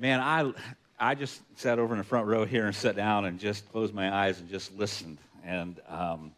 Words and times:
Man, 0.00 0.20
I, 0.20 0.52
I 1.00 1.16
just 1.16 1.40
sat 1.56 1.80
over 1.80 1.92
in 1.92 1.98
the 1.98 2.04
front 2.04 2.28
row 2.28 2.44
here 2.44 2.66
and 2.66 2.74
sat 2.74 2.94
down 2.94 3.24
and 3.24 3.40
just 3.40 3.68
closed 3.72 3.92
my 3.92 4.14
eyes 4.14 4.38
and 4.38 4.48
just 4.48 4.72
listened. 4.78 5.18
And 5.44 5.80
um, 5.88 6.32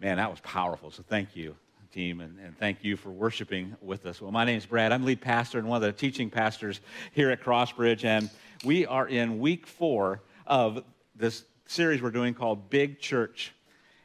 man, 0.00 0.16
that 0.16 0.28
was 0.28 0.40
powerful. 0.40 0.90
So 0.90 1.04
thank 1.08 1.36
you, 1.36 1.54
team, 1.92 2.20
and, 2.20 2.36
and, 2.40 2.58
thank 2.58 2.82
you 2.82 2.96
for 2.96 3.10
worshiping 3.10 3.76
with 3.80 4.06
us. 4.06 4.20
Well, 4.20 4.32
my 4.32 4.44
name 4.44 4.58
is 4.58 4.66
Brad. 4.66 4.90
I'm 4.90 5.04
lead 5.04 5.20
pastor 5.20 5.60
and 5.60 5.68
one 5.68 5.76
of 5.76 5.82
the 5.82 5.92
teaching 5.92 6.28
pastors 6.28 6.80
here 7.12 7.30
at 7.30 7.40
Crossbridge. 7.40 8.04
And 8.04 8.28
we 8.64 8.86
are 8.86 9.06
in 9.06 9.38
week 9.38 9.64
four 9.64 10.20
of 10.48 10.82
this 11.14 11.44
series 11.66 12.02
we're 12.02 12.10
doing 12.10 12.34
called 12.34 12.70
Big 12.70 12.98
Church. 12.98 13.52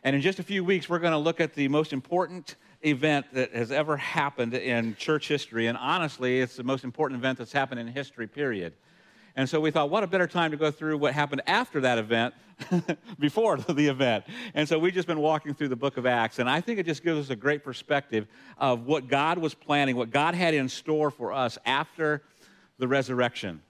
And 0.04 0.16
in 0.16 0.22
just 0.22 0.38
a 0.38 0.44
few 0.44 0.64
weeks, 0.64 0.88
we're 0.88 1.00
going 1.00 1.14
to 1.14 1.18
look 1.18 1.42
at 1.42 1.56
the 1.56 1.68
most 1.70 1.92
important 1.92 2.56
event 2.84 3.28
that 3.34 3.54
has 3.54 3.72
ever 3.72 3.98
happened 3.98 4.54
in 4.54 4.96
church 4.96 5.28
history. 5.28 5.68
And 5.68 5.78
honestly, 5.78 6.40
it's 6.40 6.56
the 6.56 6.64
most 6.64 6.84
important 6.84 7.20
event 7.20 7.38
that's 7.38 7.52
happened 7.52 7.80
in 7.80 7.88
history, 7.88 8.28
period. 8.28 8.74
And 9.36 9.48
so 9.48 9.60
we 9.60 9.72
thought, 9.72 9.90
what 9.90 10.04
a 10.04 10.08
better 10.08 10.28
time 10.28 10.52
to 10.52 10.58
go 10.58 10.72
through 10.72 10.98
what 10.98 11.14
happened 11.14 11.42
after 11.48 11.82
that 11.82 11.98
event 11.98 12.34
before 13.20 13.58
the 13.70 13.88
event. 13.88 14.26
And 14.54 14.68
so 14.68 14.78
we've 14.78 14.94
just 14.94 15.08
been 15.08 15.20
walking 15.20 15.54
through 15.54 15.70
the 15.70 15.76
book 15.76 15.98
of 15.98 16.06
Acts. 16.06 16.40
And 16.40 16.50
I 16.50 16.62
think 16.62 16.80
it 16.80 16.86
just 16.86 17.04
gives 17.04 17.20
us 17.20 17.30
a 17.30 17.36
great 17.36 17.64
perspective 17.64 18.28
of 18.58 18.86
what 18.86 19.08
God 19.08 19.38
was 19.38 19.54
planning, 19.54 19.96
what 19.96 20.10
God 20.10 20.36
had 20.36 20.54
in 20.54 20.68
store 20.68 21.12
for 21.12 21.32
us 21.32 21.58
after 21.66 22.24
the 22.78 22.88
resurrection, 22.88 23.62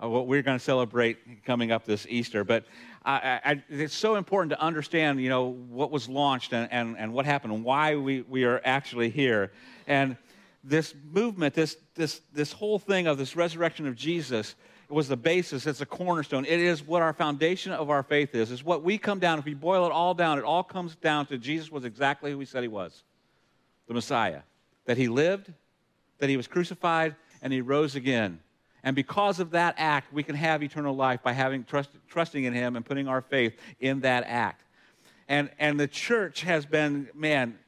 Uh, 0.00 0.08
what 0.08 0.28
we're 0.28 0.42
going 0.42 0.58
to 0.58 0.64
celebrate 0.64 1.44
coming 1.44 1.72
up 1.72 1.84
this 1.84 2.06
Easter. 2.08 2.44
But 2.44 2.64
I, 3.04 3.40
I, 3.44 3.62
it's 3.68 3.94
so 3.94 4.14
important 4.14 4.50
to 4.50 4.60
understand, 4.60 5.20
you 5.20 5.28
know, 5.28 5.46
what 5.48 5.90
was 5.90 6.08
launched 6.08 6.52
and, 6.52 6.68
and, 6.70 6.96
and 6.96 7.12
what 7.12 7.26
happened 7.26 7.52
and 7.52 7.64
why 7.64 7.96
we, 7.96 8.22
we 8.22 8.44
are 8.44 8.60
actually 8.64 9.10
here. 9.10 9.50
And 9.88 10.16
this 10.62 10.94
movement, 11.10 11.54
this, 11.54 11.76
this, 11.94 12.20
this 12.32 12.52
whole 12.52 12.78
thing 12.78 13.08
of 13.08 13.18
this 13.18 13.34
resurrection 13.34 13.88
of 13.88 13.96
Jesus 13.96 14.54
was 14.88 15.08
the 15.08 15.16
basis, 15.16 15.66
it's 15.66 15.80
a 15.80 15.86
cornerstone. 15.86 16.44
It 16.44 16.60
is 16.60 16.86
what 16.86 17.02
our 17.02 17.12
foundation 17.12 17.72
of 17.72 17.90
our 17.90 18.02
faith 18.02 18.34
is. 18.34 18.50
It's 18.50 18.64
what 18.64 18.82
we 18.82 18.96
come 18.98 19.18
down, 19.18 19.38
if 19.38 19.44
we 19.44 19.54
boil 19.54 19.84
it 19.84 19.92
all 19.92 20.14
down, 20.14 20.38
it 20.38 20.44
all 20.44 20.62
comes 20.62 20.94
down 20.96 21.26
to 21.26 21.38
Jesus 21.38 21.70
was 21.70 21.84
exactly 21.84 22.30
who 22.30 22.38
he 22.38 22.46
said 22.46 22.62
he 22.62 22.68
was 22.68 23.02
the 23.86 23.94
Messiah. 23.94 24.40
That 24.86 24.96
he 24.96 25.08
lived, 25.08 25.52
that 26.18 26.30
he 26.30 26.36
was 26.36 26.46
crucified, 26.46 27.16
and 27.42 27.52
he 27.52 27.60
rose 27.60 27.96
again. 27.96 28.40
And 28.84 28.94
because 28.94 29.40
of 29.40 29.50
that 29.50 29.74
act, 29.78 30.12
we 30.12 30.22
can 30.22 30.36
have 30.36 30.62
eternal 30.62 30.94
life 30.94 31.22
by 31.22 31.32
having 31.32 31.64
trust, 31.64 31.90
trusting 32.08 32.44
in 32.44 32.52
Him 32.52 32.76
and 32.76 32.84
putting 32.84 33.08
our 33.08 33.20
faith 33.20 33.58
in 33.80 34.00
that 34.00 34.24
act. 34.26 34.64
And, 35.28 35.50
and 35.58 35.78
the 35.78 35.88
church 35.88 36.42
has 36.42 36.64
been, 36.64 37.08
man, 37.14 37.58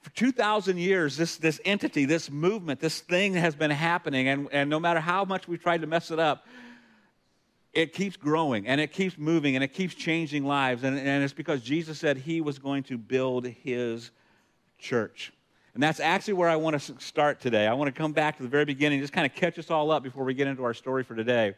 for 0.00 0.10
2,000 0.10 0.78
years, 0.78 1.16
this, 1.16 1.36
this 1.36 1.60
entity, 1.64 2.04
this 2.04 2.30
movement, 2.30 2.78
this 2.78 3.00
thing 3.00 3.34
has 3.34 3.56
been 3.56 3.72
happening. 3.72 4.28
And, 4.28 4.48
and 4.52 4.70
no 4.70 4.78
matter 4.78 5.00
how 5.00 5.24
much 5.24 5.48
we've 5.48 5.60
tried 5.60 5.80
to 5.80 5.88
mess 5.88 6.12
it 6.12 6.20
up, 6.20 6.46
it 7.72 7.92
keeps 7.92 8.16
growing 8.16 8.66
and 8.66 8.80
it 8.80 8.92
keeps 8.92 9.18
moving 9.18 9.54
and 9.54 9.64
it 9.64 9.72
keeps 9.74 9.94
changing 9.94 10.44
lives. 10.44 10.84
And, 10.84 10.96
and 10.96 11.24
it's 11.24 11.34
because 11.34 11.60
Jesus 11.60 11.98
said 11.98 12.16
He 12.18 12.40
was 12.40 12.58
going 12.58 12.84
to 12.84 12.96
build 12.96 13.46
His 13.46 14.10
church. 14.78 15.32
And 15.76 15.82
that's 15.82 16.00
actually 16.00 16.32
where 16.32 16.48
I 16.48 16.56
want 16.56 16.80
to 16.80 16.94
start 17.00 17.38
today. 17.38 17.66
I 17.66 17.74
want 17.74 17.94
to 17.94 18.00
come 18.00 18.12
back 18.12 18.38
to 18.38 18.42
the 18.42 18.48
very 18.48 18.64
beginning, 18.64 18.98
just 18.98 19.12
kind 19.12 19.26
of 19.26 19.34
catch 19.34 19.58
us 19.58 19.70
all 19.70 19.90
up 19.90 20.02
before 20.02 20.24
we 20.24 20.32
get 20.32 20.46
into 20.46 20.64
our 20.64 20.72
story 20.72 21.04
for 21.04 21.14
today. 21.14 21.54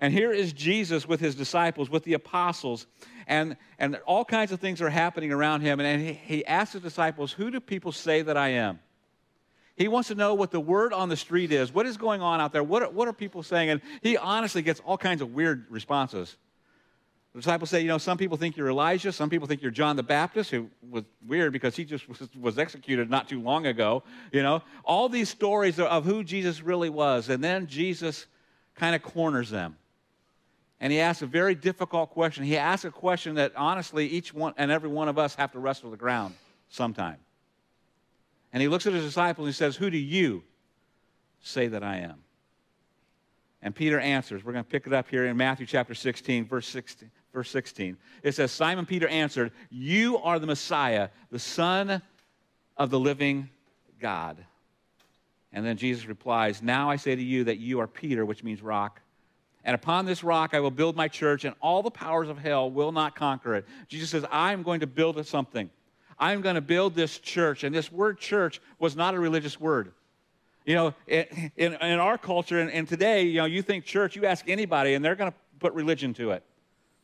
And 0.00 0.12
here 0.12 0.30
is 0.30 0.52
Jesus 0.52 1.08
with 1.08 1.18
his 1.18 1.34
disciples, 1.34 1.90
with 1.90 2.04
the 2.04 2.12
apostles, 2.12 2.86
and, 3.26 3.56
and 3.80 3.96
all 4.06 4.24
kinds 4.24 4.52
of 4.52 4.60
things 4.60 4.80
are 4.80 4.88
happening 4.88 5.32
around 5.32 5.62
him. 5.62 5.80
And 5.80 6.00
he, 6.00 6.12
he 6.12 6.46
asks 6.46 6.74
his 6.74 6.82
disciples, 6.82 7.32
Who 7.32 7.50
do 7.50 7.58
people 7.58 7.90
say 7.90 8.22
that 8.22 8.36
I 8.36 8.50
am? 8.50 8.78
He 9.74 9.88
wants 9.88 10.10
to 10.10 10.14
know 10.14 10.34
what 10.34 10.52
the 10.52 10.60
word 10.60 10.92
on 10.92 11.08
the 11.08 11.16
street 11.16 11.50
is. 11.50 11.74
What 11.74 11.86
is 11.86 11.96
going 11.96 12.22
on 12.22 12.40
out 12.40 12.52
there? 12.52 12.62
What 12.62 12.84
are, 12.84 12.90
what 12.90 13.08
are 13.08 13.12
people 13.12 13.42
saying? 13.42 13.70
And 13.70 13.80
he 14.00 14.16
honestly 14.16 14.62
gets 14.62 14.78
all 14.78 14.96
kinds 14.96 15.22
of 15.22 15.34
weird 15.34 15.66
responses. 15.70 16.36
The 17.36 17.42
disciples 17.42 17.68
say, 17.68 17.82
you 17.82 17.88
know, 17.88 17.98
some 17.98 18.16
people 18.16 18.38
think 18.38 18.56
you're 18.56 18.70
Elijah, 18.70 19.12
some 19.12 19.28
people 19.28 19.46
think 19.46 19.60
you're 19.60 19.70
John 19.70 19.96
the 19.96 20.02
Baptist, 20.02 20.50
who 20.50 20.70
was 20.88 21.04
weird 21.26 21.52
because 21.52 21.76
he 21.76 21.84
just 21.84 22.08
was, 22.08 22.26
was 22.34 22.58
executed 22.58 23.10
not 23.10 23.28
too 23.28 23.42
long 23.42 23.66
ago. 23.66 24.04
You 24.32 24.42
know, 24.42 24.62
all 24.86 25.10
these 25.10 25.28
stories 25.28 25.78
of 25.78 26.06
who 26.06 26.24
Jesus 26.24 26.62
really 26.62 26.88
was. 26.88 27.28
And 27.28 27.44
then 27.44 27.66
Jesus 27.66 28.24
kind 28.74 28.94
of 28.94 29.02
corners 29.02 29.50
them. 29.50 29.76
And 30.80 30.90
he 30.90 30.98
asks 30.98 31.20
a 31.20 31.26
very 31.26 31.54
difficult 31.54 32.08
question. 32.08 32.42
He 32.42 32.56
asks 32.56 32.86
a 32.86 32.90
question 32.90 33.34
that 33.34 33.52
honestly 33.54 34.06
each 34.06 34.32
one 34.32 34.54
and 34.56 34.70
every 34.70 34.88
one 34.88 35.10
of 35.10 35.18
us 35.18 35.34
have 35.34 35.52
to 35.52 35.58
wrestle 35.58 35.90
the 35.90 35.98
ground 35.98 36.34
sometime. 36.70 37.18
And 38.50 38.62
he 38.62 38.68
looks 38.68 38.86
at 38.86 38.94
his 38.94 39.04
disciples 39.04 39.44
and 39.44 39.54
he 39.54 39.58
says, 39.58 39.76
Who 39.76 39.90
do 39.90 39.98
you 39.98 40.42
say 41.42 41.66
that 41.66 41.84
I 41.84 41.98
am? 41.98 42.16
And 43.62 43.74
Peter 43.74 43.98
answers. 43.98 44.44
We're 44.44 44.52
going 44.52 44.64
to 44.64 44.70
pick 44.70 44.86
it 44.86 44.92
up 44.92 45.08
here 45.08 45.26
in 45.26 45.36
Matthew 45.36 45.66
chapter 45.66 45.94
16, 45.94 46.46
verse 46.46 46.68
16 46.68 47.10
verse 47.36 47.50
16. 47.50 47.98
It 48.22 48.34
says, 48.34 48.50
Simon 48.50 48.86
Peter 48.86 49.06
answered, 49.08 49.52
You 49.68 50.16
are 50.18 50.38
the 50.38 50.46
Messiah, 50.46 51.10
the 51.30 51.38
Son 51.38 52.00
of 52.78 52.88
the 52.90 52.98
living 52.98 53.50
God. 54.00 54.38
And 55.52 55.64
then 55.64 55.76
Jesus 55.76 56.06
replies, 56.06 56.62
Now 56.62 56.90
I 56.90 56.96
say 56.96 57.14
to 57.14 57.22
you 57.22 57.44
that 57.44 57.58
you 57.58 57.78
are 57.80 57.86
Peter, 57.86 58.24
which 58.24 58.42
means 58.42 58.62
rock. 58.62 59.02
And 59.64 59.74
upon 59.74 60.06
this 60.06 60.24
rock 60.24 60.54
I 60.54 60.60
will 60.60 60.70
build 60.70 60.96
my 60.96 61.08
church, 61.08 61.44
and 61.44 61.54
all 61.60 61.82
the 61.82 61.90
powers 61.90 62.30
of 62.30 62.38
hell 62.38 62.70
will 62.70 62.90
not 62.90 63.14
conquer 63.14 63.54
it. 63.54 63.66
Jesus 63.86 64.08
says, 64.08 64.24
I'm 64.32 64.62
going 64.62 64.80
to 64.80 64.86
build 64.86 65.24
something. 65.26 65.68
I'm 66.18 66.40
going 66.40 66.54
to 66.54 66.62
build 66.62 66.94
this 66.94 67.18
church. 67.18 67.64
And 67.64 67.74
this 67.74 67.92
word 67.92 68.18
church 68.18 68.62
was 68.78 68.96
not 68.96 69.14
a 69.14 69.20
religious 69.20 69.60
word. 69.60 69.92
You 70.66 70.74
know, 70.74 70.94
in, 71.06 71.48
in, 71.56 71.74
our 71.74 72.18
culture 72.18 72.60
and, 72.60 72.70
and 72.70 72.88
today, 72.88 73.22
you 73.22 73.36
know, 73.36 73.44
you 73.44 73.62
think 73.62 73.84
church, 73.84 74.16
you 74.16 74.26
ask 74.26 74.48
anybody, 74.48 74.94
and 74.94 75.04
they're 75.04 75.14
going 75.14 75.30
to 75.30 75.38
put 75.60 75.72
religion 75.74 76.12
to 76.14 76.32
it. 76.32 76.42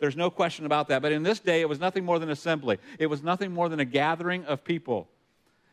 There's 0.00 0.16
no 0.16 0.30
question 0.30 0.66
about 0.66 0.88
that. 0.88 1.00
But 1.00 1.12
in 1.12 1.22
this 1.22 1.38
day, 1.38 1.60
it 1.60 1.68
was 1.68 1.78
nothing 1.78 2.04
more 2.04 2.18
than 2.18 2.28
assembly, 2.28 2.78
it 2.98 3.06
was 3.06 3.22
nothing 3.22 3.52
more 3.52 3.68
than 3.68 3.78
a 3.78 3.84
gathering 3.84 4.44
of 4.46 4.64
people. 4.64 5.08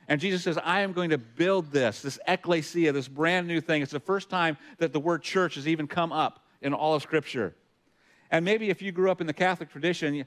And 0.08 0.20
Jesus 0.20 0.44
says, 0.44 0.58
I 0.64 0.82
am 0.82 0.94
going 0.94 1.12
to 1.12 1.20
build 1.20 1.72
this, 1.72 2.02
this 2.02 2.18
ecclesia, 2.28 2.92
this 2.92 3.08
brand 3.08 3.48
new 3.48 3.62
thing. 3.62 3.84
It's 3.84 3.92
the 3.92 4.00
first 4.00 4.30
time 4.30 4.58
that 4.80 4.92
the 4.92 5.00
word 5.00 5.22
church 5.22 5.54
has 5.54 5.68
even 5.68 5.88
come 5.88 6.12
up 6.12 6.46
in 6.62 6.74
all 6.74 6.96
of 6.96 7.04
Scripture. 7.04 7.54
And 8.32 8.44
maybe 8.44 8.70
if 8.70 8.82
you 8.82 8.92
grew 8.92 9.12
up 9.12 9.22
in 9.22 9.28
the 9.28 9.34
Catholic 9.34 9.72
tradition, 9.72 10.26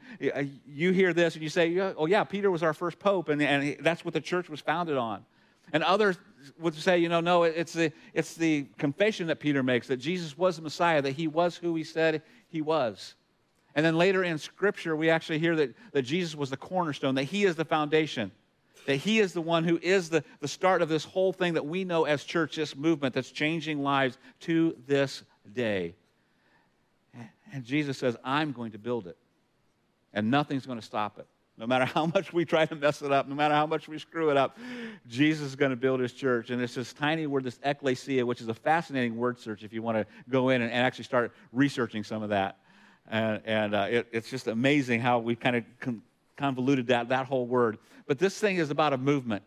you, 0.67 0.93
hear 0.93 1.13
this 1.13 1.35
and 1.35 1.43
you 1.43 1.49
say, 1.49 1.79
oh, 1.79 2.07
yeah, 2.07 2.23
Peter 2.23 2.49
was 2.49 2.63
our 2.63 2.75
first 2.75 3.01
pope, 3.01 3.29
and, 3.29 3.43
and 3.43 3.77
that's 3.81 4.05
what 4.05 4.15
the 4.15 4.21
church 4.21 4.49
was 4.49 4.61
founded 4.61 4.97
on. 4.97 5.25
And 5.73 5.83
others 5.83 6.19
would 6.59 6.75
say, 6.75 6.99
you 6.99 7.09
know, 7.09 7.21
no, 7.21 7.45
it's 7.45 7.73
the, 7.73 7.93
it's 8.15 8.35
the 8.35 8.67
confession 8.79 9.29
that 9.29 9.41
Peter 9.41 9.63
makes 9.63 9.87
that 9.89 9.99
Jesus 9.99 10.37
was 10.37 10.57
the 10.57 10.63
Messiah, 10.63 11.03
that 11.03 11.13
he 11.13 11.29
was 11.29 11.57
who 11.57 11.75
he 11.75 11.85
said 11.85 12.23
he 12.49 12.61
was. 12.61 13.15
And 13.75 13.85
then 13.85 13.97
later 13.97 14.23
in 14.23 14.39
Scripture, 14.39 14.95
we 14.95 15.09
actually 15.09 15.39
hear 15.39 15.57
that, 15.57 15.75
that 15.93 16.03
Jesus 16.03 16.35
was 16.35 16.51
the 16.51 16.57
cornerstone, 16.57 17.15
that 17.15 17.25
He 17.25 17.45
is 17.45 17.57
the 17.57 17.65
foundation, 17.65 18.31
that 18.87 18.97
He 18.97 19.19
is 19.19 19.33
the 19.33 19.41
one 19.41 19.65
who 19.65 19.79
is 19.83 20.11
the, 20.11 20.23
the 20.41 20.49
start 20.49 20.83
of 20.83 20.89
this 20.89 21.05
whole 21.05 21.33
thing 21.33 21.55
that 21.55 21.65
we 21.65 21.85
know 21.85 22.05
as 22.05 22.25
church, 22.25 22.57
this 22.57 22.77
movement 22.77 23.15
that's 23.15 23.31
changing 23.31 23.83
lives 23.83 24.19
to 24.41 24.77
this 24.87 25.23
day. 25.53 25.95
And 27.53 27.65
Jesus 27.65 27.99
says, 27.99 28.17
I'm 28.25 28.53
going 28.53 28.73
to 28.73 28.79
build 28.79 29.07
it, 29.07 29.17
and 30.13 30.31
nothing's 30.31 30.67
going 30.67 30.79
to 30.79 30.85
stop 30.85 31.19
it. 31.19 31.27
No 31.59 31.67
matter 31.67 31.85
how 31.85 32.07
much 32.07 32.33
we 32.33 32.45
try 32.45 32.65
to 32.65 32.75
mess 32.75 33.03
it 33.03 33.13
up, 33.13 33.29
no 33.29 33.35
matter 33.35 33.55
how 33.55 33.67
much 33.67 33.87
we 33.87 33.99
screw 33.99 34.31
it 34.31 34.37
up, 34.37 34.59
Jesus 35.07 35.49
is 35.49 35.57
going 35.57 35.71
to 35.71 35.77
build 35.77 36.01
his 36.01 36.13
church. 36.13 36.51
And 36.51 36.63
it's 36.63 36.75
this 36.75 36.93
tiny 36.93 37.27
word, 37.27 37.45
this 37.45 37.59
ecclesia, 37.63 38.25
which 38.25 38.41
is 38.41 38.49
a 38.49 38.55
fascinating 38.55 39.17
word 39.17 39.39
search 39.39 39.63
if 39.63 39.73
you 39.73 39.83
want 39.83 39.99
to 39.99 40.07
go 40.31 40.49
in 40.49 40.63
and, 40.63 40.73
and 40.73 40.85
actually 40.85 41.05
start 41.05 41.33
researching 41.53 42.05
some 42.05 42.23
of 42.23 42.31
that. 42.31 42.59
And, 43.09 43.43
and 43.45 43.75
uh, 43.75 43.87
it, 43.91 44.09
it's 44.13 44.31
just 44.31 44.47
amazing 44.47 45.01
how 45.01 45.19
we 45.19 45.37
kind 45.37 45.57
of 45.57 45.65
con- 45.79 46.03
convoluted 46.37 46.87
that, 46.87 47.11
that 47.11 47.27
whole 47.27 47.47
word. 47.47 47.79
But 48.07 48.19
this 48.19 48.39
thing 48.39 48.57
is 48.57 48.71
about 48.71 48.95
a 48.95 48.99
movement. 48.99 49.43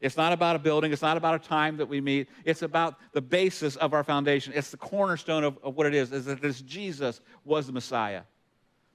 It's 0.00 0.16
not 0.16 0.32
about 0.32 0.56
a 0.56 0.58
building. 0.58 0.92
It's 0.92 1.02
not 1.02 1.16
about 1.16 1.34
a 1.34 1.38
time 1.38 1.76
that 1.76 1.86
we 1.86 2.00
meet. 2.00 2.28
It's 2.44 2.62
about 2.62 2.96
the 3.12 3.20
basis 3.20 3.76
of 3.76 3.92
our 3.92 4.02
foundation. 4.02 4.52
It's 4.56 4.70
the 4.70 4.78
cornerstone 4.78 5.44
of, 5.44 5.58
of 5.62 5.76
what 5.76 5.86
it 5.86 5.94
is, 5.94 6.10
is 6.12 6.24
that 6.24 6.40
this 6.40 6.60
Jesus 6.62 7.20
was 7.44 7.66
the 7.66 7.72
Messiah. 7.72 8.22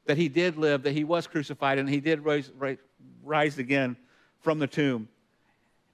That 0.05 0.17
he 0.17 0.29
did 0.29 0.57
live, 0.57 0.83
that 0.83 0.93
he 0.93 1.03
was 1.03 1.27
crucified, 1.27 1.79
and 1.79 1.89
he 1.89 1.99
did 1.99 2.23
rise, 2.23 2.51
rise, 3.23 3.57
again 3.57 3.97
from 4.41 4.59
the 4.59 4.67
tomb 4.67 5.07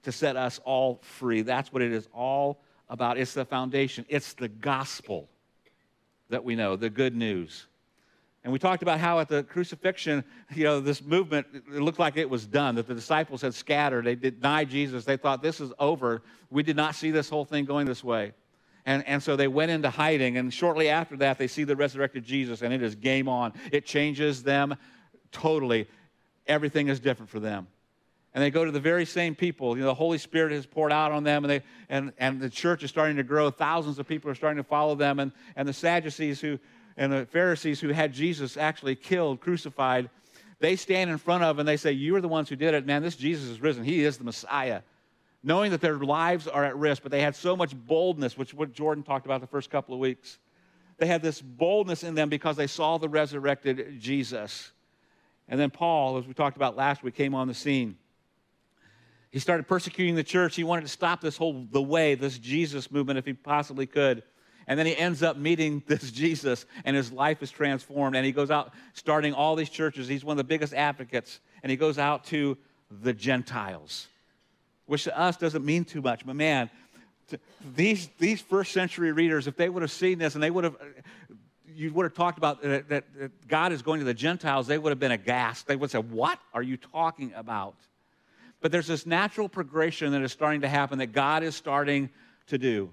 to 0.02 0.12
set 0.12 0.36
us 0.36 0.60
all 0.64 1.00
free. 1.02 1.42
That's 1.42 1.72
what 1.72 1.80
it 1.80 1.92
is 1.92 2.08
all 2.12 2.60
about. 2.88 3.16
It's 3.16 3.32
the 3.32 3.44
foundation. 3.44 4.04
It's 4.08 4.34
the 4.34 4.48
gospel 4.48 5.28
that 6.28 6.44
we 6.44 6.54
know, 6.54 6.76
the 6.76 6.90
good 6.90 7.16
news. 7.16 7.66
And 8.44 8.52
we 8.52 8.58
talked 8.58 8.82
about 8.82 8.98
how 8.98 9.20
at 9.20 9.28
the 9.28 9.44
crucifixion, 9.44 10.24
you 10.52 10.64
know, 10.64 10.80
this 10.80 11.00
movement, 11.00 11.46
it 11.54 11.80
looked 11.80 12.00
like 12.00 12.16
it 12.16 12.28
was 12.28 12.44
done, 12.44 12.74
that 12.74 12.88
the 12.88 12.94
disciples 12.94 13.40
had 13.40 13.54
scattered. 13.54 14.04
They 14.04 14.16
denied 14.16 14.68
Jesus. 14.68 15.04
They 15.04 15.16
thought, 15.16 15.42
this 15.42 15.60
is 15.60 15.72
over. 15.78 16.22
We 16.50 16.62
did 16.62 16.76
not 16.76 16.96
see 16.96 17.12
this 17.12 17.30
whole 17.30 17.44
thing 17.44 17.64
going 17.64 17.86
this 17.86 18.02
way. 18.02 18.32
And, 18.84 19.06
and 19.06 19.22
so 19.22 19.36
they 19.36 19.48
went 19.48 19.70
into 19.70 19.90
hiding. 19.90 20.36
And 20.36 20.52
shortly 20.52 20.88
after 20.88 21.16
that, 21.18 21.38
they 21.38 21.46
see 21.46 21.64
the 21.64 21.76
resurrected 21.76 22.24
Jesus, 22.24 22.62
and 22.62 22.74
it 22.74 22.82
is 22.82 22.94
game 22.94 23.28
on. 23.28 23.52
It 23.70 23.86
changes 23.86 24.42
them 24.42 24.76
totally. 25.30 25.88
Everything 26.46 26.88
is 26.88 27.00
different 27.00 27.30
for 27.30 27.40
them. 27.40 27.68
and 28.34 28.42
they 28.42 28.50
go 28.50 28.64
to 28.64 28.70
the 28.70 28.80
very 28.80 29.04
same 29.04 29.34
people. 29.34 29.76
You 29.76 29.82
know, 29.82 29.88
the 29.88 29.94
Holy 29.94 30.18
Spirit 30.18 30.52
has 30.52 30.66
poured 30.66 30.90
out 30.92 31.12
on 31.12 31.22
them, 31.22 31.44
and, 31.44 31.50
they, 31.50 31.62
and, 31.88 32.12
and 32.18 32.40
the 32.40 32.50
church 32.50 32.82
is 32.82 32.90
starting 32.90 33.16
to 33.16 33.22
grow. 33.22 33.50
Thousands 33.50 33.98
of 33.98 34.08
people 34.08 34.30
are 34.30 34.34
starting 34.34 34.56
to 34.56 34.68
follow 34.68 34.94
them, 34.94 35.20
and, 35.20 35.32
and 35.54 35.68
the 35.68 35.72
Sadducees 35.72 36.40
who, 36.40 36.58
and 36.96 37.12
the 37.12 37.26
Pharisees 37.26 37.80
who 37.80 37.90
had 37.90 38.12
Jesus 38.12 38.56
actually 38.56 38.96
killed, 38.96 39.40
crucified, 39.40 40.10
they 40.62 40.76
stand 40.76 41.10
in 41.10 41.18
front 41.18 41.42
of 41.42 41.58
and 41.58 41.68
they 41.68 41.76
say, 41.76 41.92
You 41.92 42.14
are 42.16 42.20
the 42.20 42.28
ones 42.28 42.48
who 42.48 42.56
did 42.56 42.72
it. 42.72 42.86
Man, 42.86 43.02
this 43.02 43.16
Jesus 43.16 43.48
is 43.48 43.60
risen. 43.60 43.82
He 43.82 44.04
is 44.04 44.16
the 44.16 44.24
Messiah. 44.24 44.82
Knowing 45.42 45.72
that 45.72 45.80
their 45.80 45.98
lives 45.98 46.46
are 46.46 46.64
at 46.64 46.76
risk, 46.76 47.02
but 47.02 47.10
they 47.10 47.20
had 47.20 47.34
so 47.34 47.56
much 47.56 47.74
boldness, 47.74 48.38
which 48.38 48.54
what 48.54 48.72
Jordan 48.72 49.02
talked 49.02 49.26
about 49.26 49.40
the 49.40 49.46
first 49.46 49.70
couple 49.70 49.94
of 49.94 50.00
weeks. 50.00 50.38
They 50.98 51.06
had 51.06 51.22
this 51.22 51.40
boldness 51.40 52.04
in 52.04 52.14
them 52.14 52.28
because 52.28 52.56
they 52.56 52.68
saw 52.68 52.98
the 52.98 53.08
resurrected 53.08 54.00
Jesus. 54.00 54.70
And 55.48 55.58
then 55.58 55.70
Paul, 55.70 56.18
as 56.18 56.26
we 56.26 56.34
talked 56.34 56.56
about 56.56 56.76
last 56.76 57.02
week, 57.02 57.14
came 57.14 57.34
on 57.34 57.48
the 57.48 57.54
scene. 57.54 57.96
He 59.32 59.38
started 59.38 59.66
persecuting 59.66 60.14
the 60.14 60.22
church. 60.22 60.54
He 60.54 60.62
wanted 60.62 60.82
to 60.82 60.88
stop 60.88 61.20
this 61.20 61.36
whole 61.36 61.66
the 61.70 61.82
way, 61.82 62.14
this 62.14 62.38
Jesus 62.38 62.90
movement, 62.90 63.18
if 63.18 63.24
he 63.24 63.32
possibly 63.32 63.86
could. 63.86 64.22
And 64.66 64.78
then 64.78 64.86
he 64.86 64.96
ends 64.96 65.22
up 65.22 65.36
meeting 65.36 65.82
this 65.88 66.10
Jesus, 66.10 66.66
and 66.84 66.94
his 66.94 67.10
life 67.10 67.42
is 67.42 67.50
transformed. 67.50 68.14
And 68.14 68.24
he 68.24 68.32
goes 68.32 68.50
out 68.50 68.72
starting 68.92 69.32
all 69.32 69.56
these 69.56 69.70
churches. 69.70 70.06
He's 70.06 70.24
one 70.24 70.34
of 70.34 70.38
the 70.38 70.44
biggest 70.44 70.74
advocates. 70.74 71.40
And 71.62 71.70
he 71.70 71.76
goes 71.76 71.98
out 71.98 72.24
to 72.26 72.58
the 72.90 73.14
Gentiles, 73.14 74.06
which 74.86 75.04
to 75.04 75.18
us 75.18 75.36
doesn't 75.36 75.64
mean 75.64 75.84
too 75.84 76.02
much. 76.02 76.26
But 76.26 76.36
man, 76.36 76.70
these, 77.74 78.08
these 78.18 78.40
first 78.40 78.72
century 78.72 79.12
readers, 79.12 79.46
if 79.46 79.56
they 79.56 79.68
would 79.68 79.82
have 79.82 79.92
seen 79.92 80.18
this 80.18 80.34
and 80.34 80.42
they 80.42 80.50
would 80.50 80.64
have, 80.64 80.76
you 81.74 81.92
would 81.92 82.04
have 82.04 82.14
talked 82.14 82.38
about 82.38 82.62
that, 82.62 82.88
that, 82.88 83.04
that 83.18 83.48
God 83.48 83.72
is 83.72 83.82
going 83.82 84.00
to 84.00 84.04
the 84.04 84.14
Gentiles, 84.14 84.66
they 84.66 84.78
would 84.78 84.90
have 84.90 84.98
been 84.98 85.12
aghast. 85.12 85.66
They 85.66 85.76
would 85.76 85.90
say, 85.90 85.98
What 85.98 86.38
are 86.52 86.62
you 86.62 86.76
talking 86.76 87.32
about? 87.34 87.76
But 88.60 88.70
there's 88.70 88.86
this 88.86 89.06
natural 89.06 89.48
progression 89.48 90.12
that 90.12 90.22
is 90.22 90.32
starting 90.32 90.60
to 90.60 90.68
happen 90.68 90.98
that 90.98 91.12
God 91.12 91.42
is 91.42 91.56
starting 91.56 92.10
to 92.46 92.58
do. 92.58 92.90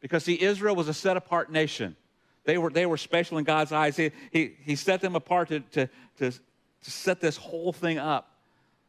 Because, 0.00 0.24
see, 0.24 0.40
Israel 0.40 0.74
was 0.74 0.88
a 0.88 0.94
set 0.94 1.16
apart 1.16 1.52
nation. 1.52 1.96
They 2.44 2.56
were, 2.56 2.70
they 2.70 2.86
were 2.86 2.96
special 2.96 3.36
in 3.36 3.44
God's 3.44 3.72
eyes. 3.72 3.96
He, 3.96 4.12
he, 4.32 4.52
he 4.64 4.76
set 4.76 5.02
them 5.02 5.14
apart 5.14 5.48
to, 5.48 5.60
to, 5.60 5.86
to, 6.18 6.30
to 6.30 6.90
set 6.90 7.20
this 7.20 7.36
whole 7.36 7.72
thing 7.72 7.98
up. 7.98 8.27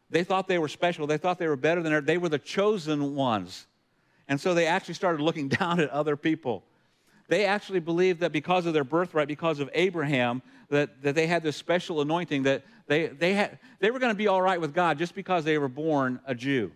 They 0.10 0.24
thought 0.24 0.48
they 0.48 0.58
were 0.58 0.68
special. 0.68 1.08
They 1.08 1.18
thought 1.18 1.38
they 1.38 1.48
were 1.48 1.56
better 1.56 1.84
than 1.84 2.06
they 2.06 2.18
were 2.18 2.30
the 2.30 2.40
chosen 2.40 3.16
ones. 3.16 3.68
And 4.28 4.40
so 4.40 4.54
they 4.54 4.68
actually 4.68 4.94
started 4.96 5.22
looking 5.22 5.48
down 5.50 5.80
at 5.80 5.90
other 5.90 6.16
people. 6.16 6.64
They 7.28 7.46
actually 7.46 7.80
believed 7.80 8.22
that 8.22 8.32
because 8.32 8.66
of 8.66 8.74
their 8.74 8.84
birthright, 8.84 9.28
because 9.28 9.60
of 9.60 9.70
Abraham, 9.74 10.42
that, 10.70 11.04
that 11.04 11.14
they 11.14 11.28
had 11.28 11.44
this 11.44 11.56
special 11.56 12.02
anointing, 12.02 12.44
that 12.44 12.64
they, 12.88 13.08
they, 13.08 13.34
had, 13.34 13.60
they 13.80 13.92
were 13.92 14.00
going 14.00 14.12
to 14.12 14.18
be 14.18 14.28
all 14.28 14.42
right 14.42 14.60
with 14.60 14.74
God 14.74 14.98
just 14.98 15.14
because 15.14 15.44
they 15.44 15.60
were 15.60 15.68
born 15.68 16.20
a 16.26 16.34
Jew. 16.34 16.72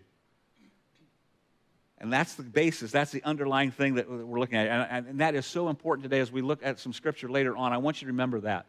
And 1.97 2.11
that's 2.13 2.35
the 2.35 2.43
basis, 2.43 2.91
that's 2.91 3.11
the 3.11 3.23
underlying 3.23 3.71
thing 3.71 3.95
that 3.95 4.09
we're 4.09 4.39
looking 4.39 4.57
at. 4.57 4.67
And, 4.67 5.07
and, 5.07 5.19
that 5.21 5.35
is 5.35 5.45
so 5.45 5.69
important 5.69 6.03
today 6.03 6.19
as 6.19 6.31
we 6.31 6.41
look 6.41 6.59
at 6.61 6.79
some 6.79 6.91
scripture 6.91 7.29
later 7.29 7.55
on. 7.55 7.71
I 7.71 7.77
want 7.77 8.01
you 8.01 8.07
to 8.07 8.11
remember 8.11 8.41
that. 8.41 8.65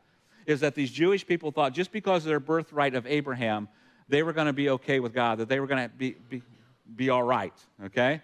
Is 0.46 0.60
that 0.60 0.74
these 0.74 0.90
Jewish 0.90 1.26
people 1.26 1.50
thought 1.50 1.74
just 1.74 1.90
because 1.90 2.22
of 2.24 2.28
their 2.28 2.40
birthright 2.40 2.94
of 2.94 3.06
Abraham, 3.06 3.68
they 4.08 4.22
were 4.22 4.32
going 4.32 4.46
to 4.46 4.52
be 4.52 4.70
okay 4.70 5.00
with 5.00 5.14
God, 5.14 5.38
that 5.38 5.48
they 5.48 5.60
were 5.60 5.66
going 5.66 5.88
to 5.88 5.94
be, 5.94 6.16
be, 6.28 6.42
be 6.94 7.10
all 7.10 7.22
right, 7.22 7.54
okay? 7.84 8.20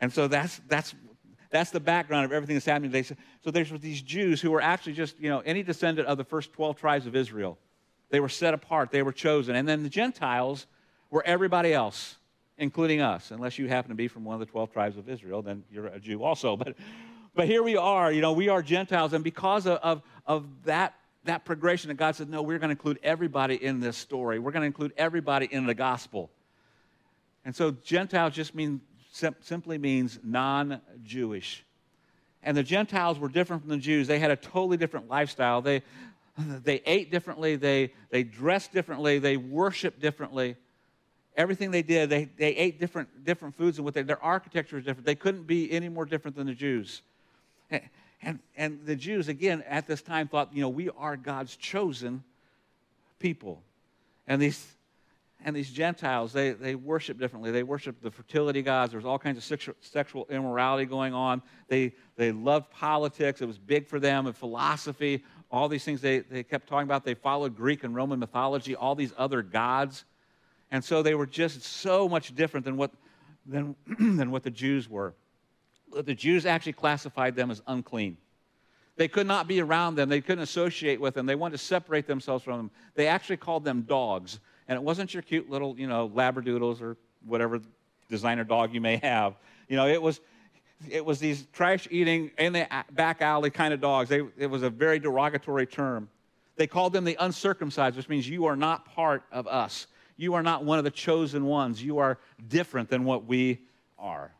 And 0.00 0.12
so 0.12 0.28
that's, 0.28 0.60
that's, 0.68 0.94
that's 1.50 1.70
the 1.70 1.80
background 1.80 2.24
of 2.24 2.32
everything 2.32 2.56
that's 2.56 2.66
happening 2.66 2.90
today. 2.90 3.16
So 3.44 3.50
there's 3.50 3.70
these 3.80 4.02
Jews 4.02 4.40
who 4.40 4.50
were 4.50 4.60
actually 4.60 4.94
just, 4.94 5.18
you 5.20 5.30
know, 5.30 5.40
any 5.40 5.62
descendant 5.62 6.08
of 6.08 6.18
the 6.18 6.24
first 6.24 6.52
12 6.52 6.76
tribes 6.76 7.06
of 7.06 7.16
Israel. 7.16 7.58
They 8.10 8.20
were 8.20 8.28
set 8.28 8.54
apart, 8.54 8.90
they 8.90 9.02
were 9.02 9.12
chosen. 9.12 9.56
And 9.56 9.68
then 9.68 9.82
the 9.82 9.88
Gentiles 9.88 10.66
were 11.10 11.24
everybody 11.26 11.72
else 11.72 12.16
including 12.58 13.00
us. 13.00 13.30
Unless 13.30 13.58
you 13.58 13.68
happen 13.68 13.90
to 13.90 13.94
be 13.94 14.08
from 14.08 14.24
one 14.24 14.34
of 14.34 14.40
the 14.40 14.46
12 14.46 14.72
tribes 14.72 14.96
of 14.96 15.08
Israel, 15.08 15.42
then 15.42 15.64
you're 15.70 15.86
a 15.86 16.00
Jew 16.00 16.22
also. 16.22 16.56
But, 16.66 16.76
but 17.34 17.46
here 17.46 17.62
we 17.62 17.76
are, 17.76 18.10
you 18.10 18.22
know, 18.22 18.32
we 18.32 18.48
are 18.48 18.62
Gentiles. 18.62 19.12
And 19.12 19.22
because 19.22 19.66
of, 19.66 19.78
of, 19.82 20.02
of 20.24 20.46
that, 20.64 20.94
that 21.26 21.44
progression, 21.44 21.88
that 21.88 21.94
God 21.94 22.16
said, 22.16 22.28
no, 22.28 22.42
we're 22.42 22.58
going 22.58 22.68
to 22.68 22.72
include 22.72 22.98
everybody 23.02 23.62
in 23.62 23.80
this 23.80 23.96
story. 23.96 24.38
We're 24.38 24.52
going 24.52 24.62
to 24.62 24.66
include 24.66 24.92
everybody 24.96 25.46
in 25.46 25.66
the 25.66 25.74
gospel. 25.74 26.30
And 27.44 27.54
so 27.54 27.70
Gentiles 27.70 28.34
just 28.34 28.54
mean, 28.54 28.80
sim- 29.12 29.36
simply 29.40 29.78
means 29.78 30.18
non 30.22 30.80
Jewish. 31.04 31.64
And 32.42 32.56
the 32.56 32.62
Gentiles 32.62 33.18
were 33.18 33.28
different 33.28 33.62
from 33.62 33.70
the 33.70 33.78
Jews. 33.78 34.06
They 34.06 34.18
had 34.18 34.30
a 34.30 34.36
totally 34.36 34.76
different 34.76 35.08
lifestyle. 35.08 35.62
They, 35.62 35.82
they 36.38 36.82
ate 36.86 37.10
differently, 37.10 37.56
they, 37.56 37.92
they 38.10 38.22
dressed 38.22 38.72
differently, 38.72 39.18
they 39.18 39.36
worshiped 39.36 40.00
differently 40.00 40.56
everything 41.36 41.70
they 41.70 41.82
did, 41.82 42.08
they, 42.10 42.24
they 42.24 42.56
ate 42.56 42.80
different, 42.80 43.24
different 43.24 43.54
foods 43.54 43.78
and 43.78 43.84
what 43.84 43.94
they, 43.94 44.02
their 44.02 44.22
architecture 44.22 44.76
was 44.76 44.84
different. 44.84 45.06
They 45.06 45.14
couldn't 45.14 45.46
be 45.46 45.70
any 45.70 45.88
more 45.88 46.06
different 46.06 46.36
than 46.36 46.46
the 46.46 46.54
Jews. 46.54 47.02
And, 48.26 48.40
and, 48.56 48.84
the 48.84 48.96
Jews, 48.96 49.28
again, 49.28 49.62
at 49.68 49.86
this 49.86 50.02
time 50.02 50.26
thought, 50.26 50.52
you 50.52 50.60
know, 50.60 50.68
we 50.68 50.90
are 50.90 51.16
God's 51.16 51.54
chosen 51.54 52.24
people. 53.20 53.62
And 54.26 54.42
these, 54.42 54.66
and 55.44 55.54
these 55.54 55.70
Gentiles, 55.70 56.32
they, 56.32 56.50
they 56.50 56.74
worship 56.74 57.20
differently. 57.20 57.52
They 57.52 57.62
worship 57.62 58.02
the 58.02 58.10
fertility 58.10 58.62
gods. 58.62 58.90
There 58.90 58.98
was 58.98 59.06
all 59.06 59.20
kinds 59.20 59.38
of 59.38 59.44
sexual, 59.44 59.76
sexual 59.80 60.26
immorality 60.28 60.86
going 60.86 61.14
on. 61.14 61.40
They, 61.68 61.92
they 62.16 62.32
loved 62.32 62.68
politics. 62.72 63.40
It 63.40 63.46
was 63.46 63.58
big 63.58 63.86
for 63.86 64.00
them, 64.00 64.26
and 64.26 64.36
philosophy, 64.36 65.22
all 65.48 65.68
these 65.68 65.84
things 65.84 66.00
they, 66.00 66.18
they 66.18 66.42
kept 66.42 66.68
talking 66.68 66.88
about. 66.88 67.04
They 67.04 67.14
followed 67.14 67.54
Greek 67.54 67.84
and 67.84 67.94
Roman 67.94 68.18
mythology, 68.18 68.74
all 68.74 68.96
these 68.96 69.12
other 69.16 69.40
gods. 69.40 70.04
And 70.72 70.82
so 70.82 71.00
they 71.00 71.14
were 71.14 71.26
just 71.26 71.62
so 71.62 72.08
much 72.08 72.34
different 72.34 72.66
than 72.66 72.76
what, 72.76 72.90
than, 73.46 73.76
than 73.86 74.32
what 74.32 74.42
the 74.42 74.50
Jews 74.50 74.90
were. 74.90 75.14
The 76.02 76.14
Jews 76.14 76.46
actually 76.46 76.74
classified 76.74 77.36
them 77.36 77.50
as 77.50 77.62
unclean. 77.66 78.16
They 78.96 79.08
could 79.08 79.26
not 79.26 79.46
be 79.46 79.60
around 79.60 79.96
them. 79.96 80.08
They 80.08 80.20
couldn't 80.20 80.42
associate 80.42 81.00
with 81.00 81.14
them. 81.14 81.26
They 81.26 81.34
wanted 81.34 81.58
to 81.58 81.64
separate 81.64 82.06
themselves 82.06 82.44
from 82.44 82.56
them. 82.56 82.70
They 82.94 83.06
actually 83.08 83.36
called 83.36 83.64
them 83.64 83.82
dogs. 83.82 84.40
And 84.68 84.76
it 84.76 84.82
wasn't 84.82 85.12
your 85.12 85.22
cute 85.22 85.50
little, 85.50 85.78
you 85.78 85.86
know, 85.86 86.08
labradoodles 86.08 86.80
or 86.80 86.96
whatever 87.24 87.60
designer 88.08 88.44
dog 88.44 88.72
you 88.72 88.80
may 88.80 88.96
have. 88.96 89.34
You 89.68 89.76
know, 89.76 89.86
it 89.86 90.00
was, 90.00 90.20
it 90.88 91.04
was 91.04 91.18
these 91.18 91.46
trash 91.52 91.86
eating 91.90 92.30
in 92.38 92.52
the 92.52 92.66
back 92.92 93.20
alley 93.20 93.50
kind 93.50 93.74
of 93.74 93.80
dogs. 93.80 94.08
They, 94.08 94.22
it 94.38 94.46
was 94.46 94.62
a 94.62 94.70
very 94.70 94.98
derogatory 94.98 95.66
term. 95.66 96.08
They 96.56 96.66
called 96.66 96.94
them 96.94 97.04
the 97.04 97.16
uncircumcised, 97.20 97.96
which 97.96 98.08
means 98.08 98.28
you 98.28 98.46
are 98.46 98.56
not 98.56 98.86
part 98.86 99.24
of 99.30 99.46
us. 99.46 99.88
You 100.16 100.34
are 100.34 100.42
not 100.42 100.64
one 100.64 100.78
of 100.78 100.84
the 100.84 100.90
chosen 100.90 101.44
ones. 101.44 101.82
You 101.82 101.98
are 101.98 102.18
different 102.48 102.88
than 102.88 103.04
what 103.04 103.26
we 103.26 103.60
are. 103.98 104.32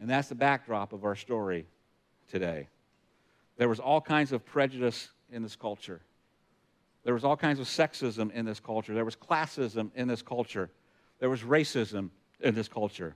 And 0.00 0.08
that's 0.08 0.28
the 0.28 0.34
backdrop 0.34 0.92
of 0.92 1.04
our 1.04 1.14
story 1.14 1.66
today. 2.28 2.68
There 3.58 3.68
was 3.68 3.80
all 3.80 4.00
kinds 4.00 4.32
of 4.32 4.44
prejudice 4.46 5.10
in 5.30 5.42
this 5.42 5.56
culture. 5.56 6.00
There 7.04 7.14
was 7.14 7.24
all 7.24 7.36
kinds 7.36 7.60
of 7.60 7.66
sexism 7.66 8.32
in 8.32 8.46
this 8.46 8.60
culture. 8.60 8.94
There 8.94 9.04
was 9.04 9.16
classism 9.16 9.90
in 9.94 10.08
this 10.08 10.22
culture. 10.22 10.70
There 11.18 11.28
was 11.28 11.42
racism 11.42 12.10
in 12.40 12.54
this 12.54 12.68
culture. 12.68 13.14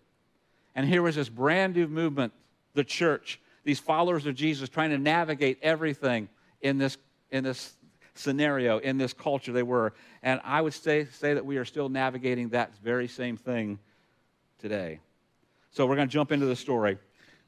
And 0.74 0.86
here 0.86 1.02
was 1.02 1.16
this 1.16 1.28
brand 1.28 1.74
new 1.74 1.86
movement, 1.86 2.32
the 2.74 2.84
church, 2.84 3.40
these 3.64 3.80
followers 3.80 4.26
of 4.26 4.34
Jesus 4.34 4.68
trying 4.68 4.90
to 4.90 4.98
navigate 4.98 5.58
everything 5.62 6.28
in 6.60 6.76
this, 6.76 6.98
in 7.30 7.44
this 7.44 7.76
scenario, 8.14 8.78
in 8.78 8.98
this 8.98 9.14
culture 9.14 9.52
they 9.52 9.62
were. 9.62 9.94
And 10.22 10.40
I 10.44 10.60
would 10.60 10.74
say, 10.74 11.06
say 11.06 11.34
that 11.34 11.46
we 11.46 11.56
are 11.56 11.64
still 11.64 11.88
navigating 11.88 12.50
that 12.50 12.72
very 12.82 13.08
same 13.08 13.36
thing 13.38 13.78
today. 14.58 15.00
So 15.74 15.84
we're 15.86 15.96
going 15.96 16.08
to 16.08 16.12
jump 16.12 16.32
into 16.32 16.46
the 16.46 16.56
story. 16.56 16.98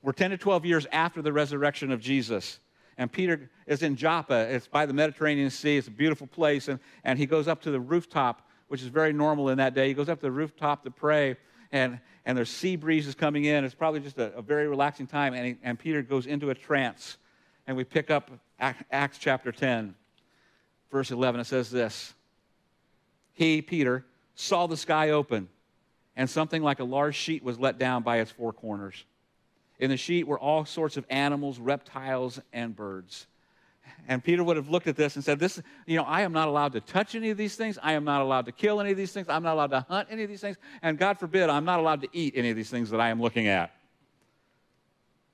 We're 0.03 0.13
10 0.13 0.33
to 0.33 0.37
12 0.37 0.67
years 0.67 0.87
after 0.93 1.23
the 1.23 1.33
resurrection 1.33 1.91
of 1.91 2.01
Jesus. 2.01 2.59
And 2.99 3.11
Peter 3.11 3.51
is 3.67 3.83
in 3.83 3.97
Joppa. 3.97 4.53
It's 4.53 4.67
by 4.67 4.85
the 4.85 4.93
Mediterranean 4.93 5.49
Sea. 5.49 5.79
It's 5.79 5.89
a 5.89 5.93
beautiful 5.93 6.27
place. 6.27 6.69
And, 6.69 6.79
and 7.05 7.19
he 7.19 7.25
goes 7.25 7.49
up 7.49 7.63
to 7.63 7.71
the 7.71 7.81
rooftop, 7.81 8.47
which 8.69 8.83
is 8.83 8.89
very 8.89 9.13
normal 9.13 9.49
in 9.49 9.59
that 9.59 9.75
day. 9.75 9.89
He 9.89 9.95
goes 9.95 10.09
up 10.09 10.19
to 10.19 10.27
the 10.27 10.33
rooftop 10.33 10.83
to 10.85 10.91
pray. 10.91 11.37
And, 11.73 12.01
and 12.25 12.37
there's 12.37 12.51
sea 12.51 12.77
breezes 12.77 13.15
coming 13.15 13.45
in. 13.45 13.65
It's 13.65 13.75
probably 13.75 14.01
just 14.01 14.19
a, 14.19 14.35
a 14.35 14.43
very 14.43 14.69
relaxing 14.69 15.07
time. 15.07 15.33
And, 15.33 15.47
he, 15.47 15.57
and 15.63 15.79
Peter 15.79 16.03
goes 16.03 16.27
into 16.27 16.51
a 16.51 16.55
trance. 16.55 17.17
And 17.67 17.77
we 17.77 17.85
pick 17.85 18.11
up 18.11 18.31
Acts 18.59 19.19
chapter 19.19 19.53
10 19.53 19.95
verse 20.91 21.11
11, 21.11 21.41
it 21.41 21.45
says 21.45 21.71
this 21.71 22.15
He, 23.33 23.63
Peter, 23.63 24.05
saw 24.35 24.67
the 24.67 24.77
sky 24.77 25.11
open, 25.11 25.49
and 26.17 26.29
something 26.29 26.63
like 26.63 26.81
a 26.81 26.85
large 26.85 27.15
sheet 27.15 27.43
was 27.45 27.59
let 27.59 27.79
down 27.79 28.03
by 28.03 28.19
its 28.19 28.31
four 28.31 28.53
corners. 28.53 29.05
In 29.79 29.91
the 29.91 29.97
sheet 29.97 30.27
were 30.27 30.39
all 30.39 30.65
sorts 30.65 30.97
of 30.97 31.05
animals, 31.11 31.59
reptiles, 31.59 32.41
and 32.53 32.75
birds. 32.75 33.27
And 34.09 34.23
Peter 34.23 34.43
would 34.43 34.57
have 34.57 34.69
looked 34.69 34.87
at 34.87 34.97
this 34.97 35.17
and 35.17 35.25
said, 35.25 35.39
This, 35.39 35.59
is, 35.59 35.65
you 35.87 35.97
know, 35.97 36.05
I 36.05 36.23
am 36.23 36.33
not 36.33 36.49
allowed 36.49 36.73
to 36.73 36.81
touch 36.81 37.15
any 37.15 37.31
of 37.31 37.37
these 37.37 37.57
things. 37.57 37.79
I 37.83 37.93
am 37.93 38.05
not 38.05 38.23
allowed 38.23 38.47
to 38.47 38.53
kill 38.53 38.81
any 38.81 38.91
of 38.91 38.97
these 38.97 39.13
things. 39.13 39.29
I'm 39.29 39.43
not 39.43 39.55
allowed 39.55 39.71
to 39.71 39.81
hunt 39.89 40.09
any 40.11 40.23
of 40.23 40.29
these 40.29 40.41
things. 40.41 40.57
And 40.83 40.97
God 40.97 41.19
forbid, 41.19 41.51
I'm 41.51 41.65
not 41.65 41.81
allowed 41.81 42.01
to 42.03 42.09
eat 42.13 42.35
any 42.37 42.51
of 42.51 42.57
these 42.57 42.71
things 42.71 42.91
that 42.91 43.01
I 43.01 43.09
am 43.09 43.21
looking 43.21 43.49
at. 43.49 43.75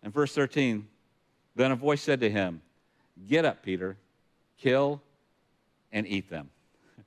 And 0.02 0.12
verse 0.12 0.34
13, 0.34 0.86
then 1.54 1.70
a 1.70 1.76
voice 1.76 2.02
said 2.02 2.20
to 2.20 2.30
him, 2.30 2.62
Get 3.28 3.44
up, 3.44 3.62
Peter, 3.62 3.96
kill 4.58 5.00
and 5.92 6.06
eat 6.06 6.28
them. 6.28 6.50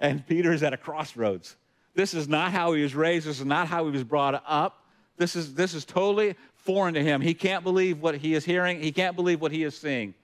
And 0.00 0.24
Peter 0.24 0.52
is 0.52 0.62
at 0.62 0.72
a 0.72 0.76
crossroads. 0.76 1.56
This 1.98 2.14
is 2.14 2.28
not 2.28 2.52
how 2.52 2.74
he 2.74 2.84
was 2.84 2.94
raised. 2.94 3.26
This 3.26 3.40
is 3.40 3.44
not 3.44 3.66
how 3.66 3.84
he 3.86 3.90
was 3.90 4.04
brought 4.04 4.40
up. 4.46 4.84
This 5.16 5.34
is, 5.34 5.54
this 5.54 5.74
is 5.74 5.84
totally 5.84 6.36
foreign 6.54 6.94
to 6.94 7.02
him. 7.02 7.20
He 7.20 7.34
can't 7.34 7.64
believe 7.64 8.00
what 8.00 8.14
he 8.14 8.34
is 8.34 8.44
hearing, 8.44 8.80
he 8.80 8.92
can't 8.92 9.16
believe 9.16 9.40
what 9.40 9.50
he 9.50 9.64
is 9.64 9.76
seeing. 9.76 10.14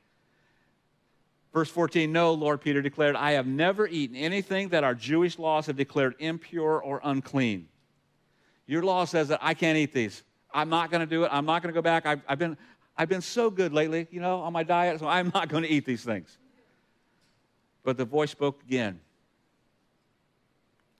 Verse 1.52 1.68
14, 1.68 2.12
no, 2.12 2.32
Lord 2.32 2.60
Peter 2.60 2.80
declared, 2.80 3.16
I 3.16 3.32
have 3.32 3.48
never 3.48 3.88
eaten 3.88 4.14
anything 4.14 4.68
that 4.68 4.84
our 4.84 4.94
Jewish 4.94 5.36
laws 5.36 5.66
have 5.66 5.74
declared 5.74 6.14
impure 6.20 6.80
or 6.80 7.00
unclean. 7.02 7.66
Your 8.68 8.84
law 8.84 9.04
says 9.04 9.26
that 9.26 9.40
I 9.42 9.54
can't 9.54 9.76
eat 9.76 9.92
these. 9.92 10.22
I'm 10.52 10.68
not 10.68 10.92
going 10.92 11.00
to 11.00 11.06
do 11.06 11.24
it. 11.24 11.30
I'm 11.32 11.44
not 11.44 11.60
going 11.60 11.74
to 11.74 11.76
go 11.76 11.82
back. 11.82 12.06
I've, 12.06 12.22
I've, 12.28 12.38
been, 12.38 12.56
I've 12.96 13.08
been 13.08 13.20
so 13.20 13.50
good 13.50 13.72
lately, 13.72 14.06
you 14.12 14.20
know, 14.20 14.42
on 14.42 14.52
my 14.52 14.62
diet, 14.62 15.00
so 15.00 15.08
I'm 15.08 15.32
not 15.34 15.48
going 15.48 15.64
to 15.64 15.68
eat 15.68 15.84
these 15.84 16.04
things. 16.04 16.38
But 17.82 17.96
the 17.96 18.04
voice 18.04 18.30
spoke 18.30 18.62
again 18.62 19.00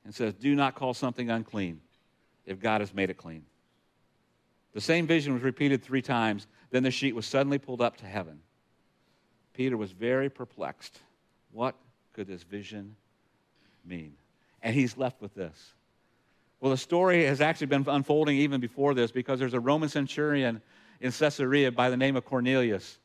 and 0.04 0.14
says, 0.14 0.34
Do 0.34 0.54
not 0.54 0.74
call 0.74 0.94
something 0.94 1.30
unclean 1.30 1.80
if 2.46 2.60
God 2.60 2.80
has 2.80 2.92
made 2.92 3.10
it 3.10 3.16
clean. 3.16 3.44
The 4.74 4.80
same 4.80 5.06
vision 5.06 5.32
was 5.32 5.42
repeated 5.42 5.82
three 5.82 6.02
times. 6.02 6.46
Then 6.70 6.82
the 6.82 6.90
sheet 6.90 7.14
was 7.14 7.26
suddenly 7.26 7.58
pulled 7.58 7.80
up 7.80 7.96
to 7.98 8.06
heaven. 8.06 8.40
Peter 9.54 9.76
was 9.76 9.92
very 9.92 10.28
perplexed. 10.28 10.98
What 11.52 11.76
could 12.12 12.26
this 12.26 12.42
vision 12.42 12.96
mean? 13.84 14.14
And 14.62 14.74
he's 14.74 14.96
left 14.96 15.22
with 15.22 15.34
this. 15.34 15.74
Well, 16.60 16.70
the 16.70 16.76
story 16.76 17.24
has 17.26 17.40
actually 17.40 17.68
been 17.68 17.84
unfolding 17.86 18.36
even 18.38 18.60
before 18.60 18.94
this 18.94 19.12
because 19.12 19.38
there's 19.38 19.54
a 19.54 19.60
Roman 19.60 19.88
centurion 19.88 20.60
in 21.00 21.12
Caesarea 21.12 21.70
by 21.70 21.90
the 21.90 21.96
name 21.96 22.16
of 22.16 22.24
Cornelius. 22.24 22.98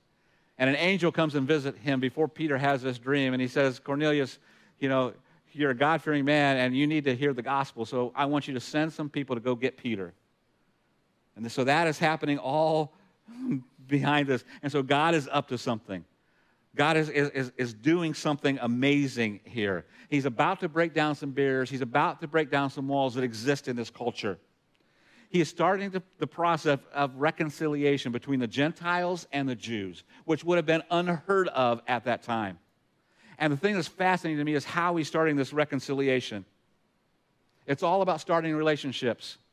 And 0.57 0.69
an 0.69 0.75
angel 0.77 1.11
comes 1.11 1.35
and 1.35 1.47
visits 1.47 1.77
him 1.79 1.99
before 1.99 2.27
Peter 2.27 2.57
has 2.57 2.81
this 2.81 2.97
dream. 2.97 3.33
And 3.33 3.41
he 3.41 3.47
says, 3.47 3.79
Cornelius, 3.79 4.39
you 4.79 4.89
know, 4.89 5.13
you're 5.53 5.71
a 5.71 5.75
God 5.75 6.01
fearing 6.01 6.25
man 6.25 6.57
and 6.57 6.75
you 6.75 6.87
need 6.87 7.05
to 7.05 7.15
hear 7.15 7.33
the 7.33 7.41
gospel. 7.41 7.85
So 7.85 8.11
I 8.15 8.25
want 8.25 8.47
you 8.47 8.53
to 8.53 8.59
send 8.59 8.93
some 8.93 9.09
people 9.09 9.35
to 9.35 9.41
go 9.41 9.55
get 9.55 9.77
Peter. 9.77 10.13
And 11.35 11.51
so 11.51 11.63
that 11.63 11.87
is 11.87 11.97
happening 11.97 12.37
all 12.37 12.93
behind 13.87 14.27
this. 14.27 14.43
And 14.61 14.71
so 14.71 14.83
God 14.83 15.15
is 15.15 15.29
up 15.31 15.47
to 15.49 15.57
something. 15.57 16.05
God 16.75 16.97
is, 16.97 17.09
is, 17.09 17.51
is 17.57 17.73
doing 17.73 18.13
something 18.13 18.59
amazing 18.61 19.39
here. 19.43 19.85
He's 20.09 20.25
about 20.25 20.59
to 20.61 20.69
break 20.69 20.93
down 20.93 21.15
some 21.15 21.31
barriers, 21.31 21.69
He's 21.69 21.81
about 21.81 22.21
to 22.21 22.27
break 22.27 22.51
down 22.51 22.69
some 22.69 22.87
walls 22.87 23.15
that 23.15 23.23
exist 23.23 23.67
in 23.67 23.75
this 23.75 23.89
culture. 23.89 24.37
He 25.29 25.41
is 25.41 25.49
starting 25.49 25.91
the, 25.91 26.01
the 26.17 26.27
process 26.27 26.79
of 26.93 27.15
reconciliation 27.15 28.11
between 28.11 28.39
the 28.39 28.47
Gentiles 28.47 29.27
and 29.31 29.47
the 29.47 29.55
Jews, 29.55 30.03
which 30.25 30.43
would 30.43 30.57
have 30.57 30.65
been 30.65 30.81
unheard 30.89 31.47
of 31.49 31.81
at 31.87 32.05
that 32.05 32.23
time. 32.23 32.57
And 33.39 33.53
the 33.53 33.58
thing 33.58 33.74
that's 33.74 33.88
fascinating 33.88 34.38
to 34.38 34.43
me 34.43 34.53
is 34.53 34.65
how 34.65 34.98
he's 34.98 35.08
starting 35.08 35.38
this 35.38 35.53
reconciliation. 35.53 36.46
It's 37.65 37.84
all 37.84 38.01
about 38.01 38.22
starting 38.22 38.55
relationships. 38.55 39.38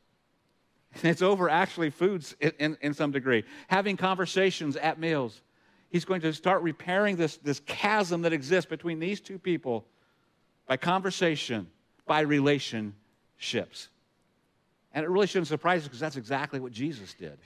It's 1.03 1.21
over 1.21 1.49
actually 1.49 1.89
foods 1.89 2.35
in, 2.39 2.51
in, 2.59 2.77
in, 2.81 2.93
some 2.93 3.11
degree, 3.11 3.43
having 3.67 3.97
conversations 3.97 4.77
at 4.77 4.97
meals. 4.99 5.41
He's 5.89 6.05
going 6.05 6.21
to 6.21 6.33
start 6.33 6.63
repairing 6.63 7.17
this, 7.17 7.37
this 7.37 7.59
chasm 7.59 8.23
that 8.23 8.33
exists 8.33 8.67
between 8.67 8.97
these 8.97 9.19
two 9.19 9.37
people 9.37 9.85
by 10.65 10.77
conversation, 10.77 11.67
by 12.07 12.21
relationships. 12.21 13.89
And 14.93 15.05
it 15.05 15.09
really 15.09 15.27
shouldn't 15.27 15.47
surprise 15.47 15.81
us 15.81 15.87
because 15.87 15.99
that's 15.99 16.15
exactly 16.15 16.59
what 16.59 16.71
Jesus 16.71 17.13
did. 17.13 17.37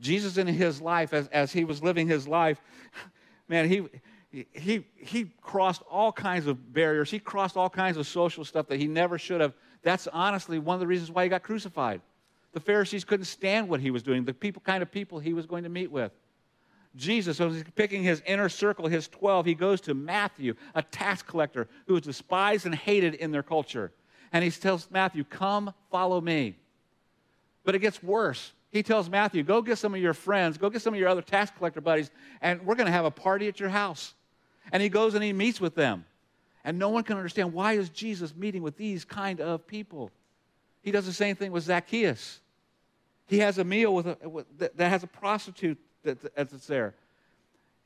Jesus, 0.00 0.38
in 0.38 0.46
his 0.46 0.80
life, 0.80 1.12
as, 1.12 1.28
as 1.28 1.52
he 1.52 1.64
was 1.64 1.82
living 1.82 2.06
his 2.06 2.26
life, 2.26 2.60
man, 3.48 3.68
he, 3.68 3.82
he, 4.30 4.84
he 4.96 5.30
crossed 5.40 5.82
all 5.90 6.12
kinds 6.12 6.46
of 6.46 6.72
barriers. 6.72 7.10
He 7.10 7.18
crossed 7.18 7.56
all 7.56 7.70
kinds 7.70 7.96
of 7.96 8.06
social 8.06 8.44
stuff 8.44 8.66
that 8.68 8.78
he 8.78 8.86
never 8.86 9.18
should 9.18 9.40
have. 9.40 9.54
That's 9.82 10.06
honestly 10.08 10.58
one 10.58 10.74
of 10.74 10.80
the 10.80 10.86
reasons 10.86 11.10
why 11.10 11.22
he 11.22 11.28
got 11.28 11.42
crucified. 11.42 12.02
The 12.52 12.60
Pharisees 12.60 13.04
couldn't 13.04 13.26
stand 13.26 13.68
what 13.68 13.80
he 13.80 13.90
was 13.90 14.02
doing, 14.02 14.24
the 14.24 14.34
people, 14.34 14.62
kind 14.64 14.82
of 14.82 14.90
people 14.90 15.18
he 15.18 15.32
was 15.32 15.46
going 15.46 15.64
to 15.64 15.70
meet 15.70 15.90
with. 15.90 16.12
Jesus, 16.96 17.40
as 17.40 17.54
he's 17.54 17.64
picking 17.74 18.02
his 18.02 18.22
inner 18.26 18.48
circle, 18.48 18.86
his 18.86 19.08
12, 19.08 19.46
he 19.46 19.54
goes 19.54 19.80
to 19.82 19.94
Matthew, 19.94 20.54
a 20.74 20.82
tax 20.82 21.22
collector 21.22 21.68
who 21.86 21.94
was 21.94 22.02
despised 22.02 22.66
and 22.66 22.74
hated 22.74 23.14
in 23.14 23.30
their 23.30 23.42
culture. 23.42 23.92
And 24.32 24.42
he 24.42 24.50
tells 24.50 24.90
Matthew, 24.90 25.24
Come, 25.24 25.72
follow 25.90 26.20
me. 26.20 26.56
But 27.64 27.74
it 27.74 27.80
gets 27.80 28.02
worse. 28.02 28.52
He 28.70 28.82
tells 28.82 29.08
Matthew, 29.08 29.42
Go 29.42 29.62
get 29.62 29.78
some 29.78 29.94
of 29.94 30.00
your 30.00 30.14
friends, 30.14 30.58
go 30.58 30.70
get 30.70 30.82
some 30.82 30.94
of 30.94 31.00
your 31.00 31.08
other 31.08 31.22
tax 31.22 31.50
collector 31.56 31.80
buddies, 31.80 32.10
and 32.40 32.60
we're 32.66 32.74
going 32.74 32.86
to 32.86 32.92
have 32.92 33.04
a 33.04 33.10
party 33.10 33.48
at 33.48 33.60
your 33.60 33.68
house. 33.68 34.14
And 34.72 34.82
he 34.82 34.88
goes 34.88 35.14
and 35.14 35.22
he 35.22 35.32
meets 35.32 35.60
with 35.60 35.74
them. 35.74 36.04
And 36.64 36.78
no 36.78 36.88
one 36.88 37.04
can 37.04 37.16
understand 37.16 37.52
why 37.52 37.74
is 37.74 37.88
Jesus 37.88 38.34
meeting 38.34 38.62
with 38.62 38.76
these 38.76 39.04
kind 39.04 39.40
of 39.40 39.66
people. 39.66 40.10
He 40.82 40.90
does 40.90 41.06
the 41.06 41.12
same 41.12 41.36
thing 41.36 41.52
with 41.52 41.64
Zacchaeus. 41.64 42.40
He 43.26 43.38
has 43.38 43.58
a 43.58 43.64
meal 43.64 43.94
with, 43.94 44.06
a, 44.06 44.28
with 44.28 44.46
that 44.58 44.88
has 44.88 45.02
a 45.02 45.06
prostitute 45.06 45.78
that, 46.02 46.34
that's 46.34 46.66
there. 46.66 46.94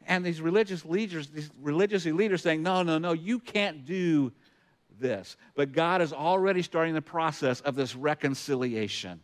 And 0.07 0.25
these 0.25 0.41
religious 0.41 0.85
leaders, 0.85 1.29
these 1.29 1.51
religious 1.61 2.05
leaders 2.07 2.43
saying, 2.43 2.63
no, 2.63 2.83
no, 2.83 2.99
no, 2.99 3.13
you 3.13 3.39
can't 3.39 3.85
do 3.85 4.33
this. 4.99 5.37
But 5.55 5.73
God 5.73 6.03
is 6.03 6.13
already 6.13 6.63
starting 6.63 6.95
the 6.95 7.03
process 7.03 7.61
of 7.61 7.75
this 7.75 7.95
reconciliation. 7.95 9.21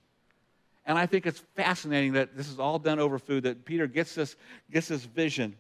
And 0.87 0.97
I 0.97 1.07
think 1.07 1.27
it's 1.27 1.43
fascinating 1.55 2.15
that 2.15 2.37
this 2.37 2.49
is 2.49 2.59
all 2.59 2.79
done 2.79 2.99
over 2.99 3.19
food, 3.19 3.45
that 3.45 3.65
Peter 3.65 3.87
gets 3.87 4.15
this, 4.15 4.37
gets 4.71 4.89
this 4.89 5.05
vision 5.05 5.57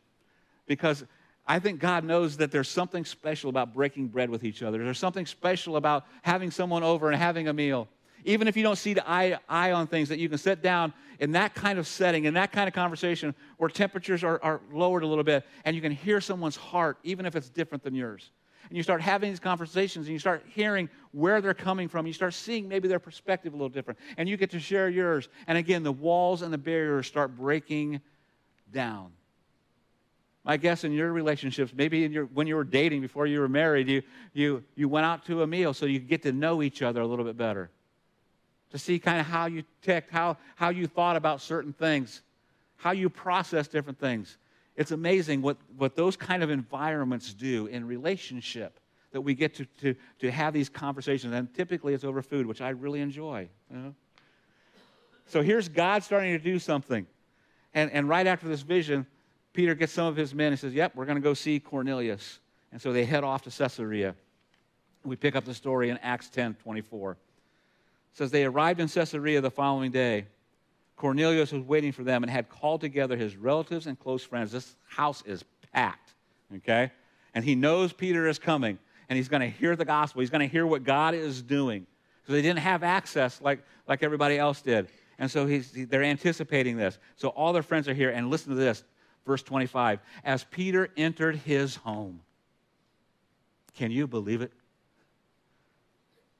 because 0.66 1.04
I 1.48 1.58
think 1.58 1.80
God 1.80 2.04
knows 2.04 2.36
that 2.36 2.52
there's 2.52 2.68
something 2.68 3.06
special 3.06 3.48
about 3.48 3.72
breaking 3.72 4.08
bread 4.08 4.28
with 4.28 4.44
each 4.44 4.62
other. 4.62 4.84
There's 4.84 4.98
something 4.98 5.24
special 5.24 5.76
about 5.76 6.04
having 6.20 6.50
someone 6.50 6.82
over 6.82 7.10
and 7.10 7.16
having 7.16 7.48
a 7.48 7.54
meal. 7.54 7.88
Even 8.24 8.46
if 8.48 8.56
you 8.56 8.62
don't 8.62 8.76
see 8.76 8.92
the 8.92 9.08
eye, 9.08 9.38
eye 9.48 9.72
on 9.72 9.86
things, 9.86 10.10
that 10.10 10.18
you 10.18 10.28
can 10.28 10.36
sit 10.36 10.62
down 10.62 10.92
in 11.20 11.32
that 11.32 11.54
kind 11.54 11.78
of 11.78 11.86
setting, 11.86 12.26
in 12.26 12.34
that 12.34 12.52
kind 12.52 12.68
of 12.68 12.74
conversation 12.74 13.34
where 13.56 13.70
temperatures 13.70 14.22
are, 14.22 14.38
are 14.42 14.60
lowered 14.70 15.04
a 15.04 15.06
little 15.06 15.24
bit, 15.24 15.46
and 15.64 15.74
you 15.74 15.80
can 15.80 15.92
hear 15.92 16.20
someone's 16.20 16.56
heart, 16.56 16.98
even 17.02 17.24
if 17.24 17.34
it's 17.34 17.48
different 17.48 17.82
than 17.82 17.94
yours. 17.94 18.30
And 18.68 18.76
you 18.76 18.82
start 18.82 19.00
having 19.00 19.30
these 19.30 19.40
conversations, 19.40 20.06
and 20.06 20.12
you 20.12 20.18
start 20.18 20.44
hearing 20.50 20.90
where 21.12 21.40
they're 21.40 21.54
coming 21.54 21.88
from. 21.88 22.06
You 22.06 22.12
start 22.12 22.34
seeing 22.34 22.68
maybe 22.68 22.88
their 22.88 22.98
perspective 22.98 23.54
a 23.54 23.56
little 23.56 23.70
different, 23.70 23.98
and 24.18 24.28
you 24.28 24.36
get 24.36 24.50
to 24.50 24.60
share 24.60 24.90
yours. 24.90 25.30
And 25.46 25.56
again, 25.56 25.82
the 25.82 25.92
walls 25.92 26.42
and 26.42 26.52
the 26.52 26.58
barriers 26.58 27.06
start 27.06 27.34
breaking 27.34 28.02
down. 28.70 29.12
My 30.44 30.56
guess 30.56 30.84
in 30.84 30.92
your 30.92 31.12
relationships, 31.12 31.72
maybe 31.74 31.98
your, 31.98 32.24
when 32.26 32.46
you 32.46 32.56
were 32.56 32.64
dating 32.64 33.02
before 33.02 33.26
you 33.26 33.40
were 33.40 33.48
married, 33.48 33.88
you, 33.88 34.02
you, 34.32 34.64
you 34.76 34.88
went 34.88 35.04
out 35.04 35.26
to 35.26 35.42
a 35.42 35.46
meal 35.46 35.74
so 35.74 35.84
you 35.84 35.98
get 35.98 36.22
to 36.22 36.32
know 36.32 36.62
each 36.62 36.80
other 36.80 37.00
a 37.00 37.06
little 37.06 37.24
bit 37.24 37.36
better. 37.36 37.70
To 38.70 38.78
see 38.78 38.98
kind 38.98 39.20
of 39.20 39.26
how 39.26 39.46
you 39.46 39.64
ticked, 39.82 40.10
how, 40.10 40.36
how 40.56 40.70
you 40.70 40.86
thought 40.86 41.16
about 41.16 41.40
certain 41.40 41.72
things, 41.72 42.22
how 42.76 42.92
you 42.92 43.10
process 43.10 43.68
different 43.68 43.98
things. 43.98 44.38
It's 44.76 44.92
amazing 44.92 45.42
what, 45.42 45.56
what 45.76 45.96
those 45.96 46.16
kind 46.16 46.42
of 46.42 46.50
environments 46.50 47.34
do 47.34 47.66
in 47.66 47.86
relationship 47.86 48.78
that 49.12 49.20
we 49.20 49.34
get 49.34 49.54
to, 49.56 49.64
to, 49.80 49.94
to 50.20 50.30
have 50.30 50.52
these 50.54 50.68
conversations. 50.68 51.34
And 51.34 51.52
typically 51.52 51.94
it's 51.94 52.04
over 52.04 52.22
food, 52.22 52.46
which 52.46 52.60
I 52.60 52.70
really 52.70 53.00
enjoy. 53.00 53.48
You 53.70 53.76
know? 53.76 53.94
So 55.26 55.42
here's 55.42 55.68
God 55.68 56.02
starting 56.04 56.32
to 56.32 56.42
do 56.42 56.58
something. 56.58 57.06
And, 57.74 57.90
and 57.90 58.08
right 58.08 58.26
after 58.26 58.48
this 58.48 58.62
vision, 58.62 59.06
Peter 59.58 59.74
gets 59.74 59.92
some 59.92 60.06
of 60.06 60.14
his 60.14 60.36
men 60.36 60.52
and 60.52 60.60
says, 60.60 60.72
Yep, 60.72 60.94
we're 60.94 61.04
going 61.04 61.16
to 61.16 61.20
go 61.20 61.34
see 61.34 61.58
Cornelius. 61.58 62.38
And 62.70 62.80
so 62.80 62.92
they 62.92 63.04
head 63.04 63.24
off 63.24 63.42
to 63.42 63.50
Caesarea. 63.50 64.14
We 65.02 65.16
pick 65.16 65.34
up 65.34 65.44
the 65.44 65.52
story 65.52 65.90
in 65.90 65.96
Acts 65.96 66.28
10 66.28 66.54
24. 66.62 67.10
It 67.10 67.18
says, 68.12 68.30
They 68.30 68.44
arrived 68.44 68.78
in 68.78 68.86
Caesarea 68.86 69.40
the 69.40 69.50
following 69.50 69.90
day. 69.90 70.26
Cornelius 70.94 71.50
was 71.50 71.64
waiting 71.64 71.90
for 71.90 72.04
them 72.04 72.22
and 72.22 72.30
had 72.30 72.48
called 72.48 72.80
together 72.80 73.16
his 73.16 73.36
relatives 73.36 73.88
and 73.88 73.98
close 73.98 74.22
friends. 74.22 74.52
This 74.52 74.76
house 74.86 75.24
is 75.26 75.44
packed, 75.72 76.14
okay? 76.58 76.92
And 77.34 77.44
he 77.44 77.56
knows 77.56 77.92
Peter 77.92 78.28
is 78.28 78.38
coming, 78.38 78.78
and 79.08 79.16
he's 79.16 79.28
going 79.28 79.42
to 79.42 79.50
hear 79.50 79.74
the 79.74 79.84
gospel. 79.84 80.20
He's 80.20 80.30
going 80.30 80.48
to 80.48 80.52
hear 80.52 80.68
what 80.68 80.84
God 80.84 81.14
is 81.14 81.42
doing. 81.42 81.84
Because 82.22 82.34
they 82.34 82.42
didn't 82.42 82.60
have 82.60 82.84
access 82.84 83.40
like, 83.40 83.64
like 83.88 84.04
everybody 84.04 84.38
else 84.38 84.62
did. 84.62 84.86
And 85.18 85.28
so 85.28 85.46
he's, 85.46 85.72
they're 85.88 86.04
anticipating 86.04 86.76
this. 86.76 87.00
So 87.16 87.30
all 87.30 87.52
their 87.52 87.64
friends 87.64 87.88
are 87.88 87.94
here, 87.94 88.10
and 88.10 88.30
listen 88.30 88.50
to 88.50 88.56
this 88.56 88.84
verse 89.28 89.42
25. 89.44 90.00
As 90.24 90.42
Peter 90.42 90.88
entered 90.96 91.36
his 91.36 91.76
home. 91.76 92.20
Can 93.76 93.92
you 93.92 94.08
believe 94.08 94.42
it? 94.42 94.50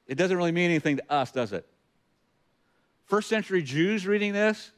It 0.09 0.17
doesn't 0.17 0.37
really 0.37 0.51
mean 0.51 0.71
anything 0.71 0.97
to 0.97 1.13
us, 1.13 1.31
does 1.31 1.53
it? 1.53 1.65
First 3.07 3.29
century 3.29 3.63
Jews 3.63 4.07
reading 4.07 4.33
this 4.33 4.73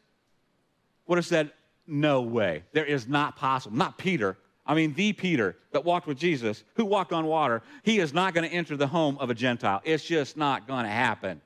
would 1.07 1.17
have 1.17 1.25
said, 1.25 1.53
No 1.87 2.21
way. 2.21 2.65
There 2.73 2.85
is 2.85 3.09
not 3.09 3.37
possible. 3.37 3.77
Not 3.77 3.97
Peter. 3.97 4.37
I 4.67 4.75
mean, 4.75 4.93
the 4.95 5.13
Peter 5.13 5.57
that 5.73 5.85
walked 5.85 6.07
with 6.07 6.19
Jesus, 6.19 6.63
who 6.75 6.85
walked 6.85 7.13
on 7.13 7.27
water, 7.27 7.63
he 7.83 7.99
is 7.99 8.13
not 8.13 8.35
going 8.35 8.49
to 8.49 8.55
enter 8.55 8.77
the 8.77 8.87
home 8.87 9.17
of 9.19 9.31
a 9.31 9.35
Gentile. 9.35 9.81
It's 9.85 10.05
just 10.05 10.37
not 10.37 10.67
going 10.67 10.85
to 10.85 10.91
happen. 10.91 11.41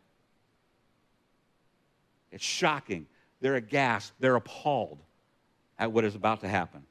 It's 2.32 2.44
shocking. 2.44 3.06
They're 3.40 3.56
aghast. 3.56 4.12
They're 4.18 4.36
appalled 4.36 4.98
at 5.78 5.92
what 5.92 6.04
is 6.04 6.14
about 6.14 6.40
to 6.40 6.48
happen. 6.48 6.82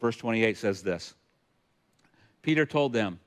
Verse 0.00 0.16
28 0.16 0.56
says 0.56 0.82
this 0.82 1.14
Peter 2.42 2.66
told 2.66 2.92
them, 2.92 3.18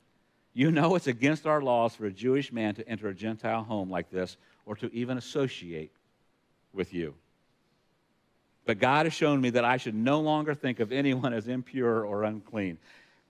You 0.53 0.71
know 0.71 0.95
it's 0.95 1.07
against 1.07 1.45
our 1.45 1.61
laws 1.61 1.95
for 1.95 2.05
a 2.05 2.11
Jewish 2.11 2.51
man 2.51 2.75
to 2.75 2.87
enter 2.87 3.07
a 3.09 3.13
Gentile 3.13 3.63
home 3.63 3.89
like 3.89 4.09
this 4.09 4.37
or 4.65 4.75
to 4.77 4.93
even 4.93 5.17
associate 5.17 5.91
with 6.73 6.93
you. 6.93 7.13
But 8.65 8.79
God 8.79 9.05
has 9.05 9.13
shown 9.13 9.41
me 9.41 9.49
that 9.51 9.65
I 9.65 9.77
should 9.77 9.95
no 9.95 10.21
longer 10.21 10.53
think 10.53 10.79
of 10.79 10.91
anyone 10.91 11.33
as 11.33 11.47
impure 11.47 12.05
or 12.05 12.23
unclean. 12.23 12.77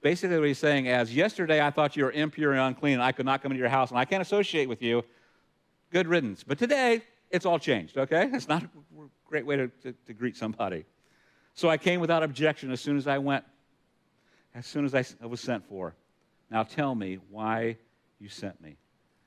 Basically, 0.01 0.37
what 0.37 0.47
he's 0.47 0.57
saying 0.57 0.87
is, 0.87 1.15
yesterday 1.15 1.65
I 1.65 1.69
thought 1.69 1.95
you 1.95 2.03
were 2.03 2.11
impure 2.11 2.51
and 2.51 2.59
unclean, 2.59 2.95
and 2.95 3.03
I 3.03 3.11
could 3.11 3.25
not 3.25 3.41
come 3.41 3.51
into 3.51 3.59
your 3.59 3.69
house, 3.69 3.91
and 3.91 3.99
I 3.99 4.05
can't 4.05 4.21
associate 4.21 4.67
with 4.67 4.81
you. 4.81 5.03
Good 5.91 6.07
riddance. 6.07 6.43
But 6.43 6.57
today, 6.57 7.03
it's 7.29 7.45
all 7.45 7.59
changed, 7.59 7.97
okay? 7.97 8.29
It's 8.33 8.47
not 8.47 8.63
a 8.63 8.69
great 9.27 9.45
way 9.45 9.57
to, 9.57 9.67
to, 9.83 9.93
to 10.07 10.13
greet 10.13 10.35
somebody. 10.35 10.85
So 11.53 11.69
I 11.69 11.77
came 11.77 11.99
without 11.99 12.23
objection 12.23 12.71
as 12.71 12.81
soon 12.81 12.97
as 12.97 13.07
I 13.07 13.17
went, 13.17 13.43
as 14.55 14.65
soon 14.65 14.85
as 14.85 14.95
I 14.95 15.05
was 15.25 15.41
sent 15.41 15.67
for. 15.67 15.95
Now 16.49 16.63
tell 16.63 16.95
me 16.95 17.19
why 17.29 17.77
you 18.19 18.29
sent 18.29 18.61
me. 18.61 18.77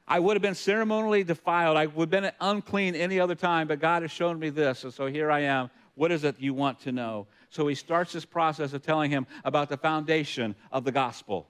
I 0.06 0.18
would 0.20 0.36
have 0.36 0.42
been 0.42 0.54
ceremonially 0.54 1.24
defiled. 1.24 1.76
I 1.76 1.86
would 1.86 2.12
have 2.12 2.22
been 2.22 2.32
unclean 2.40 2.94
any 2.94 3.18
other 3.18 3.34
time, 3.34 3.68
but 3.68 3.80
God 3.80 4.02
has 4.02 4.10
shown 4.10 4.38
me 4.38 4.50
this. 4.50 4.84
And 4.84 4.92
so 4.92 5.06
here 5.06 5.30
I 5.30 5.40
am. 5.40 5.70
What 5.94 6.12
is 6.12 6.24
it 6.24 6.36
you 6.38 6.52
want 6.52 6.80
to 6.80 6.92
know? 6.92 7.26
So 7.48 7.66
he 7.66 7.74
starts 7.74 8.12
this 8.12 8.24
process 8.24 8.72
of 8.72 8.82
telling 8.82 9.10
him 9.10 9.26
about 9.44 9.68
the 9.68 9.76
foundation 9.76 10.56
of 10.72 10.84
the 10.84 10.92
gospel, 10.92 11.46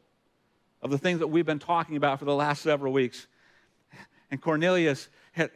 of 0.83 0.91
the 0.91 0.99
things 0.99 1.19
that 1.19 1.29
we've 1.29 1.47
been 1.47 1.59
talking 1.59 1.97
about 1.97 2.19
for 2.19 2.27
the 2.27 2.35
last 2.35 2.63
several 2.63 2.93
weeks. 2.93 3.27
And 4.31 4.41
Cornelius 4.41 5.09
had, 5.33 5.51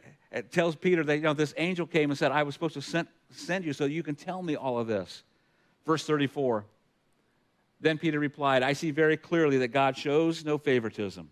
tells 0.51 0.75
Peter 0.75 1.03
that 1.03 1.15
you 1.15 1.21
know, 1.21 1.33
this 1.33 1.53
angel 1.55 1.85
came 1.85 2.09
and 2.09 2.17
said, 2.17 2.31
I 2.31 2.43
was 2.43 2.53
supposed 2.53 2.73
to 2.73 2.81
send, 2.81 3.07
send 3.31 3.65
you 3.65 3.73
so 3.73 3.85
you 3.85 4.03
can 4.03 4.15
tell 4.15 4.41
me 4.41 4.55
all 4.55 4.79
of 4.79 4.87
this. 4.87 5.23
Verse 5.85 6.05
34. 6.05 6.65
Then 7.81 7.97
Peter 7.97 8.19
replied, 8.19 8.63
I 8.63 8.73
see 8.73 8.91
very 8.91 9.17
clearly 9.17 9.59
that 9.59 9.69
God 9.69 9.97
shows 9.97 10.43
no 10.43 10.57
favoritism. 10.57 11.29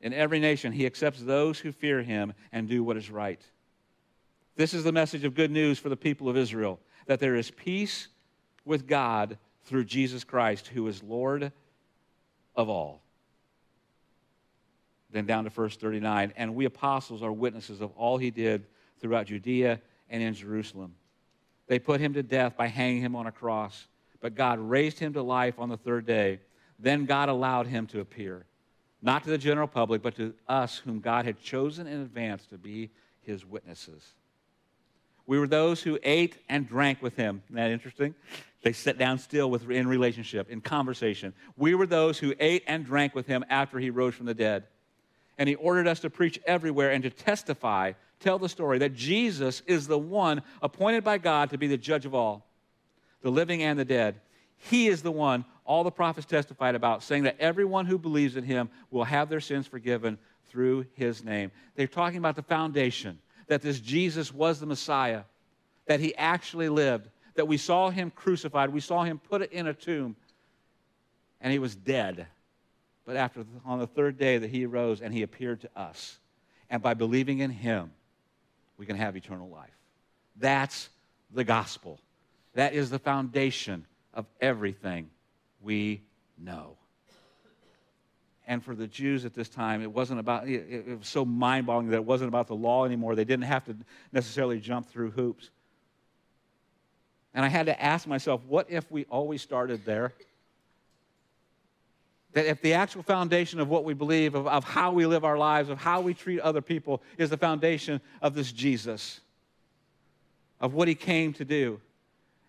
In 0.00 0.12
every 0.12 0.38
nation, 0.38 0.72
he 0.72 0.86
accepts 0.86 1.20
those 1.20 1.58
who 1.58 1.72
fear 1.72 2.02
him 2.02 2.32
and 2.52 2.68
do 2.68 2.84
what 2.84 2.96
is 2.96 3.10
right. 3.10 3.40
This 4.54 4.72
is 4.72 4.84
the 4.84 4.92
message 4.92 5.24
of 5.24 5.34
good 5.34 5.50
news 5.50 5.78
for 5.78 5.88
the 5.88 5.96
people 5.96 6.28
of 6.28 6.36
Israel 6.36 6.80
that 7.06 7.20
there 7.20 7.36
is 7.36 7.50
peace 7.50 8.08
with 8.64 8.86
God 8.86 9.38
through 9.64 9.84
Jesus 9.84 10.24
Christ, 10.24 10.68
who 10.68 10.86
is 10.88 11.02
Lord 11.02 11.52
of 12.54 12.68
all. 12.68 13.02
Then 15.10 15.26
down 15.26 15.44
to 15.44 15.50
verse 15.50 15.76
39 15.76 16.32
and 16.36 16.54
we 16.54 16.64
apostles 16.64 17.22
are 17.22 17.32
witnesses 17.32 17.80
of 17.80 17.90
all 17.92 18.18
he 18.18 18.30
did 18.30 18.66
throughout 19.00 19.26
Judea 19.26 19.80
and 20.10 20.22
in 20.22 20.34
Jerusalem. 20.34 20.94
They 21.66 21.78
put 21.78 22.00
him 22.00 22.14
to 22.14 22.22
death 22.22 22.56
by 22.56 22.68
hanging 22.68 23.02
him 23.02 23.16
on 23.16 23.26
a 23.26 23.32
cross, 23.32 23.86
but 24.20 24.34
God 24.34 24.58
raised 24.58 24.98
him 24.98 25.12
to 25.14 25.22
life 25.22 25.58
on 25.58 25.68
the 25.68 25.76
third 25.76 26.06
day. 26.06 26.40
Then 26.78 27.06
God 27.06 27.28
allowed 27.28 27.66
him 27.66 27.86
to 27.88 28.00
appear, 28.00 28.44
not 29.02 29.24
to 29.24 29.30
the 29.30 29.38
general 29.38 29.66
public, 29.66 30.02
but 30.02 30.16
to 30.16 30.34
us 30.48 30.78
whom 30.78 31.00
God 31.00 31.24
had 31.24 31.40
chosen 31.40 31.86
in 31.86 32.00
advance 32.00 32.46
to 32.46 32.58
be 32.58 32.90
his 33.22 33.44
witnesses. 33.44 34.02
We 35.26 35.40
were 35.40 35.48
those 35.48 35.82
who 35.82 35.98
ate 36.02 36.36
and 36.48 36.68
drank 36.68 37.02
with 37.02 37.16
him. 37.16 37.42
Isn't 37.46 37.56
that 37.56 37.70
interesting? 37.70 38.14
They 38.62 38.72
sat 38.72 38.96
down 38.96 39.18
still 39.18 39.50
with, 39.50 39.68
in 39.68 39.88
relationship, 39.88 40.50
in 40.50 40.60
conversation. 40.60 41.34
We 41.56 41.74
were 41.74 41.86
those 41.86 42.18
who 42.18 42.34
ate 42.38 42.62
and 42.66 42.84
drank 42.84 43.14
with 43.14 43.26
him 43.26 43.44
after 43.48 43.78
he 43.78 43.90
rose 43.90 44.14
from 44.14 44.26
the 44.26 44.34
dead. 44.34 44.64
And 45.38 45.48
he 45.48 45.54
ordered 45.54 45.86
us 45.86 46.00
to 46.00 46.10
preach 46.10 46.40
everywhere 46.46 46.92
and 46.92 47.02
to 47.02 47.10
testify, 47.10 47.92
tell 48.20 48.38
the 48.38 48.48
story 48.48 48.78
that 48.78 48.94
Jesus 48.94 49.62
is 49.66 49.86
the 49.86 49.98
one 49.98 50.42
appointed 50.62 51.04
by 51.04 51.18
God 51.18 51.50
to 51.50 51.58
be 51.58 51.66
the 51.66 51.76
judge 51.76 52.06
of 52.06 52.14
all, 52.14 52.46
the 53.22 53.30
living 53.30 53.62
and 53.62 53.78
the 53.78 53.84
dead. 53.84 54.20
He 54.56 54.88
is 54.88 55.02
the 55.02 55.12
one 55.12 55.44
all 55.64 55.84
the 55.84 55.90
prophets 55.90 56.26
testified 56.26 56.74
about, 56.74 57.02
saying 57.02 57.24
that 57.24 57.36
everyone 57.40 57.86
who 57.86 57.98
believes 57.98 58.36
in 58.36 58.44
him 58.44 58.70
will 58.90 59.04
have 59.04 59.28
their 59.28 59.40
sins 59.40 59.66
forgiven 59.66 60.16
through 60.48 60.86
his 60.94 61.24
name. 61.24 61.50
They're 61.74 61.86
talking 61.86 62.18
about 62.18 62.36
the 62.36 62.42
foundation 62.42 63.18
that 63.48 63.62
this 63.62 63.80
Jesus 63.80 64.32
was 64.32 64.60
the 64.60 64.66
Messiah, 64.66 65.22
that 65.86 66.00
he 66.00 66.14
actually 66.16 66.68
lived, 66.68 67.08
that 67.34 67.48
we 67.48 67.56
saw 67.56 67.90
him 67.90 68.10
crucified, 68.10 68.72
we 68.72 68.80
saw 68.80 69.04
him 69.04 69.18
put 69.18 69.52
in 69.52 69.66
a 69.66 69.74
tomb, 69.74 70.16
and 71.40 71.52
he 71.52 71.58
was 71.58 71.74
dead. 71.74 72.26
But 73.06 73.16
after 73.16 73.44
on 73.64 73.78
the 73.78 73.86
third 73.86 74.18
day 74.18 74.36
that 74.38 74.50
he 74.50 74.66
arose 74.66 75.00
and 75.00 75.14
he 75.14 75.22
appeared 75.22 75.60
to 75.62 75.70
us. 75.76 76.18
And 76.68 76.82
by 76.82 76.94
believing 76.94 77.38
in 77.38 77.50
him, 77.50 77.92
we 78.76 78.84
can 78.84 78.96
have 78.96 79.16
eternal 79.16 79.48
life. 79.48 79.70
That's 80.36 80.90
the 81.32 81.44
gospel. 81.44 82.00
That 82.54 82.74
is 82.74 82.90
the 82.90 82.98
foundation 82.98 83.86
of 84.12 84.26
everything 84.40 85.08
we 85.62 86.02
know. 86.36 86.76
And 88.48 88.64
for 88.64 88.74
the 88.74 88.86
Jews 88.86 89.24
at 89.24 89.34
this 89.34 89.48
time, 89.48 89.82
it 89.82 89.90
wasn't 89.90 90.20
about, 90.20 90.48
it, 90.48 90.66
it 90.88 90.98
was 90.98 91.08
so 91.08 91.24
mind 91.24 91.66
boggling 91.66 91.90
that 91.90 91.96
it 91.96 92.04
wasn't 92.04 92.28
about 92.28 92.48
the 92.48 92.54
law 92.54 92.84
anymore. 92.84 93.14
They 93.14 93.24
didn't 93.24 93.44
have 93.44 93.64
to 93.64 93.76
necessarily 94.12 94.60
jump 94.60 94.88
through 94.88 95.12
hoops. 95.12 95.50
And 97.34 97.44
I 97.44 97.48
had 97.48 97.66
to 97.66 97.82
ask 97.82 98.06
myself, 98.06 98.40
what 98.46 98.70
if 98.70 98.90
we 98.90 99.04
always 99.06 99.42
started 99.42 99.84
there? 99.84 100.12
That 102.36 102.44
if 102.44 102.60
the 102.60 102.74
actual 102.74 103.02
foundation 103.02 103.60
of 103.60 103.68
what 103.70 103.84
we 103.84 103.94
believe, 103.94 104.34
of, 104.34 104.46
of 104.46 104.62
how 104.62 104.92
we 104.92 105.06
live 105.06 105.24
our 105.24 105.38
lives, 105.38 105.70
of 105.70 105.78
how 105.78 106.02
we 106.02 106.12
treat 106.12 106.38
other 106.40 106.60
people, 106.60 107.02
is 107.16 107.30
the 107.30 107.38
foundation 107.38 107.98
of 108.20 108.34
this 108.34 108.52
Jesus, 108.52 109.20
of 110.60 110.74
what 110.74 110.86
he 110.86 110.94
came 110.94 111.32
to 111.32 111.46
do, 111.46 111.80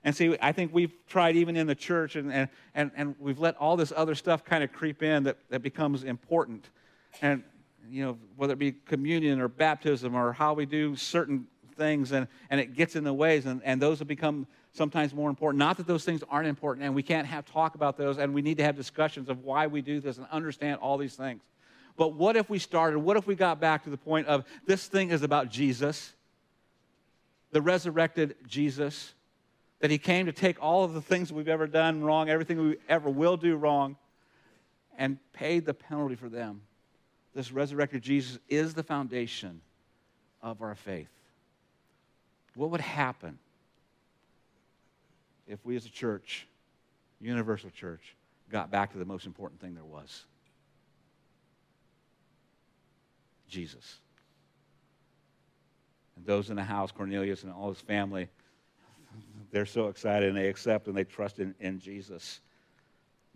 and 0.04 0.14
see, 0.14 0.36
I 0.42 0.52
think 0.52 0.74
we've 0.74 0.92
tried 1.08 1.38
even 1.38 1.56
in 1.56 1.68
the 1.68 1.76
church 1.76 2.18
and, 2.18 2.34
and, 2.34 2.50
and, 2.76 2.92
and 2.98 3.16
we've 3.18 3.40
let 3.40 3.56
all 3.56 3.78
this 3.78 3.94
other 3.96 4.14
stuff 4.14 4.44
kind 4.44 4.62
of 4.62 4.74
creep 4.74 5.02
in 5.02 5.24
that, 5.24 5.38
that 5.50 5.62
becomes 5.62 6.04
important. 6.04 6.70
And, 7.22 7.42
you 7.90 8.04
know, 8.04 8.18
whether 8.36 8.52
it 8.52 8.60
be 8.60 8.74
communion 8.74 9.40
or 9.40 9.48
baptism 9.48 10.16
or 10.16 10.34
how 10.34 10.54
we 10.54 10.66
do 10.66 10.98
certain 10.98 11.48
things, 11.78 12.12
and, 12.12 12.28
and 12.50 12.60
it 12.60 12.76
gets 12.76 12.98
in 12.98 13.06
the 13.06 13.14
ways, 13.14 13.46
and, 13.46 13.62
and 13.64 13.82
those 13.82 14.00
have 14.00 14.08
become 14.10 14.48
sometimes 14.78 15.14
more 15.14 15.30
important. 15.30 15.60
Not 15.60 15.78
that 15.78 15.88
those 15.88 16.06
things 16.06 16.24
aren't 16.30 16.48
important, 16.48 16.86
and 16.86 16.96
we 16.96 17.04
can't 17.04 17.28
have 17.28 17.46
talk 17.46 17.76
about 17.76 17.98
those, 17.98 18.18
and 18.18 18.34
we 18.34 18.42
need 18.42 18.58
to 18.58 18.64
have 18.64 18.76
discussions 18.76 19.28
of 19.30 19.44
why 19.44 19.68
we 19.68 19.82
do 19.82 20.00
this 20.00 20.18
and 20.18 20.28
understand 20.32 20.80
all 20.80 20.98
these 20.98 21.16
things. 21.16 21.42
But 21.98 22.14
what 22.14 22.36
if 22.36 22.50
we 22.50 22.60
started, 22.60 23.00
what 23.00 23.18
if 23.18 23.26
we 23.26 23.36
got 23.36 23.60
back 23.60 23.84
to 23.86 23.90
the 23.90 23.98
point 23.98 24.28
of 24.28 24.46
this 24.66 24.88
thing 24.88 25.10
is 25.10 25.24
about 25.24 25.50
Jesus, 25.50 26.14
the 27.52 27.62
resurrected 27.62 28.36
Jesus? 28.48 29.14
that 29.80 29.92
he 29.92 29.98
came 29.98 30.26
to 30.26 30.32
take 30.32 30.62
all 30.62 30.84
of 30.84 30.94
the 30.94 31.02
things 31.02 31.32
we've 31.32 31.48
ever 31.48 31.68
done 31.68 32.04
wrong, 32.04 32.30
everything 32.30 32.58
we 32.58 32.78
ever 32.90 33.10
will 33.10 33.38
do 33.38 33.56
wrong, 33.56 33.96
and 34.98 35.20
paid 35.34 35.66
the 35.66 35.74
penalty 35.74 36.16
for 36.16 36.30
them. 36.30 36.62
This 37.36 37.52
resurrected 37.52 38.02
Jesus 38.02 38.40
is 38.50 38.74
the 38.74 38.84
foundation 38.84 39.62
of 40.42 40.62
our 40.62 40.74
faith. 40.74 41.10
What 42.56 42.72
would 42.72 42.82
happen 42.82 43.38
if 45.48 45.64
we 45.66 45.76
as 45.76 45.86
a 45.86 45.90
church, 45.90 46.48
universal 47.20 47.70
church, 47.70 48.16
got 48.52 48.70
back 48.70 48.92
to 48.92 48.98
the 48.98 49.06
most 49.06 49.26
important 49.26 49.62
thing 49.62 49.74
there 49.74 49.86
was? 49.86 50.26
Jesus. 53.48 54.00
And 56.16 56.26
those 56.26 56.50
in 56.50 56.56
the 56.56 56.64
house, 56.64 56.92
Cornelius 56.92 57.44
and 57.44 57.52
all 57.52 57.70
his 57.70 57.80
family, 57.80 58.28
they're 59.52 59.66
so 59.66 59.88
excited 59.88 60.30
and 60.30 60.38
they 60.38 60.48
accept 60.48 60.88
and 60.88 60.96
they 60.96 61.04
trust 61.04 61.40
in, 61.40 61.56
in 61.60 61.80
Jesus. 61.80 62.42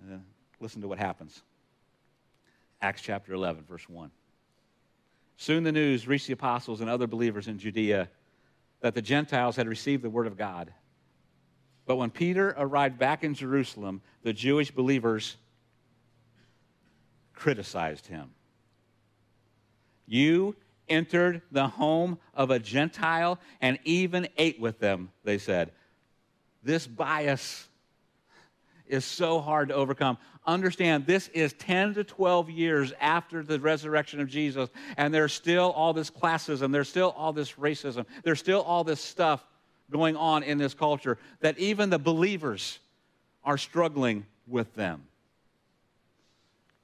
Uh, 0.01 0.17
listen 0.59 0.81
to 0.81 0.87
what 0.87 0.97
happens. 0.97 1.41
Acts 2.81 3.01
chapter 3.01 3.33
11, 3.33 3.63
verse 3.63 3.87
1. 3.87 4.11
Soon 5.37 5.63
the 5.63 5.71
news 5.71 6.07
reached 6.07 6.27
the 6.27 6.33
apostles 6.33 6.81
and 6.81 6.89
other 6.89 7.07
believers 7.07 7.47
in 7.47 7.57
Judea 7.57 8.09
that 8.81 8.95
the 8.95 9.01
Gentiles 9.01 9.55
had 9.55 9.67
received 9.67 10.03
the 10.03 10.09
word 10.09 10.27
of 10.27 10.37
God. 10.37 10.73
But 11.85 11.95
when 11.95 12.09
Peter 12.09 12.53
arrived 12.57 12.97
back 12.97 13.23
in 13.23 13.33
Jerusalem, 13.33 14.01
the 14.23 14.33
Jewish 14.33 14.71
believers 14.71 15.37
criticized 17.33 18.07
him. 18.07 18.31
You 20.05 20.55
entered 20.87 21.41
the 21.51 21.67
home 21.67 22.19
of 22.33 22.51
a 22.51 22.59
Gentile 22.59 23.39
and 23.61 23.79
even 23.83 24.27
ate 24.37 24.59
with 24.59 24.79
them, 24.79 25.11
they 25.23 25.37
said. 25.37 25.71
This 26.63 26.85
bias 26.85 27.67
is 28.85 29.05
so 29.05 29.39
hard 29.39 29.69
to 29.69 29.73
overcome. 29.73 30.17
Understand, 30.45 31.05
this 31.05 31.29
is 31.29 31.53
10 31.53 31.93
to 31.95 32.03
12 32.03 32.49
years 32.49 32.93
after 32.99 33.41
the 33.41 33.59
resurrection 33.59 34.19
of 34.19 34.27
Jesus, 34.27 34.69
and 34.97 35.13
there's 35.13 35.33
still 35.33 35.71
all 35.71 35.93
this 35.93 36.11
classism, 36.11 36.71
there's 36.71 36.89
still 36.89 37.11
all 37.11 37.31
this 37.31 37.53
racism, 37.53 38.05
there's 38.23 38.39
still 38.39 38.61
all 38.61 38.83
this 38.83 38.99
stuff 38.99 39.45
going 39.91 40.15
on 40.15 40.43
in 40.43 40.57
this 40.57 40.73
culture 40.73 41.17
that 41.41 41.57
even 41.59 41.89
the 41.89 41.99
believers 41.99 42.79
are 43.43 43.57
struggling 43.57 44.25
with 44.47 44.73
them. 44.75 45.03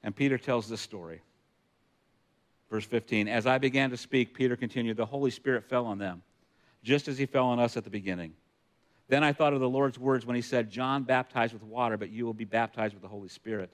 And 0.02 0.14
Peter 0.14 0.38
tells 0.38 0.68
this 0.68 0.80
story. 0.80 1.20
Verse 2.70 2.84
15 2.84 3.28
As 3.28 3.46
I 3.46 3.58
began 3.58 3.90
to 3.90 3.96
speak, 3.96 4.34
Peter 4.34 4.56
continued, 4.56 4.96
the 4.96 5.06
Holy 5.06 5.30
Spirit 5.30 5.64
fell 5.64 5.86
on 5.86 5.98
them, 5.98 6.22
just 6.82 7.08
as 7.08 7.18
he 7.18 7.26
fell 7.26 7.46
on 7.46 7.58
us 7.58 7.76
at 7.76 7.84
the 7.84 7.90
beginning. 7.90 8.34
Then 9.08 9.24
I 9.24 9.32
thought 9.32 9.54
of 9.54 9.60
the 9.60 9.68
Lord's 9.68 9.98
words 9.98 10.26
when 10.26 10.36
he 10.36 10.42
said, 10.42 10.70
John 10.70 11.02
baptized 11.02 11.54
with 11.54 11.62
water, 11.62 11.96
but 11.96 12.10
you 12.10 12.26
will 12.26 12.34
be 12.34 12.44
baptized 12.44 12.92
with 12.92 13.02
the 13.02 13.08
Holy 13.08 13.28
Spirit. 13.28 13.70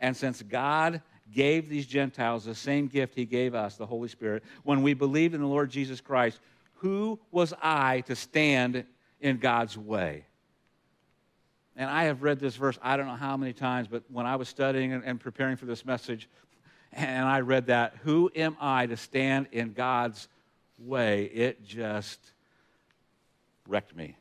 And 0.00 0.16
since 0.16 0.42
God 0.42 1.00
gave 1.32 1.68
these 1.68 1.86
Gentiles 1.86 2.44
the 2.44 2.54
same 2.54 2.88
gift 2.88 3.14
he 3.14 3.24
gave 3.24 3.54
us, 3.54 3.76
the 3.76 3.86
Holy 3.86 4.08
Spirit, 4.08 4.42
when 4.64 4.82
we 4.82 4.94
believed 4.94 5.34
in 5.34 5.40
the 5.40 5.46
Lord 5.46 5.70
Jesus 5.70 6.00
Christ, 6.00 6.40
who 6.76 7.18
was 7.30 7.54
I 7.62 8.00
to 8.02 8.14
stand 8.14 8.84
in 9.20 9.38
God's 9.38 9.76
way? 9.76 10.26
And 11.76 11.90
I 11.90 12.04
have 12.04 12.22
read 12.22 12.40
this 12.40 12.56
verse, 12.56 12.78
I 12.82 12.96
don't 12.96 13.06
know 13.06 13.16
how 13.16 13.36
many 13.36 13.52
times, 13.52 13.86
but 13.88 14.02
when 14.08 14.24
I 14.24 14.36
was 14.36 14.48
studying 14.48 14.92
and, 14.92 15.20
preparing 15.20 15.56
for 15.56 15.66
this 15.66 15.84
message, 15.84 16.28
and 16.92 17.26
I 17.26 17.40
read 17.40 17.66
that, 17.66 17.96
who 18.02 18.30
am 18.34 18.56
I 18.60 18.86
to 18.86 18.96
stand 18.96 19.48
in 19.52 19.74
God's 19.74 20.28
way? 20.78 21.24
It 21.24 21.64
just 21.64 22.18
wrecked 23.68 23.94
me. 23.94 24.16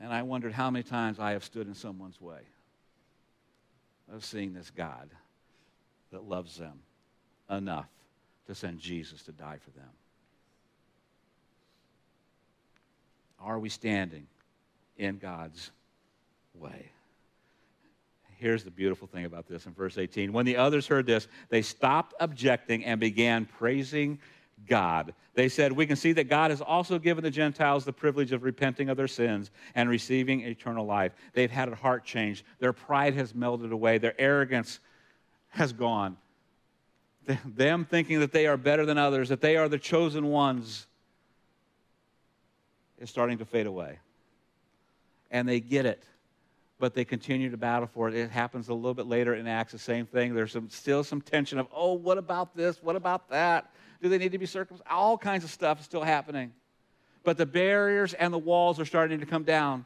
And 0.00 0.12
I 0.12 0.22
wondered 0.22 0.52
how 0.52 0.70
many 0.70 0.82
times 0.82 1.20
I 1.20 1.32
have 1.32 1.44
stood 1.44 1.68
in 1.68 1.74
someone's 1.74 2.20
way 2.20 2.40
of 4.12 4.24
seeing 4.24 4.52
this 4.52 4.70
God 4.70 5.08
that 6.10 6.24
loves 6.24 6.56
them 6.56 6.80
enough 7.48 7.88
to 8.46 8.54
send 8.54 8.78
Jesus 8.78 9.22
to 9.24 9.32
die 9.32 9.58
for 9.64 9.70
them. 9.70 9.88
Are 13.40 13.58
we 13.58 13.68
standing 13.68 14.26
in 14.96 15.18
God's 15.18 15.70
way? 16.54 16.90
Here's 18.38 18.64
the 18.64 18.70
beautiful 18.70 19.08
thing 19.08 19.24
about 19.24 19.46
this 19.48 19.66
in 19.66 19.72
verse 19.72 19.96
18. 19.96 20.32
When 20.32 20.44
the 20.44 20.58
others 20.58 20.86
heard 20.86 21.06
this, 21.06 21.26
they 21.48 21.62
stopped 21.62 22.14
objecting 22.20 22.84
and 22.84 23.00
began 23.00 23.46
praising 23.46 24.18
God. 24.68 25.14
They 25.34 25.48
said, 25.48 25.72
We 25.72 25.86
can 25.86 25.96
see 25.96 26.12
that 26.12 26.28
God 26.28 26.50
has 26.50 26.60
also 26.60 26.98
given 26.98 27.24
the 27.24 27.30
Gentiles 27.30 27.84
the 27.84 27.92
privilege 27.92 28.32
of 28.32 28.42
repenting 28.42 28.88
of 28.88 28.96
their 28.96 29.08
sins 29.08 29.50
and 29.74 29.88
receiving 29.88 30.42
eternal 30.42 30.84
life. 30.84 31.12
They've 31.32 31.50
had 31.50 31.70
a 31.70 31.74
heart 31.74 32.04
change. 32.04 32.44
Their 32.58 32.72
pride 32.72 33.14
has 33.14 33.34
melted 33.34 33.72
away, 33.72 33.98
their 33.98 34.18
arrogance 34.18 34.80
has 35.48 35.72
gone. 35.72 36.16
Them 37.44 37.84
thinking 37.84 38.20
that 38.20 38.32
they 38.32 38.46
are 38.46 38.56
better 38.56 38.86
than 38.86 38.98
others, 38.98 39.30
that 39.30 39.40
they 39.40 39.56
are 39.56 39.68
the 39.68 39.78
chosen 39.78 40.26
ones, 40.26 40.86
is 42.98 43.10
starting 43.10 43.38
to 43.38 43.44
fade 43.44 43.66
away. 43.66 43.98
And 45.30 45.48
they 45.48 45.60
get 45.60 45.86
it, 45.86 46.04
but 46.78 46.94
they 46.94 47.04
continue 47.04 47.50
to 47.50 47.56
battle 47.56 47.88
for 47.88 48.08
it. 48.08 48.14
It 48.14 48.30
happens 48.30 48.68
a 48.68 48.74
little 48.74 48.94
bit 48.94 49.06
later 49.06 49.34
in 49.34 49.46
Acts, 49.46 49.72
the 49.72 49.78
same 49.78 50.06
thing. 50.06 50.34
There's 50.34 50.52
some, 50.52 50.70
still 50.70 51.02
some 51.04 51.20
tension 51.20 51.58
of, 51.58 51.66
oh, 51.74 51.94
what 51.94 52.18
about 52.18 52.56
this? 52.56 52.82
What 52.82 52.96
about 52.96 53.28
that? 53.30 53.70
Do 54.02 54.08
they 54.08 54.18
need 54.18 54.32
to 54.32 54.38
be 54.38 54.46
circumcised? 54.46 54.88
All 54.90 55.18
kinds 55.18 55.44
of 55.44 55.50
stuff 55.50 55.80
is 55.80 55.84
still 55.84 56.04
happening. 56.04 56.52
But 57.24 57.38
the 57.38 57.46
barriers 57.46 58.14
and 58.14 58.32
the 58.32 58.38
walls 58.38 58.78
are 58.78 58.84
starting 58.84 59.18
to 59.20 59.26
come 59.26 59.42
down 59.42 59.84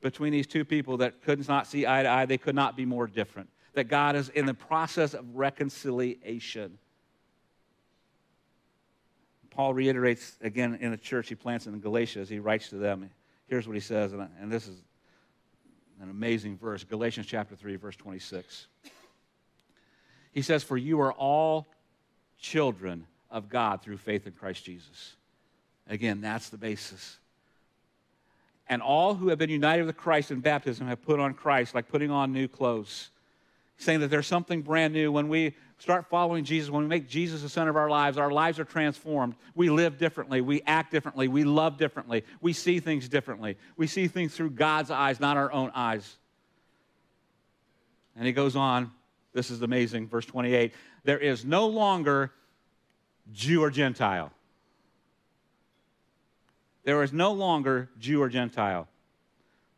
between 0.00 0.32
these 0.32 0.46
two 0.46 0.64
people 0.64 0.98
that 0.98 1.22
could 1.22 1.46
not 1.48 1.66
see 1.66 1.86
eye 1.86 2.02
to 2.02 2.08
eye. 2.08 2.26
They 2.26 2.38
could 2.38 2.54
not 2.54 2.76
be 2.76 2.84
more 2.84 3.06
different. 3.06 3.48
That 3.72 3.88
God 3.88 4.14
is 4.14 4.28
in 4.28 4.46
the 4.46 4.54
process 4.54 5.14
of 5.14 5.34
reconciliation. 5.34 6.78
Paul 9.54 9.72
reiterates 9.72 10.36
again 10.40 10.78
in 10.80 10.90
the 10.90 10.96
church 10.96 11.28
he 11.28 11.36
plants 11.36 11.66
in 11.66 11.78
Galatia 11.78 12.18
as 12.20 12.28
he 12.28 12.40
writes 12.40 12.70
to 12.70 12.76
them. 12.76 13.08
Here's 13.46 13.68
what 13.68 13.74
he 13.74 13.80
says, 13.80 14.12
and, 14.12 14.28
and 14.40 14.50
this 14.50 14.66
is 14.66 14.76
an 16.02 16.10
amazing 16.10 16.58
verse 16.58 16.82
Galatians 16.82 17.26
chapter 17.26 17.54
3, 17.54 17.76
verse 17.76 17.96
26. 17.96 18.66
He 20.32 20.42
says, 20.42 20.64
For 20.64 20.76
you 20.76 21.00
are 21.00 21.12
all 21.12 21.68
children 22.38 23.06
of 23.30 23.48
God 23.48 23.80
through 23.80 23.98
faith 23.98 24.26
in 24.26 24.32
Christ 24.32 24.64
Jesus. 24.64 25.14
Again, 25.88 26.20
that's 26.20 26.48
the 26.48 26.58
basis. 26.58 27.18
And 28.68 28.82
all 28.82 29.14
who 29.14 29.28
have 29.28 29.38
been 29.38 29.50
united 29.50 29.86
with 29.86 29.96
Christ 29.96 30.32
in 30.32 30.40
baptism 30.40 30.88
have 30.88 31.02
put 31.02 31.20
on 31.20 31.34
Christ 31.34 31.74
like 31.74 31.88
putting 31.88 32.10
on 32.10 32.32
new 32.32 32.48
clothes. 32.48 33.10
Saying 33.76 34.00
that 34.00 34.08
there's 34.08 34.26
something 34.26 34.62
brand 34.62 34.94
new. 34.94 35.12
When 35.12 35.28
we 35.28 35.54
start 35.78 36.06
following 36.06 36.44
Jesus, 36.44 36.70
when 36.70 36.82
we 36.82 36.88
make 36.88 37.08
Jesus 37.08 37.42
the 37.42 37.48
center 37.48 37.70
of 37.70 37.76
our 37.76 37.90
lives, 37.90 38.16
our 38.16 38.30
lives 38.30 38.58
are 38.58 38.64
transformed. 38.64 39.34
We 39.54 39.70
live 39.70 39.98
differently. 39.98 40.40
We 40.40 40.62
act 40.66 40.90
differently. 40.90 41.28
We 41.28 41.44
love 41.44 41.76
differently. 41.76 42.24
We 42.40 42.52
see 42.52 42.80
things 42.80 43.08
differently. 43.08 43.56
We 43.76 43.86
see 43.86 44.08
things 44.08 44.34
through 44.34 44.50
God's 44.50 44.90
eyes, 44.90 45.20
not 45.20 45.36
our 45.36 45.52
own 45.52 45.70
eyes. 45.74 46.16
And 48.16 48.26
he 48.26 48.32
goes 48.32 48.56
on. 48.56 48.92
This 49.32 49.50
is 49.50 49.62
amazing. 49.62 50.08
Verse 50.08 50.24
28 50.26 50.72
There 51.02 51.18
is 51.18 51.44
no 51.44 51.66
longer 51.66 52.32
Jew 53.32 53.62
or 53.62 53.70
Gentile. 53.70 54.30
There 56.84 57.02
is 57.02 57.12
no 57.12 57.32
longer 57.32 57.88
Jew 57.98 58.22
or 58.22 58.28
Gentile, 58.28 58.88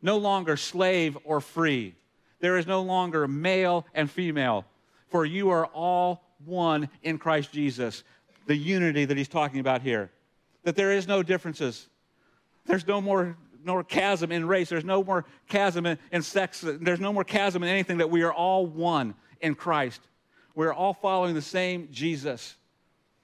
no 0.01 0.17
longer 0.17 0.57
slave 0.57 1.17
or 1.23 1.39
free. 1.39 1.95
There 2.39 2.57
is 2.57 2.67
no 2.67 2.81
longer 2.81 3.27
male 3.27 3.85
and 3.93 4.11
female, 4.11 4.65
for 5.09 5.25
you 5.25 5.49
are 5.49 5.65
all 5.67 6.23
one 6.45 6.89
in 7.03 7.17
Christ 7.17 7.51
Jesus. 7.51 8.03
The 8.45 8.55
unity 8.55 9.05
that 9.05 9.17
he's 9.17 9.27
talking 9.27 9.59
about 9.59 9.81
here, 9.81 10.11
that 10.63 10.75
there 10.75 10.91
is 10.91 11.07
no 11.07 11.23
differences. 11.23 11.87
There's 12.65 12.87
no 12.87 13.01
more, 13.01 13.37
no 13.63 13.81
chasm 13.83 14.31
in 14.31 14.45
race. 14.47 14.69
There's 14.69 14.85
no 14.85 15.03
more 15.03 15.25
chasm 15.49 15.85
in, 15.85 15.97
in 16.11 16.21
sex. 16.21 16.63
There's 16.63 16.99
no 16.99 17.11
more 17.11 17.23
chasm 17.23 17.63
in 17.63 17.69
anything, 17.69 17.97
that 17.97 18.09
we 18.09 18.23
are 18.23 18.33
all 18.33 18.65
one 18.65 19.15
in 19.41 19.55
Christ. 19.55 20.01
We're 20.55 20.73
all 20.73 20.93
following 20.93 21.35
the 21.35 21.41
same 21.41 21.89
Jesus 21.91 22.55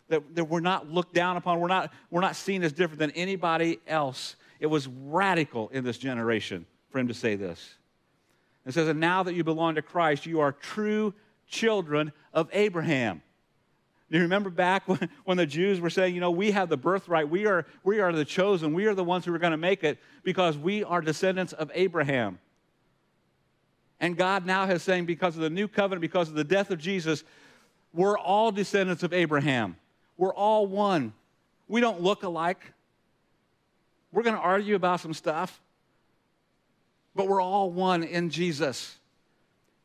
that, 0.10 0.36
that 0.36 0.46
we're 0.46 0.60
not 0.60 0.90
looked 0.90 1.14
down 1.14 1.38
upon. 1.38 1.60
We're 1.60 1.68
not, 1.68 1.92
we're 2.12 2.22
not 2.22 2.36
seen 2.36 2.64
as 2.64 2.72
different 2.72 3.00
than 3.00 3.12
anybody 3.12 3.80
else. 3.88 4.36
It 4.60 4.68
was 4.68 4.88
radical 4.88 5.70
in 5.70 5.84
this 5.84 5.98
generation 5.98 6.66
for 6.90 7.00
him 7.00 7.08
to 7.08 7.14
say 7.14 7.36
this. 7.36 7.76
It 8.66 8.74
says, 8.74 8.88
And 8.88 9.00
now 9.00 9.24
that 9.24 9.34
you 9.34 9.44
belong 9.44 9.76
to 9.76 9.82
Christ, 9.82 10.26
you 10.26 10.40
are 10.40 10.52
true 10.52 11.14
children 11.54 12.12
of 12.34 12.50
Abraham. 12.52 13.22
You 14.10 14.22
remember 14.22 14.50
back 14.50 14.88
when, 14.88 15.10
when 15.24 15.38
the 15.38 15.46
Jews 15.46 15.80
were 15.80 15.90
saying, 15.90 16.16
you 16.16 16.22
know, 16.22 16.32
we 16.32 16.52
have 16.52 16.70
the 16.70 16.78
birthright, 16.78 17.30
we 17.30 17.46
are, 17.46 17.66
we 17.84 18.00
are 18.00 18.12
the 18.12 18.26
chosen, 18.26 18.74
we 18.74 18.86
are 18.88 18.96
the 18.96 19.04
ones 19.04 19.26
who 19.26 19.34
are 19.34 19.40
going 19.40 19.52
to 19.52 19.58
make 19.58 19.84
it 19.84 20.00
because 20.24 20.58
we 20.58 20.84
are 20.84 21.02
descendants 21.02 21.54
of 21.54 21.72
Abraham. 21.74 22.40
And 24.00 24.18
God 24.18 24.46
now 24.46 24.66
has 24.66 24.84
saying, 24.84 25.06
because 25.06 25.36
of 25.36 25.42
the 25.42 25.50
new 25.50 25.68
covenant, 25.68 26.02
because 26.02 26.28
of 26.28 26.36
the 26.36 26.44
death 26.44 26.72
of 26.72 26.80
Jesus, 26.80 27.24
we're 27.94 28.18
all 28.18 28.52
descendants 28.52 29.04
of 29.04 29.14
Abraham. 29.14 29.78
We're 30.18 30.34
all 30.34 30.68
one. 30.68 31.14
We 31.68 31.80
don't 31.80 32.02
look 32.02 32.24
alike. 32.24 32.74
We're 34.12 34.24
going 34.24 34.36
to 34.36 34.42
argue 34.42 34.76
about 34.76 35.00
some 35.00 35.14
stuff, 35.14 35.62
but 37.16 37.28
we're 37.28 37.42
all 37.42 37.72
one 37.72 38.04
in 38.04 38.30
Jesus. 38.30 38.98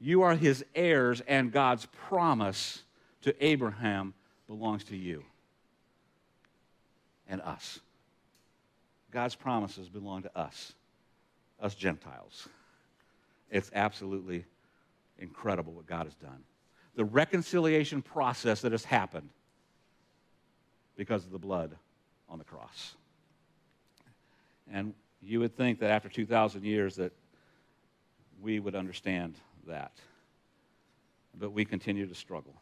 You 0.00 0.22
are 0.22 0.34
his 0.34 0.64
heirs, 0.74 1.20
and 1.26 1.52
God's 1.52 1.86
promise 2.08 2.82
to 3.22 3.44
Abraham 3.44 4.14
belongs 4.46 4.84
to 4.84 4.96
you 4.96 5.24
and 7.28 7.40
us. 7.40 7.80
God's 9.10 9.34
promises 9.34 9.88
belong 9.88 10.22
to 10.22 10.38
us, 10.38 10.72
us 11.60 11.74
Gentiles. 11.74 12.48
It's 13.50 13.70
absolutely 13.74 14.44
incredible 15.18 15.72
what 15.72 15.86
God 15.86 16.04
has 16.04 16.14
done. 16.14 16.44
The 16.94 17.04
reconciliation 17.04 18.02
process 18.02 18.60
that 18.62 18.72
has 18.72 18.84
happened 18.84 19.30
because 20.96 21.24
of 21.24 21.30
the 21.30 21.38
blood 21.38 21.76
on 22.28 22.38
the 22.38 22.44
cross. 22.44 22.94
And 24.70 24.94
you 25.22 25.40
would 25.40 25.56
think 25.56 25.80
that 25.80 25.90
after 25.90 26.08
2,000 26.08 26.64
years 26.64 26.96
that 26.96 27.12
we 28.40 28.60
would 28.60 28.74
understand 28.74 29.34
that. 29.66 29.92
But 31.38 31.52
we 31.52 31.64
continue 31.64 32.06
to 32.06 32.14
struggle. 32.14 32.54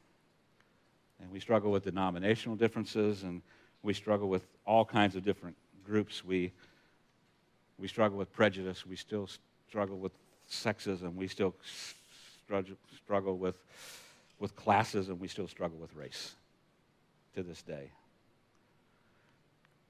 And 1.20 1.30
we 1.30 1.40
struggle 1.40 1.70
with 1.70 1.84
denominational 1.84 2.56
differences, 2.56 3.22
and 3.22 3.40
we 3.82 3.94
struggle 3.94 4.28
with 4.28 4.46
all 4.66 4.84
kinds 4.84 5.16
of 5.16 5.24
different 5.24 5.56
groups. 5.84 6.24
We, 6.24 6.52
we 7.78 7.88
struggle 7.88 8.18
with 8.18 8.32
prejudice. 8.32 8.86
We 8.86 8.96
still 8.96 9.28
struggle 9.68 9.98
with 9.98 10.12
sexism. 10.50 11.14
We 11.14 11.28
still 11.28 11.54
struggle 13.04 13.36
with, 13.36 13.56
with 14.38 14.54
classism. 14.56 15.18
We 15.18 15.28
still 15.28 15.48
struggle 15.48 15.78
with 15.78 15.94
race 15.94 16.34
to 17.34 17.42
this 17.42 17.62
day. 17.62 17.90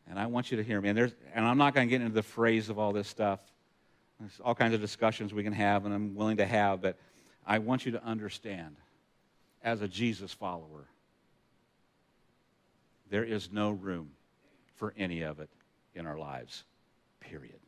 And 0.09 0.19
I 0.19 0.27
want 0.27 0.51
you 0.51 0.57
to 0.57 0.63
hear 0.63 0.81
me. 0.81 0.91
And, 0.91 0.99
there's, 0.99 1.13
and 1.35 1.45
I'm 1.45 1.59
not 1.59 1.75
going 1.75 1.89
to 1.89 1.91
get 1.91 2.01
into 2.01 2.15
the 2.15 2.23
phrase 2.23 2.69
of 2.69 2.79
all 2.79 2.93
this 2.93 3.09
stuff. 3.09 3.41
There's 4.21 4.41
all 4.45 4.55
kinds 4.55 4.75
of 4.75 4.81
discussions 4.81 5.35
we 5.35 5.43
can 5.43 5.53
have, 5.53 5.85
and 5.85 5.95
I'm 5.95 6.15
willing 6.15 6.39
to 6.39 6.47
have, 6.47 6.81
but 6.81 6.97
I 7.47 7.59
want 7.59 7.85
you 7.85 7.93
to 7.93 8.05
understand 8.05 8.77
as 9.63 9.83
a 9.83 9.89
Jesus 9.89 10.33
follower, 10.33 10.87
there 13.11 13.25
is 13.25 13.53
no 13.53 13.71
room 13.71 14.11
for 14.77 14.95
any 14.97 15.23
of 15.23 15.41
it 15.41 15.51
in 15.95 16.07
our 16.07 16.19
lives, 16.19 16.65
period. 17.21 17.59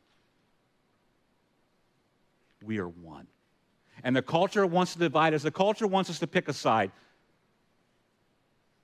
We 2.63 2.79
are 2.79 2.87
one. 2.87 3.27
And 4.03 4.15
the 4.15 4.21
culture 4.21 4.65
wants 4.65 4.93
to 4.93 4.99
divide 4.99 5.33
us, 5.33 5.43
the 5.43 5.51
culture 5.51 5.87
wants 5.87 6.09
us 6.09 6.19
to 6.19 6.27
pick 6.27 6.47
a 6.47 6.53
side. 6.53 6.91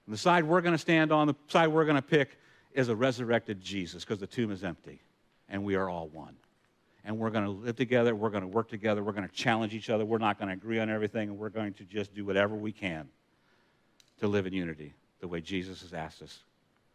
And 0.06 0.14
the 0.14 0.20
side 0.20 0.44
we're 0.44 0.62
going 0.62 0.74
to 0.74 0.80
stand 0.80 1.12
on, 1.12 1.28
the 1.28 1.36
side 1.48 1.68
we're 1.68 1.86
going 1.86 1.96
to 1.96 2.02
pick, 2.02 2.38
is 2.74 2.90
a 2.90 2.96
resurrected 2.96 3.62
Jesus 3.62 4.04
because 4.04 4.20
the 4.20 4.28
tomb 4.28 4.52
is 4.52 4.64
empty 4.64 5.02
and 5.50 5.64
we 5.64 5.76
are 5.76 5.90
all 5.90 6.08
one. 6.10 6.36
And 7.06 7.20
we're 7.20 7.30
going 7.30 7.46
to 7.46 7.52
live 7.52 7.76
together. 7.76 8.16
We're 8.16 8.32
going 8.32 8.42
to 8.42 8.48
work 8.48 8.68
together. 8.68 9.04
We're 9.04 9.14
going 9.14 9.28
to 9.28 9.34
challenge 9.34 9.74
each 9.74 9.92
other. 9.92 10.04
We're 10.04 10.18
not 10.18 10.40
going 10.40 10.50
to 10.50 10.56
agree 10.56 10.80
on 10.80 10.90
everything, 10.90 11.30
and 11.30 11.38
we're 11.38 11.50
going 11.50 11.74
to 11.76 11.84
just 11.84 12.14
do 12.14 12.26
whatever 12.26 12.56
we 12.56 12.72
can 12.72 13.08
to 14.20 14.28
live 14.28 14.48
in 14.48 14.54
unity 14.54 14.94
the 15.20 15.28
way 15.28 15.40
Jesus 15.40 15.82
has 15.82 15.94
asked 15.94 16.24
us 16.24 16.40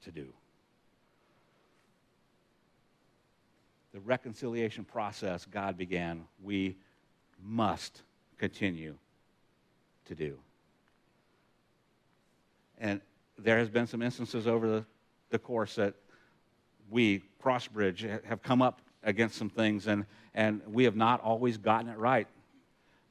to 0.04 0.10
do. 0.10 0.26
The 3.94 4.00
reconciliation 4.00 4.84
process 4.84 5.46
God 5.46 5.78
began, 5.78 6.24
we 6.42 6.76
must 7.42 8.02
continue 8.36 8.96
to 10.06 10.14
do. 10.14 10.36
And 12.78 13.00
there 13.38 13.58
has 13.58 13.68
been 13.68 13.86
some 13.86 14.02
instances 14.02 14.46
over 14.46 14.68
the, 14.68 14.84
the 15.30 15.38
course 15.38 15.76
that 15.76 15.94
we, 16.90 17.22
Crossbridge, 17.42 18.24
have 18.24 18.42
come 18.42 18.62
up 18.62 18.80
against 19.02 19.36
some 19.36 19.50
things, 19.50 19.86
and, 19.86 20.04
and 20.34 20.60
we 20.66 20.84
have 20.84 20.96
not 20.96 21.20
always 21.20 21.56
gotten 21.56 21.88
it 21.88 21.98
right. 21.98 22.26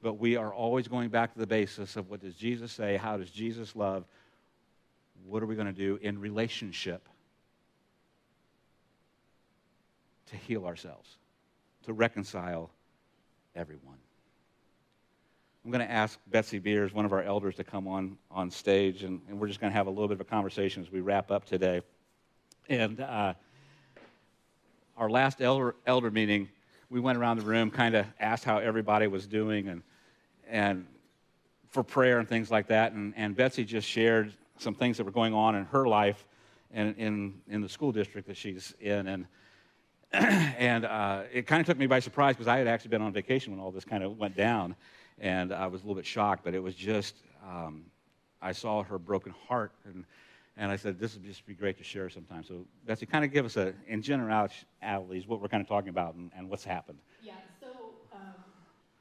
But 0.01 0.13
we 0.13 0.37
are 0.37 0.53
always 0.53 0.87
going 0.87 1.09
back 1.09 1.33
to 1.33 1.39
the 1.39 1.47
basis 1.47 1.97
of 1.97 2.09
what 2.09 2.21
does 2.21 2.35
Jesus 2.35 2.71
say? 2.71 2.95
How 2.95 3.17
does 3.17 3.29
Jesus 3.29 3.75
love? 3.75 4.05
What 5.25 5.43
are 5.43 5.45
we 5.45 5.55
going 5.55 5.67
to 5.67 5.73
do 5.73 5.99
in 6.01 6.19
relationship 6.19 7.07
to 10.27 10.37
heal 10.37 10.65
ourselves, 10.65 11.17
to 11.83 11.93
reconcile 11.93 12.69
everyone? 13.55 13.97
I'm 15.65 15.71
going 15.71 15.85
to 15.85 15.91
ask 15.91 16.17
Betsy 16.27 16.59
Beers, 16.59 16.93
one 16.93 17.03
of 17.03 17.11
our 17.11 17.21
elders, 17.21 17.55
to 17.55 17.65
come 17.65 17.85
on, 17.85 18.17
on 18.31 18.49
stage, 18.49 19.03
and, 19.03 19.19
and 19.27 19.37
we're 19.37 19.47
just 19.47 19.59
going 19.59 19.71
to 19.71 19.77
have 19.77 19.87
a 19.87 19.89
little 19.89 20.07
bit 20.07 20.15
of 20.15 20.21
a 20.21 20.25
conversation 20.25 20.81
as 20.81 20.89
we 20.89 21.01
wrap 21.01 21.29
up 21.31 21.43
today. 21.43 21.81
And 22.69 23.01
uh, 23.01 23.33
our 24.99 25.09
last 25.09 25.41
elder, 25.41 25.75
elder 25.87 26.11
meeting, 26.11 26.49
we 26.89 26.99
went 26.99 27.17
around 27.17 27.37
the 27.37 27.45
room, 27.45 27.71
kind 27.71 27.95
of 27.95 28.05
asked 28.19 28.43
how 28.43 28.57
everybody 28.57 29.07
was 29.07 29.25
doing, 29.25 29.69
and, 29.69 29.81
and 30.49 30.85
for 31.69 31.83
prayer 31.83 32.19
and 32.19 32.27
things 32.27 32.51
like 32.51 32.67
that. 32.67 32.91
And, 32.91 33.13
and 33.15 33.33
Betsy 33.33 33.63
just 33.63 33.87
shared 33.87 34.33
some 34.57 34.75
things 34.75 34.97
that 34.97 35.05
were 35.05 35.11
going 35.11 35.33
on 35.33 35.55
in 35.55 35.63
her 35.65 35.87
life 35.87 36.25
and 36.71 36.95
in, 36.97 37.41
in 37.47 37.61
the 37.61 37.69
school 37.69 37.93
district 37.93 38.27
that 38.27 38.35
she's 38.35 38.73
in. 38.81 39.07
And, 39.07 39.25
and 40.11 40.83
uh, 40.83 41.21
it 41.31 41.47
kind 41.47 41.61
of 41.61 41.65
took 41.65 41.77
me 41.77 41.87
by 41.87 42.01
surprise 42.01 42.35
because 42.35 42.49
I 42.49 42.57
had 42.57 42.67
actually 42.67 42.89
been 42.89 43.01
on 43.01 43.13
vacation 43.13 43.53
when 43.53 43.61
all 43.61 43.71
this 43.71 43.85
kind 43.85 44.03
of 44.03 44.17
went 44.17 44.35
down 44.35 44.75
and 45.17 45.53
I 45.53 45.67
was 45.67 45.81
a 45.81 45.85
little 45.85 45.95
bit 45.95 46.05
shocked, 46.05 46.43
but 46.43 46.53
it 46.53 46.61
was 46.61 46.75
just, 46.75 47.15
um, 47.47 47.85
I 48.41 48.51
saw 48.51 48.83
her 48.83 48.99
broken 48.99 49.33
heart, 49.47 49.71
and, 49.85 50.03
and 50.57 50.71
I 50.71 50.75
said, 50.75 50.99
this 50.99 51.13
would 51.15 51.23
just 51.23 51.45
be 51.45 51.53
great 51.55 51.77
to 51.77 51.83
share 51.83 52.09
sometime. 52.09 52.43
So, 52.43 52.67
Betsy, 52.85 53.05
kind 53.05 53.25
of 53.25 53.31
give 53.31 53.45
us 53.45 53.57
a, 53.57 53.73
in 53.87 54.01
generalities, 54.01 55.25
what 55.25 55.41
we're 55.41 55.47
kind 55.47 55.61
of 55.61 55.67
talking 55.67 55.89
about 55.89 56.15
and, 56.15 56.31
and 56.35 56.49
what's 56.49 56.63
happened. 56.63 56.99
Yeah, 57.25 57.33
so 57.59 57.67
um, 58.13 58.37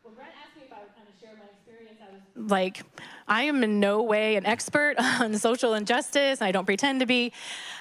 when 0.02 0.14
Brent 0.14 0.30
asked 0.40 0.56
me 0.56 0.62
if 0.64 0.72
I 0.72 0.80
would 0.80 0.94
kind 0.94 1.04
of 1.08 1.14
share 1.20 1.34
my 1.37 1.44
experience, 1.44 1.98
I 2.00 2.06
was 2.06 2.08
like, 2.37 2.83
I 3.26 3.42
am 3.42 3.62
in 3.62 3.81
no 3.81 4.02
way 4.02 4.37
an 4.37 4.46
expert 4.46 4.94
on 5.20 5.37
social 5.38 5.74
injustice. 5.74 6.40
I 6.40 6.52
don't 6.52 6.64
pretend 6.64 7.00
to 7.00 7.07
be, 7.07 7.33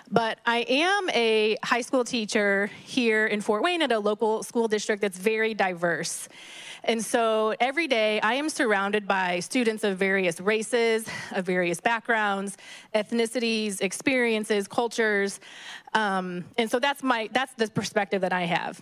but 0.10 0.40
I 0.46 0.66
am 0.68 1.10
a 1.12 1.58
high 1.64 1.82
school 1.82 2.04
teacher 2.04 2.70
here 2.84 3.28
in 3.28 3.42
Fort 3.42 3.64
Wayne 3.64 3.82
at 3.82 3.92
a 3.92 4.00
local 4.00 4.44
school 4.44 4.68
district 4.68 5.02
that's 5.02 5.18
very 5.18 5.54
diverse. 5.54 6.28
And 6.84 7.04
so 7.04 7.54
every 7.60 7.88
day 7.88 8.20
I 8.22 8.36
am 8.36 8.50
surrounded 8.50 9.08
by 9.08 9.42
students 9.42 9.84
of 9.84 9.98
various 9.98 10.40
races, 10.40 11.06
of 11.32 11.46
various 11.46 11.82
backgrounds, 11.82 12.58
ethnicities, 12.96 13.82
experiences, 13.82 14.68
cultures. 14.68 15.40
Um, 15.94 16.46
and 16.58 16.72
so 16.72 16.80
that's 16.80 17.04
my 17.04 17.30
that's 17.34 17.54
the 17.54 17.68
perspective 17.68 18.22
that 18.22 18.32
I 18.32 18.44
have. 18.44 18.82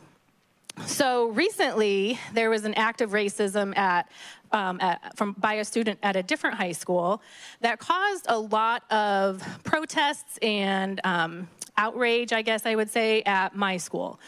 So 0.85 1.27
recently, 1.29 2.19
there 2.33 2.49
was 2.49 2.65
an 2.65 2.73
act 2.73 3.01
of 3.01 3.11
racism 3.11 3.75
at, 3.77 4.09
um, 4.51 4.79
at, 4.81 5.17
from 5.17 5.33
by 5.33 5.53
a 5.55 5.65
student 5.65 5.99
at 6.03 6.15
a 6.15 6.23
different 6.23 6.57
high 6.57 6.73
school 6.73 7.21
that 7.61 7.79
caused 7.79 8.25
a 8.27 8.37
lot 8.37 8.83
of 8.91 9.41
protests 9.63 10.37
and 10.41 10.99
um, 11.03 11.47
outrage, 11.77 12.33
I 12.33 12.41
guess 12.41 12.65
I 12.65 12.75
would 12.75 12.89
say, 12.89 13.21
at 13.23 13.55
my 13.55 13.77
school. 13.77 14.19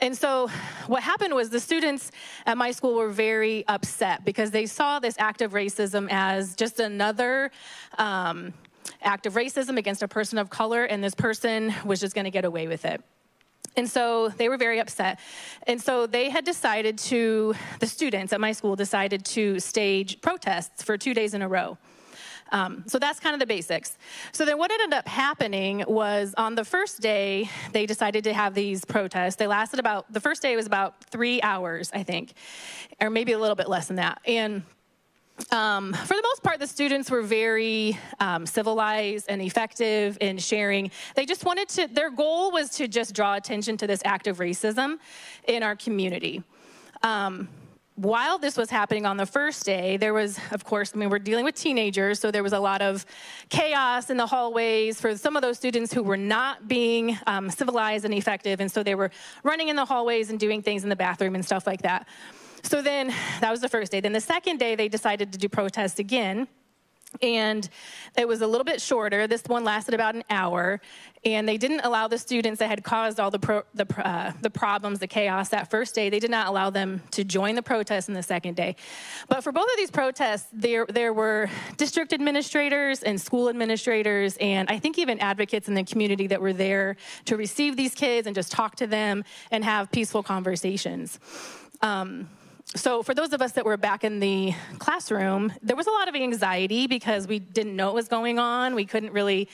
And 0.00 0.16
so 0.16 0.48
what 0.86 1.02
happened 1.02 1.34
was 1.34 1.50
the 1.50 1.60
students 1.60 2.12
at 2.46 2.56
my 2.56 2.70
school 2.70 2.94
were 2.94 3.10
very 3.10 3.66
upset 3.66 4.24
because 4.24 4.52
they 4.52 4.66
saw 4.66 5.00
this 5.00 5.16
act 5.18 5.42
of 5.42 5.52
racism 5.52 6.06
as 6.10 6.54
just 6.54 6.78
another 6.78 7.50
um, 7.98 8.54
act 9.02 9.26
of 9.26 9.34
racism 9.34 9.76
against 9.76 10.02
a 10.02 10.08
person 10.08 10.38
of 10.38 10.50
color, 10.50 10.84
and 10.84 11.02
this 11.02 11.14
person 11.14 11.74
was 11.84 11.98
just 12.00 12.14
going 12.14 12.24
to 12.24 12.30
get 12.30 12.44
away 12.44 12.68
with 12.68 12.84
it. 12.84 13.02
And 13.78 13.88
so 13.88 14.28
they 14.28 14.48
were 14.48 14.56
very 14.56 14.80
upset. 14.80 15.20
And 15.68 15.80
so 15.80 16.08
they 16.08 16.30
had 16.30 16.44
decided 16.44 16.98
to, 16.98 17.54
the 17.78 17.86
students 17.86 18.32
at 18.32 18.40
my 18.40 18.50
school 18.50 18.74
decided 18.74 19.24
to 19.26 19.60
stage 19.60 20.20
protests 20.20 20.82
for 20.82 20.98
two 20.98 21.14
days 21.14 21.32
in 21.32 21.42
a 21.42 21.48
row. 21.48 21.78
Um, 22.50 22.82
so 22.88 22.98
that's 22.98 23.20
kind 23.20 23.34
of 23.34 23.40
the 23.40 23.46
basics. 23.46 23.96
So 24.32 24.44
then 24.44 24.58
what 24.58 24.72
ended 24.72 24.92
up 24.94 25.06
happening 25.06 25.84
was 25.86 26.34
on 26.36 26.56
the 26.56 26.64
first 26.64 27.00
day, 27.00 27.48
they 27.72 27.86
decided 27.86 28.24
to 28.24 28.32
have 28.32 28.52
these 28.54 28.84
protests. 28.84 29.36
They 29.36 29.46
lasted 29.46 29.78
about, 29.78 30.12
the 30.12 30.20
first 30.20 30.42
day 30.42 30.56
was 30.56 30.66
about 30.66 31.04
three 31.04 31.40
hours, 31.42 31.92
I 31.94 32.02
think, 32.02 32.32
or 33.00 33.10
maybe 33.10 33.32
a 33.32 33.38
little 33.38 33.54
bit 33.54 33.68
less 33.68 33.86
than 33.86 33.96
that. 33.96 34.20
And 34.26 34.64
um, 35.50 35.92
for 35.92 36.14
the 36.14 36.22
most 36.22 36.42
part, 36.42 36.58
the 36.58 36.66
students 36.66 37.10
were 37.10 37.22
very 37.22 37.98
um, 38.20 38.44
civilized 38.46 39.26
and 39.28 39.40
effective 39.40 40.18
in 40.20 40.38
sharing. 40.38 40.90
They 41.14 41.26
just 41.26 41.44
wanted 41.44 41.68
to, 41.70 41.86
their 41.88 42.10
goal 42.10 42.50
was 42.50 42.70
to 42.70 42.88
just 42.88 43.14
draw 43.14 43.34
attention 43.34 43.76
to 43.78 43.86
this 43.86 44.02
act 44.04 44.26
of 44.26 44.38
racism 44.38 44.98
in 45.46 45.62
our 45.62 45.76
community. 45.76 46.42
Um, 47.02 47.48
while 47.94 48.38
this 48.38 48.56
was 48.56 48.70
happening 48.70 49.06
on 49.06 49.16
the 49.16 49.26
first 49.26 49.66
day, 49.66 49.96
there 49.96 50.14
was, 50.14 50.38
of 50.52 50.64
course, 50.64 50.92
I 50.94 50.98
mean, 50.98 51.10
we're 51.10 51.18
dealing 51.18 51.44
with 51.44 51.56
teenagers, 51.56 52.20
so 52.20 52.30
there 52.30 52.44
was 52.44 52.52
a 52.52 52.60
lot 52.60 52.80
of 52.80 53.04
chaos 53.48 54.08
in 54.08 54.16
the 54.16 54.26
hallways 54.26 55.00
for 55.00 55.16
some 55.16 55.34
of 55.34 55.42
those 55.42 55.56
students 55.56 55.92
who 55.92 56.04
were 56.04 56.16
not 56.16 56.68
being 56.68 57.18
um, 57.26 57.50
civilized 57.50 58.04
and 58.04 58.14
effective, 58.14 58.60
and 58.60 58.70
so 58.70 58.84
they 58.84 58.94
were 58.94 59.10
running 59.42 59.68
in 59.68 59.74
the 59.74 59.84
hallways 59.84 60.30
and 60.30 60.38
doing 60.38 60.62
things 60.62 60.84
in 60.84 60.88
the 60.88 60.96
bathroom 60.96 61.34
and 61.34 61.44
stuff 61.44 61.66
like 61.66 61.82
that. 61.82 62.06
So 62.62 62.82
then 62.82 63.14
that 63.40 63.50
was 63.50 63.60
the 63.60 63.68
first 63.68 63.92
day. 63.92 64.00
Then 64.00 64.12
the 64.12 64.20
second 64.20 64.58
day, 64.58 64.74
they 64.74 64.88
decided 64.88 65.32
to 65.32 65.38
do 65.38 65.48
protests 65.48 65.98
again 65.98 66.48
and 67.22 67.68
it 68.16 68.28
was 68.28 68.42
a 68.42 68.46
little 68.46 68.64
bit 68.64 68.80
shorter. 68.80 69.26
This 69.26 69.42
one 69.46 69.64
lasted 69.64 69.94
about 69.94 70.14
an 70.14 70.24
hour, 70.28 70.80
and 71.24 71.48
they 71.48 71.56
didn't 71.56 71.80
allow 71.80 72.06
the 72.06 72.18
students 72.18 72.58
that 72.58 72.68
had 72.68 72.84
caused 72.84 73.18
all 73.18 73.30
the 73.30 73.38
pro, 73.38 73.62
the, 73.74 73.86
uh, 74.06 74.32
the 74.42 74.50
problems, 74.50 74.98
the 74.98 75.06
chaos 75.06 75.48
that 75.48 75.70
first 75.70 75.94
day. 75.94 76.10
They 76.10 76.20
did 76.20 76.30
not 76.30 76.48
allow 76.48 76.70
them 76.70 77.02
to 77.12 77.24
join 77.24 77.54
the 77.54 77.62
protest 77.62 78.08
in 78.08 78.14
the 78.14 78.22
second 78.22 78.56
day. 78.56 78.76
But 79.28 79.42
for 79.42 79.52
both 79.52 79.64
of 79.64 79.76
these 79.76 79.90
protests, 79.90 80.48
there 80.52 80.84
there 80.86 81.12
were 81.12 81.48
district 81.76 82.12
administrators 82.12 83.02
and 83.02 83.20
school 83.20 83.48
administrators, 83.48 84.36
and 84.38 84.68
I 84.70 84.78
think 84.78 84.98
even 84.98 85.18
advocates 85.18 85.66
in 85.66 85.74
the 85.74 85.84
community 85.84 86.26
that 86.26 86.40
were 86.40 86.52
there 86.52 86.96
to 87.24 87.36
receive 87.36 87.76
these 87.76 87.94
kids 87.94 88.26
and 88.26 88.34
just 88.34 88.52
talk 88.52 88.76
to 88.76 88.86
them 88.86 89.24
and 89.50 89.64
have 89.64 89.90
peaceful 89.90 90.22
conversations. 90.22 91.18
Um, 91.80 92.28
so 92.76 93.02
for 93.02 93.14
those 93.14 93.32
of 93.32 93.40
us 93.40 93.52
that 93.52 93.64
were 93.64 93.76
back 93.76 94.04
in 94.04 94.20
the 94.20 94.52
classroom, 94.78 95.52
there 95.62 95.76
was 95.76 95.86
a 95.86 95.90
lot 95.90 96.08
of 96.08 96.14
anxiety 96.14 96.86
because 96.86 97.26
we 97.26 97.38
didn't 97.38 97.74
know 97.74 97.86
what 97.86 97.94
was 97.94 98.08
going 98.08 98.38
on. 98.38 98.74
We 98.74 98.84
couldn't 98.84 99.12
really 99.12 99.48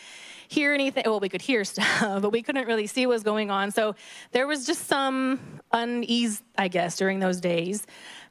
hear 0.49 0.75
anything. 0.75 1.05
Well, 1.07 1.21
we 1.21 1.29
could 1.29 1.43
hear 1.43 1.65
stuff, 1.65 2.23
but 2.23 2.31
we 2.31 2.43
couldn't 2.43 2.67
really 2.67 2.87
see 2.87 3.07
what 3.07 3.15
was 3.15 3.23
going 3.23 3.51
on. 3.51 3.71
So 3.71 3.95
there 4.33 4.47
was 4.47 4.67
just 4.67 4.87
some 4.87 5.41
unease, 5.73 6.43
I 6.59 6.69
guess, 6.69 6.97
during 6.97 7.21
those 7.21 7.41
days. 7.41 7.87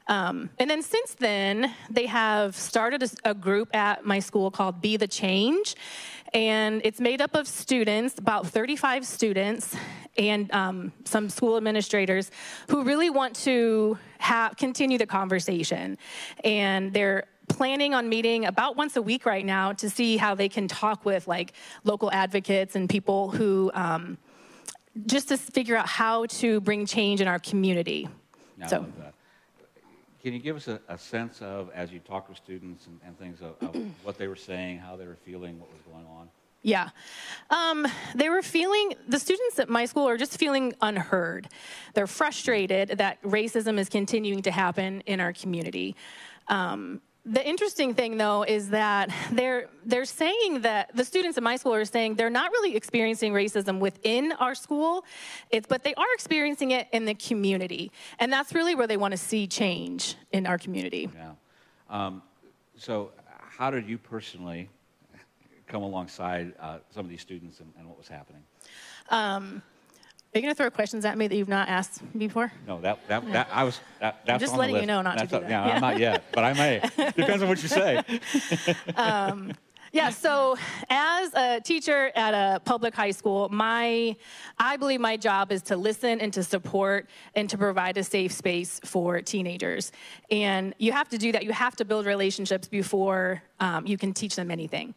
Um, 0.06 0.50
and 0.58 0.68
then 0.68 0.82
since 0.82 1.14
then, 1.14 1.74
they 1.88 2.06
have 2.06 2.54
started 2.54 3.02
a, 3.02 3.30
a, 3.30 3.34
group 3.34 3.74
at 3.74 4.04
my 4.04 4.18
school 4.18 4.50
called 4.50 4.82
Be 4.82 4.98
the 4.98 5.08
Change. 5.08 5.76
And 6.34 6.80
it's 6.84 7.00
made 7.00 7.20
up 7.20 7.36
of 7.36 7.46
students, 7.46 8.18
about 8.18 8.48
35 8.48 9.06
students, 9.06 9.76
and 10.18 10.52
um, 10.52 10.92
some 11.04 11.30
school 11.30 11.56
administrators 11.56 12.30
who 12.68 12.82
really 12.82 13.08
want 13.08 13.36
to 13.36 13.96
have, 14.18 14.56
continue 14.56 14.98
the 14.98 15.06
conversation. 15.06 15.96
And 16.42 16.92
they're 16.92 17.24
planning 17.48 17.94
on 17.94 18.08
meeting 18.08 18.46
about 18.46 18.76
once 18.76 18.96
a 18.96 19.02
week 19.02 19.26
right 19.26 19.46
now 19.46 19.72
to 19.74 19.88
see 19.88 20.16
how 20.16 20.34
they 20.34 20.48
can 20.48 20.66
talk 20.66 21.04
with 21.04 21.28
like 21.28 21.52
local 21.84 22.10
advocates 22.10 22.74
and 22.74 22.88
people 22.88 23.30
who 23.30 23.70
um, 23.74 24.18
just 25.06 25.28
to 25.28 25.36
figure 25.36 25.76
out 25.76 25.86
how 25.86 26.26
to 26.26 26.60
bring 26.60 26.84
change 26.84 27.20
in 27.20 27.28
our 27.28 27.38
community. 27.38 28.08
so. 28.66 28.86
Can 30.24 30.32
you 30.32 30.38
give 30.38 30.56
us 30.56 30.68
a, 30.68 30.80
a, 30.88 30.96
sense 30.96 31.42
of, 31.42 31.68
as 31.74 31.92
you 31.92 31.98
talk 31.98 32.30
with 32.30 32.38
students 32.38 32.86
and, 32.86 32.98
and 33.04 33.18
things, 33.18 33.42
of, 33.42 33.56
of 33.60 33.76
what 34.04 34.16
they 34.16 34.26
were 34.26 34.36
saying, 34.36 34.78
how 34.78 34.96
they 34.96 35.06
were 35.06 35.18
feeling, 35.22 35.60
what 35.60 35.70
was 35.70 35.82
going 35.82 36.06
on? 36.06 36.30
Yeah. 36.62 36.88
Um, 37.50 37.86
they 38.14 38.30
were 38.30 38.40
feeling, 38.40 38.94
the 39.06 39.18
students 39.18 39.58
at 39.58 39.68
my 39.68 39.84
school 39.84 40.08
are 40.08 40.16
just 40.16 40.38
feeling 40.38 40.72
unheard. 40.80 41.48
They're 41.92 42.06
frustrated 42.06 42.96
that 42.96 43.22
racism 43.22 43.78
is 43.78 43.90
continuing 43.90 44.40
to 44.42 44.50
happen 44.50 45.02
in 45.02 45.20
our 45.20 45.34
community. 45.34 45.94
Um, 46.48 47.02
the 47.26 47.46
interesting 47.46 47.94
thing, 47.94 48.18
though, 48.18 48.42
is 48.42 48.68
that 48.70 49.10
they're 49.32 49.68
they're 49.86 50.04
saying 50.04 50.60
that 50.60 50.94
the 50.94 51.04
students 51.04 51.38
in 51.38 51.44
my 51.44 51.56
school 51.56 51.74
are 51.74 51.84
saying 51.84 52.16
they're 52.16 52.28
not 52.30 52.50
really 52.50 52.76
experiencing 52.76 53.32
racism 53.32 53.78
within 53.78 54.32
our 54.32 54.54
school, 54.54 55.04
it's 55.50 55.66
but 55.66 55.82
they 55.84 55.94
are 55.94 56.12
experiencing 56.14 56.72
it 56.72 56.86
in 56.92 57.06
the 57.06 57.14
community, 57.14 57.90
and 58.18 58.32
that's 58.32 58.54
really 58.54 58.74
where 58.74 58.86
they 58.86 58.98
want 58.98 59.12
to 59.12 59.18
see 59.18 59.46
change 59.46 60.16
in 60.32 60.46
our 60.46 60.58
community. 60.58 61.08
Yeah. 61.14 61.32
Um, 61.88 62.22
so, 62.76 63.12
how 63.38 63.70
did 63.70 63.88
you 63.88 63.96
personally 63.96 64.68
come 65.66 65.82
alongside 65.82 66.52
uh, 66.60 66.78
some 66.90 67.06
of 67.06 67.10
these 67.10 67.22
students 67.22 67.60
and, 67.60 67.72
and 67.78 67.88
what 67.88 67.96
was 67.96 68.08
happening? 68.08 68.42
Um, 69.08 69.62
are 70.34 70.38
you 70.38 70.42
going 70.42 70.52
to 70.52 70.56
throw 70.56 70.68
questions 70.70 71.04
at 71.04 71.16
me 71.16 71.28
that 71.28 71.36
you've 71.36 71.48
not 71.48 71.68
asked 71.68 72.02
before? 72.18 72.52
No, 72.66 72.80
that, 72.80 73.06
that, 73.06 73.30
that 73.32 73.48
I 73.52 73.62
was, 73.62 73.78
that, 74.00 74.20
that's 74.26 74.40
just 74.40 74.52
on 74.54 74.58
letting 74.58 74.76
you 74.76 74.86
know 74.86 75.00
not 75.00 75.12
to 75.12 75.26
That's 75.26 75.30
do 75.30 75.36
a- 75.36 75.40
that. 75.42 75.50
Yeah, 75.50 75.66
Yeah. 75.66 75.74
I'm 75.76 75.80
not 75.80 75.98
yet, 76.00 76.24
but 76.32 76.42
I 76.42 76.52
may. 76.54 76.80
Depends 77.16 77.42
on 77.42 77.48
what 77.48 77.62
you 77.62 77.68
say. 77.68 78.02
Yeah, 79.92 80.10
so 80.10 80.56
as 80.90 81.32
a 81.34 81.60
teacher 81.60 82.10
at 82.16 82.34
a 82.34 82.58
public 82.58 82.96
high 82.96 83.12
school, 83.12 83.48
my 83.48 84.16
I 84.58 84.76
believe 84.76 85.00
my 85.00 85.16
job 85.16 85.52
is 85.52 85.62
to 85.70 85.76
listen 85.76 86.20
and 86.20 86.32
to 86.32 86.42
support 86.42 87.08
and 87.36 87.48
to 87.48 87.56
provide 87.56 87.96
a 87.96 88.02
safe 88.02 88.32
space 88.32 88.80
for 88.84 89.20
teenagers. 89.20 89.92
And 90.32 90.74
you 90.78 90.90
have 90.90 91.08
to 91.10 91.16
do 91.16 91.30
that. 91.30 91.44
You 91.44 91.52
have 91.52 91.76
to 91.76 91.84
build 91.84 92.06
relationships 92.06 92.66
before 92.66 93.40
um, 93.60 93.86
you 93.86 93.96
can 93.96 94.12
teach 94.12 94.34
them 94.34 94.50
anything. 94.50 94.96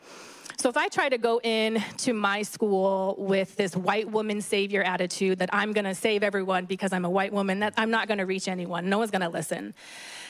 So 0.60 0.70
if 0.70 0.78
I 0.78 0.88
try 0.88 1.08
to 1.08 1.20
go 1.20 1.40
in 1.44 1.84
to 1.98 2.14
my 2.14 2.42
school 2.42 3.14
with 3.20 3.56
this 3.58 3.76
white 3.76 4.10
woman 4.10 4.42
savior 4.42 4.82
attitude 4.82 5.38
that 5.38 5.52
I'm 5.54 5.72
going 5.72 5.86
to 5.86 5.94
save 5.94 6.24
everyone 6.24 6.66
because 6.66 6.94
I'm 6.94 7.06
a 7.06 7.10
white 7.12 7.32
woman, 7.32 7.60
that 7.60 7.76
I'm 7.78 7.92
not 7.92 8.08
going 8.08 8.18
to 8.18 8.26
reach 8.26 8.48
anyone. 8.48 8.90
No 8.90 8.98
one's 8.98 9.12
going 9.12 9.22
to 9.22 9.30
listen, 9.30 9.76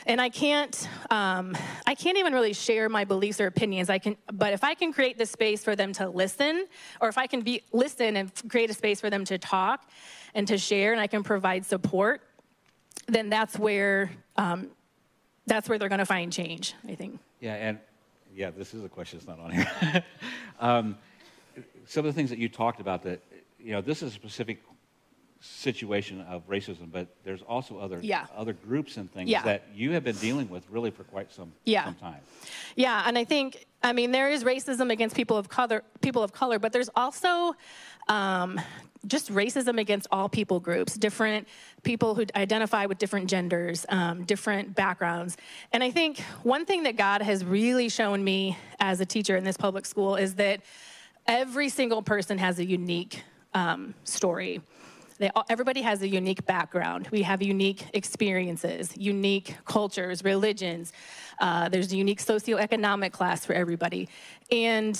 and 0.04 0.20
I 0.20 0.28
can't. 0.28 0.86
Um, 1.10 1.56
I 1.86 1.94
can't 1.94 2.18
even 2.18 2.34
really 2.34 2.52
share 2.52 2.90
my 2.90 3.06
beliefs 3.06 3.40
or 3.40 3.46
opinions. 3.46 3.88
I 3.88 3.98
can, 3.98 4.18
but 4.30 4.52
if 4.52 4.62
I 4.62 4.74
can 4.74 4.92
create 4.92 5.16
the 5.16 5.24
space 5.24 5.64
for 5.64 5.74
them 5.74 5.94
to 5.94 6.10
listen, 6.10 6.66
or 7.00 7.08
if 7.08 7.16
I 7.16 7.26
can 7.26 7.40
be 7.40 7.62
listen 7.72 8.18
and 8.18 8.30
create 8.50 8.68
a 8.68 8.74
space 8.74 9.00
for 9.00 9.08
them 9.08 9.24
to 9.24 9.38
talk 9.38 9.88
and 10.34 10.46
to 10.48 10.58
share, 10.58 10.92
and 10.92 11.00
I 11.00 11.06
can 11.06 11.22
provide 11.22 11.64
support, 11.64 12.20
then 13.06 13.30
that's 13.30 13.58
where 13.58 14.10
um, 14.36 14.68
that's 15.46 15.70
where 15.70 15.78
they're 15.78 15.88
going 15.88 16.00
to 16.00 16.06
find 16.06 16.30
change. 16.30 16.74
I 16.86 16.96
think. 16.96 17.18
Yeah, 17.40 17.54
and 17.54 17.78
yeah, 18.38 18.52
this 18.52 18.72
is 18.72 18.84
a 18.84 18.88
question 18.88 19.18
that's 19.18 19.26
not 19.26 19.40
on 19.40 19.50
here. 19.50 20.04
um, 20.60 20.96
some 21.86 22.06
of 22.06 22.14
the 22.14 22.16
things 22.16 22.30
that 22.30 22.38
you 22.38 22.48
talked 22.48 22.80
about 22.80 23.02
that, 23.02 23.20
you 23.58 23.72
know, 23.72 23.80
this 23.80 24.00
is 24.00 24.12
a 24.12 24.14
specific 24.14 24.62
situation 25.40 26.20
of 26.22 26.48
racism, 26.48 26.90
but 26.90 27.06
there's 27.24 27.42
also 27.42 27.78
other 27.78 28.00
Yeah. 28.02 28.26
other 28.36 28.52
groups 28.52 28.96
and 28.96 29.10
things 29.12 29.30
Yeah. 29.30 29.42
that 29.42 29.62
you 29.74 29.92
have 29.92 30.02
been 30.02 30.16
dealing 30.16 30.48
with 30.50 30.64
really 30.68 30.90
for 30.90 31.04
quite 31.04 31.32
some, 31.32 31.52
Yeah. 31.64 31.84
some 31.84 31.94
time. 31.94 32.20
Yeah, 32.74 33.04
and 33.06 33.16
I 33.16 33.24
think 33.24 33.66
I 33.82 33.92
mean 33.92 34.10
there 34.10 34.30
is 34.30 34.42
racism 34.42 34.90
against 34.90 35.14
people 35.14 35.36
of 35.36 35.48
color, 35.48 35.84
people 36.00 36.22
of 36.22 36.32
color, 36.32 36.58
but 36.58 36.72
there's 36.72 36.90
also 36.96 37.54
um, 38.08 38.60
just 39.06 39.30
racism 39.32 39.78
against 39.78 40.08
all 40.10 40.28
people 40.28 40.58
groups, 40.58 40.94
different 40.94 41.46
people 41.82 42.14
who 42.14 42.24
identify 42.34 42.86
with 42.86 42.98
different 42.98 43.28
genders, 43.30 43.86
um, 43.90 44.24
different 44.24 44.74
backgrounds. 44.74 45.36
And 45.72 45.84
I 45.84 45.90
think 45.90 46.18
one 46.42 46.64
thing 46.64 46.82
that 46.84 46.96
God 46.96 47.22
has 47.22 47.44
really 47.44 47.88
shown 47.90 48.24
me 48.24 48.56
as 48.80 49.00
a 49.00 49.06
teacher 49.06 49.36
in 49.36 49.44
this 49.44 49.56
public 49.56 49.86
school 49.86 50.16
is 50.16 50.34
that 50.36 50.62
every 51.26 51.68
single 51.68 52.02
person 52.02 52.38
has 52.38 52.58
a 52.58 52.64
unique 52.64 53.22
um, 53.54 53.94
story. 54.04 54.60
They, 55.18 55.30
all- 55.34 55.44
everybody 55.48 55.82
has 55.82 56.02
a 56.02 56.08
unique 56.08 56.44
background. 56.46 57.08
We 57.10 57.22
have 57.22 57.42
unique 57.42 57.84
experiences, 57.92 58.96
unique 58.96 59.56
cultures, 59.64 60.22
religions. 60.24 60.92
Uh, 61.40 61.68
there's 61.68 61.92
a 61.92 61.96
unique 61.96 62.20
socioeconomic 62.20 63.12
class 63.12 63.44
for 63.44 63.52
everybody. 63.52 64.08
And 64.50 64.98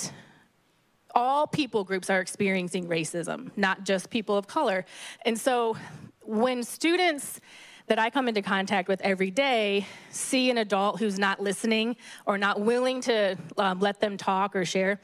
all 1.15 1.47
people 1.47 1.85
groups 1.85 2.11
are 2.11 2.21
experiencing 2.21 2.87
racism, 2.87 3.51
not 3.57 3.85
just 3.85 4.11
people 4.11 4.37
of 4.37 4.47
color. 4.47 4.85
And 5.25 5.39
so 5.39 5.77
when 6.23 6.63
students 6.63 7.41
that 7.87 7.99
I 7.99 8.11
come 8.11 8.29
into 8.29 8.43
contact 8.43 8.87
with 8.89 9.01
every 9.01 9.31
day 9.31 9.87
see 10.11 10.51
an 10.51 10.59
adult 10.59 10.99
who's 10.99 11.19
not 11.19 11.41
listening 11.41 11.97
or 12.27 12.37
not 12.37 12.61
willing 12.61 13.01
to 13.03 13.37
um, 13.57 13.81
let 13.81 14.01
them 14.01 14.17
talk 14.17 14.55
or 14.55 14.65
share, 14.65 15.01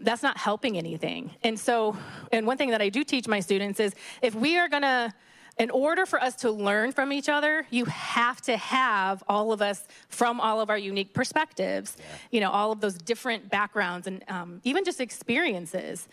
that's 0.00 0.22
not 0.22 0.36
helping 0.38 0.76
anything. 0.78 1.30
And 1.42 1.58
so, 1.58 1.96
and 2.32 2.46
one 2.46 2.56
thing 2.56 2.70
that 2.70 2.80
I 2.80 2.88
do 2.88 3.04
teach 3.04 3.28
my 3.28 3.40
students 3.40 3.80
is 3.80 3.94
if 4.22 4.34
we 4.34 4.58
are 4.58 4.68
gonna, 4.68 5.14
in 5.58 5.70
order 5.70 6.06
for 6.06 6.20
us 6.22 6.36
to 6.36 6.50
learn 6.50 6.92
from 6.92 7.12
each 7.12 7.28
other, 7.28 7.66
you 7.70 7.84
have 7.84 8.40
to 8.42 8.56
have 8.56 9.22
all 9.28 9.52
of 9.52 9.60
us 9.60 9.86
from 10.08 10.40
all 10.40 10.60
of 10.60 10.70
our 10.70 10.78
unique 10.78 11.12
perspectives, 11.12 11.98
you 12.30 12.40
know, 12.40 12.50
all 12.50 12.72
of 12.72 12.80
those 12.80 12.94
different 12.94 13.50
backgrounds 13.50 14.06
and 14.06 14.24
um, 14.28 14.60
even 14.64 14.84
just 14.84 15.00
experiences. 15.00 16.08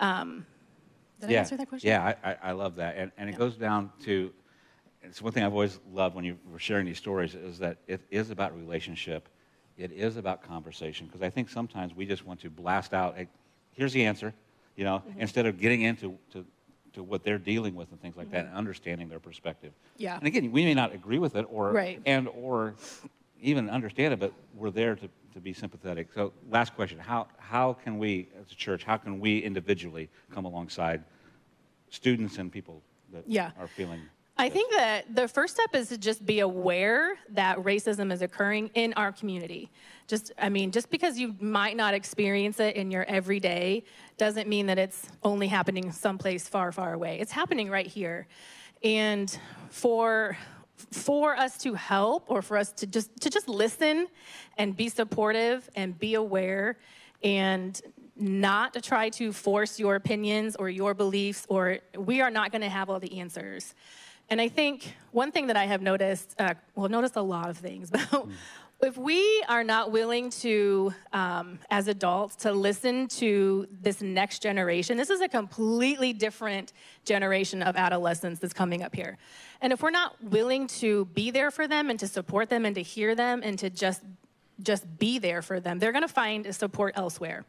Um, 0.00 0.44
did 1.20 1.30
I 1.30 1.34
answer 1.34 1.56
that 1.56 1.68
question? 1.68 1.88
Yeah, 1.88 2.14
I, 2.24 2.30
I, 2.30 2.36
I 2.42 2.52
love 2.52 2.76
that. 2.76 2.96
And, 2.96 3.12
and 3.18 3.28
it 3.30 3.36
goes 3.36 3.56
down 3.56 3.92
to, 4.04 4.32
it's 5.02 5.22
one 5.22 5.32
thing 5.32 5.44
I've 5.44 5.52
always 5.52 5.78
loved 5.92 6.16
when 6.16 6.24
you 6.24 6.36
were 6.50 6.58
sharing 6.58 6.86
these 6.86 6.98
stories 6.98 7.34
is 7.34 7.58
that 7.58 7.78
it 7.86 8.00
is 8.10 8.30
about 8.30 8.56
relationship. 8.56 9.28
It 9.78 9.92
is 9.92 10.16
about 10.16 10.42
conversation. 10.42 11.06
Because 11.06 11.22
I 11.22 11.30
think 11.30 11.48
sometimes 11.48 11.94
we 11.94 12.04
just 12.04 12.26
want 12.26 12.40
to 12.40 12.50
blast 12.50 12.92
out, 12.92 13.16
hey, 13.16 13.28
here's 13.72 13.92
the 13.92 14.04
answer, 14.04 14.34
you 14.76 14.84
know, 14.84 15.02
Mm-hmm. 15.08 15.20
instead 15.20 15.46
of 15.46 15.58
getting 15.60 15.82
into 15.82 16.18
to, 16.32 16.44
to 16.94 17.02
what 17.02 17.22
they're 17.22 17.38
dealing 17.38 17.74
with 17.76 17.90
and 17.92 18.00
things 18.02 18.16
like 18.16 18.30
that 18.32 18.46
and 18.46 18.54
understanding 18.54 19.08
their 19.08 19.20
perspective. 19.20 19.70
Mm-hmm. 19.72 20.02
Yeah. 20.02 20.18
And 20.18 20.26
again, 20.26 20.50
we 20.50 20.64
may 20.64 20.74
not 20.74 20.92
agree 20.92 21.18
with 21.18 21.36
it 21.36 21.46
or, 21.48 21.72
Right. 21.72 22.02
and 22.04 22.28
or 22.28 22.74
even 23.40 23.70
understand 23.70 24.12
it, 24.12 24.18
but 24.18 24.32
we're 24.54 24.72
there 24.72 24.96
to, 24.96 25.08
to 25.34 25.40
be 25.40 25.52
sympathetic. 25.52 26.08
So 26.12 26.32
last 26.50 26.74
question, 26.74 26.98
how, 26.98 27.28
how 27.38 27.74
can 27.74 27.98
we, 27.98 28.28
as 28.40 28.50
a 28.50 28.56
church, 28.56 28.82
how 28.82 28.96
can 28.96 29.20
we 29.20 29.38
individually 29.38 30.08
come 30.32 30.44
alongside 30.44 31.04
students 31.90 32.38
and 32.38 32.50
people 32.50 32.82
that 33.12 33.22
Yeah. 33.28 33.52
are 33.60 33.68
feeling 33.68 34.00
I 34.40 34.48
think 34.48 34.72
that 34.76 35.16
the 35.16 35.26
first 35.26 35.56
step 35.56 35.74
is 35.74 35.88
to 35.88 35.98
just 35.98 36.24
be 36.24 36.38
aware 36.38 37.16
that 37.30 37.58
racism 37.58 38.12
is 38.12 38.22
occurring 38.22 38.70
in 38.74 38.92
our 38.92 39.10
community. 39.10 39.68
Just, 40.06 40.30
I 40.38 40.48
mean, 40.48 40.70
just 40.70 40.90
because 40.90 41.18
you 41.18 41.34
might 41.40 41.76
not 41.76 41.92
experience 41.92 42.60
it 42.60 42.76
in 42.76 42.92
your 42.92 43.02
everyday 43.04 43.82
doesn't 44.16 44.48
mean 44.48 44.66
that 44.66 44.78
it's 44.78 45.08
only 45.24 45.48
happening 45.48 45.90
someplace 45.90 46.48
far, 46.48 46.70
far 46.70 46.94
away. 46.94 47.18
It's 47.18 47.32
happening 47.32 47.68
right 47.68 47.86
here. 47.86 48.28
And 48.84 49.36
for 49.70 50.38
for 50.92 51.36
us 51.36 51.58
to 51.58 51.74
help 51.74 52.30
or 52.30 52.40
for 52.40 52.56
us 52.56 52.70
to 52.70 52.86
just 52.86 53.20
to 53.20 53.28
just 53.28 53.48
listen 53.48 54.06
and 54.56 54.76
be 54.76 54.88
supportive 54.88 55.68
and 55.74 55.98
be 55.98 56.14
aware 56.14 56.78
and 57.24 57.82
not 58.14 58.74
to 58.74 58.80
try 58.80 59.08
to 59.08 59.32
force 59.32 59.80
your 59.80 59.96
opinions 59.96 60.54
or 60.54 60.70
your 60.70 60.94
beliefs 60.94 61.44
or 61.48 61.78
we 61.96 62.20
are 62.20 62.30
not 62.30 62.52
going 62.52 62.62
to 62.62 62.68
have 62.68 62.88
all 62.88 63.00
the 63.00 63.18
answers 63.18 63.74
and 64.30 64.40
I 64.40 64.48
think 64.48 64.94
one 65.12 65.32
thing 65.32 65.46
that 65.46 65.56
I 65.56 65.64
have 65.64 65.82
noticed, 65.82 66.34
uh, 66.38 66.54
well, 66.74 66.88
noticed 66.88 67.16
a 67.16 67.22
lot 67.22 67.48
of 67.48 67.56
things, 67.56 67.90
but 68.10 68.26
if 68.80 68.96
we 68.96 69.42
are 69.48 69.64
not 69.64 69.90
willing 69.90 70.30
to, 70.30 70.92
um, 71.12 71.58
as 71.70 71.88
adults, 71.88 72.36
to 72.36 72.52
listen 72.52 73.08
to 73.08 73.66
this 73.80 74.00
next 74.00 74.40
generation, 74.40 74.96
this 74.96 75.10
is 75.10 75.20
a 75.20 75.28
completely 75.28 76.12
different 76.12 76.72
generation 77.04 77.62
of 77.62 77.76
adolescents 77.76 78.38
that's 78.38 78.52
coming 78.52 78.82
up 78.82 78.94
here. 78.94 79.18
And 79.60 79.72
if 79.72 79.82
we're 79.82 79.90
not 79.90 80.22
willing 80.22 80.68
to 80.68 81.06
be 81.06 81.30
there 81.30 81.50
for 81.50 81.66
them 81.66 81.90
and 81.90 81.98
to 81.98 82.06
support 82.06 82.50
them 82.50 82.64
and 82.64 82.74
to 82.76 82.82
hear 82.82 83.14
them 83.14 83.40
and 83.42 83.58
to 83.58 83.70
just 83.70 84.02
just 84.60 84.98
be 84.98 85.20
there 85.20 85.40
for 85.40 85.60
them, 85.60 85.78
they're 85.78 85.92
going 85.92 86.02
to 86.02 86.12
find 86.12 86.52
support 86.52 86.92
elsewhere. 86.96 87.44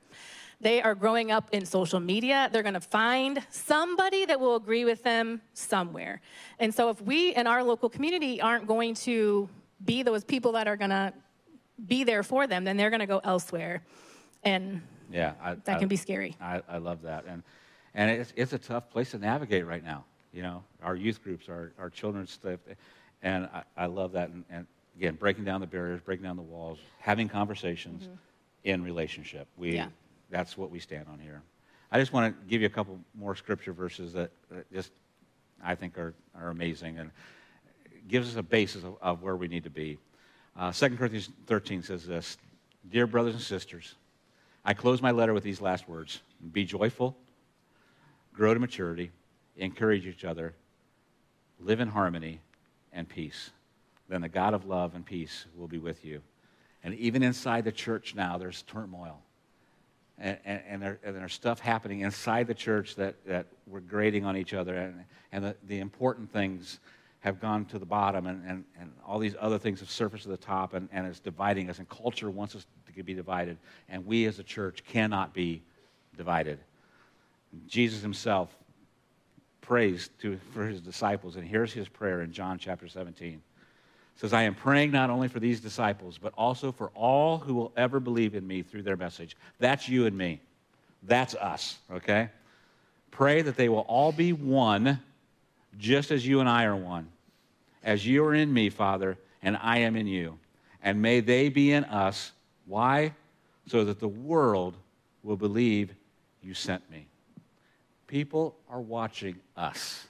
They 0.62 0.82
are 0.82 0.94
growing 0.94 1.32
up 1.32 1.50
in 1.54 1.66
social 1.66 2.00
media. 2.00 2.50
They're 2.52 2.64
going 2.64 2.74
to 2.74 2.82
find 2.82 3.42
somebody 3.50 4.26
that 4.26 4.40
will 4.40 4.56
agree 4.56 4.84
with 4.84 5.04
them 5.04 5.42
somewhere. 5.54 6.22
And 6.60 6.74
so, 6.74 6.90
if 6.90 7.02
we 7.02 7.34
in 7.34 7.48
our 7.48 7.64
local 7.64 7.90
community 7.90 8.42
aren't 8.42 8.68
going 8.68 8.96
to 8.96 9.48
be 9.86 10.04
those 10.04 10.24
people 10.26 10.52
that 10.54 10.68
are 10.68 10.76
going 10.76 10.90
to 10.90 11.14
be 11.88 12.04
there 12.04 12.24
for 12.24 12.46
them, 12.46 12.66
then 12.66 12.76
they're 12.76 12.90
going 12.90 13.00
to 13.00 13.06
go 13.06 13.22
elsewhere. 13.24 13.82
And 14.44 14.82
Yeah, 15.10 15.34
I, 15.42 15.56
that 15.56 15.78
I- 15.78 15.80
can 15.80 15.88
be 15.88 15.96
scary. 15.96 16.36
I, 16.42 16.62
I 16.68 16.78
love 16.78 17.02
that, 17.04 17.24
and 17.26 17.42
and 17.94 18.12
it's 18.12 18.34
it's 18.36 18.52
a 18.54 18.58
tough 18.60 18.90
place 18.90 19.12
to 19.12 19.18
navigate 19.18 19.66
right 19.66 19.84
now. 19.84 20.04
You 20.34 20.44
know, 20.44 20.64
our 20.84 20.96
youth 20.96 21.24
groups, 21.24 21.48
our 21.48 21.72
our 21.80 21.90
children's 21.90 22.32
stuff, 22.32 22.60
and 23.24 23.46
I, 23.54 23.64
I 23.78 23.86
love 23.86 24.12
that. 24.12 24.30
And, 24.30 24.44
and 24.50 24.68
again, 24.98 25.16
breaking 25.16 25.46
down 25.46 25.62
the 25.62 25.68
barriers, 25.68 26.02
breaking 26.02 26.24
down 26.24 26.36
the 26.36 26.42
walls, 26.42 26.80
having 27.00 27.30
conversations 27.30 28.10
in 28.66 28.84
relationship. 28.84 29.48
We 29.58 29.70
Mm-hmm. 29.70 29.76
Yeah. 29.78 29.88
That's 30.30 30.58
what 30.58 30.70
we 30.72 30.80
stand 30.80 31.08
on 31.12 31.20
here. 31.20 31.42
I 31.92 32.00
just 32.00 32.14
want 32.14 32.36
to 32.36 32.50
give 32.50 32.62
you 32.62 32.68
a 32.68 32.72
couple 32.72 33.00
more 33.16 33.36
scripture 33.36 33.74
verses 33.74 34.14
that, 34.14 34.32
that 34.52 34.72
just 34.72 34.92
I 35.64 35.76
think 35.76 35.98
are 35.98 36.14
are 36.36 36.50
amazing 36.50 37.00
and 37.00 37.12
gives 38.08 38.30
us 38.30 38.36
a 38.36 38.44
basis 38.44 38.84
of, 38.84 38.96
of 39.02 39.22
where 39.22 39.36
we 39.36 39.48
need 39.48 39.64
to 39.64 39.70
be. 39.70 39.98
Uh, 40.58 40.72
2 40.72 40.98
Corinthians 40.98 41.30
13 41.48 41.84
says 41.84 42.06
this 42.06 42.38
Dear 42.90 43.08
brothers 43.08 43.36
and 43.36 43.44
sisters, 43.44 43.96
I 44.66 44.74
close 44.74 45.02
my 45.02 45.12
letter 45.12 45.34
with 45.34 45.44
these 45.44 45.62
last 45.62 45.88
words 45.88 46.22
Be 46.52 46.66
joyful, 46.66 47.16
grow 48.34 48.54
to 48.54 48.60
maturity, 48.60 49.12
encourage 49.58 50.06
each 50.06 50.26
other, 50.26 50.54
live 51.60 51.80
in 51.80 51.88
harmony 51.88 52.42
and 52.92 53.08
peace. 53.08 53.52
Then 54.08 54.22
the 54.22 54.30
God 54.30 54.54
of 54.54 54.66
love 54.66 54.96
and 54.96 55.06
peace 55.06 55.46
will 55.56 55.68
be 55.68 55.78
with 55.78 56.04
you. 56.04 56.22
And 56.84 56.96
even 56.96 57.22
inside 57.22 57.64
the 57.64 57.72
church 57.72 58.16
now, 58.16 58.38
there's 58.38 58.64
turmoil. 58.64 59.22
And, 60.20 60.38
and, 60.46 60.82
there, 60.82 61.00
and 61.04 61.16
there's 61.16 61.34
stuff 61.34 61.60
happening 61.60 62.02
inside 62.02 62.48
the 62.48 62.54
church 62.54 62.96
that, 62.96 63.16
that 63.26 63.48
we're 63.66 63.80
grading 63.80 64.26
on 64.26 64.36
each 64.36 64.54
other. 64.54 64.76
And, 64.76 65.06
and 65.32 65.46
the, 65.46 65.56
the 65.68 65.80
important 65.80 66.32
things 66.32 66.80
have 67.22 67.40
gone 67.40 67.66
to 67.66 67.80
the 67.80 67.86
bottom, 67.86 68.28
and, 68.28 68.44
and, 68.46 68.64
and 68.80 68.92
all 69.06 69.20
these 69.20 69.36
other 69.40 69.58
things 69.58 69.80
have 69.82 69.90
surfaced 69.90 70.24
to 70.24 70.30
the 70.30 70.38
top, 70.38 70.74
and, 70.74 70.88
and 70.92 71.06
it's 71.06 71.20
dividing 71.20 71.70
us. 71.70 71.80
And 71.80 71.88
culture 71.90 72.30
wants 72.30 72.56
us 72.56 72.66
to 72.96 73.04
be 73.04 73.14
divided. 73.14 73.58
And 73.88 74.06
we 74.06 74.26
as 74.26 74.40
a 74.40 74.44
church 74.44 74.84
cannot 74.86 75.34
be 75.34 75.62
divided. 76.18 76.60
Jesus 77.68 78.02
himself 78.02 78.56
prays 79.62 80.10
to, 80.22 80.40
for 80.54 80.66
his 80.66 80.82
disciples, 80.82 81.36
and 81.36 81.48
here's 81.48 81.72
his 81.72 81.88
prayer 81.88 82.22
in 82.22 82.32
John 82.32 82.58
chapter 82.58 82.88
17 82.88 83.42
says, 84.20 84.34
I 84.34 84.44
am 84.44 84.54
praying 84.54 84.92
not 84.92 85.10
only 85.10 85.30
for 85.30 85.40
these 85.40 85.62
disciples, 85.62 86.20
but 86.22 86.34
also 86.38 86.74
for 86.74 86.92
all 86.94 87.38
who 87.38 87.54
will 87.54 87.72
ever 87.78 88.02
believe 88.02 88.36
in 88.36 88.46
me 88.46 88.64
through 88.64 88.84
their 88.84 88.98
message. 88.98 89.38
That's 89.60 89.88
you 89.88 90.08
and 90.08 90.18
me. 90.18 90.42
That's 91.04 91.36
us, 91.36 91.78
okay? 91.90 92.30
Pray 93.12 93.42
that 93.42 93.56
they 93.56 93.70
will 93.70 93.86
all 93.88 94.12
be 94.12 94.34
one, 94.34 95.00
just 95.78 96.12
as 96.12 96.28
you 96.28 96.42
and 96.42 96.50
I 96.50 96.66
are 96.66 96.76
one. 96.76 97.08
As 97.82 98.06
you 98.06 98.26
are 98.26 98.36
in 98.36 98.52
me, 98.52 98.70
Father, 98.70 99.18
and 99.42 99.56
I 99.56 99.80
am 99.80 99.96
in 99.96 100.06
you. 100.06 100.38
And 100.84 101.02
may 101.02 101.22
they 101.22 101.48
be 101.48 101.72
in 101.72 101.86
us. 101.86 102.34
Why? 102.66 103.14
So 103.68 103.86
that 103.86 104.02
the 104.02 104.10
world 104.10 104.76
will 105.24 105.38
believe 105.38 105.94
you 106.44 106.54
sent 106.54 106.90
me. 106.92 107.06
People 108.08 108.54
are 108.70 108.82
watching 108.82 109.38
us, 109.56 110.08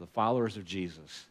the 0.00 0.06
followers 0.06 0.56
of 0.56 0.64
Jesus 0.64 1.26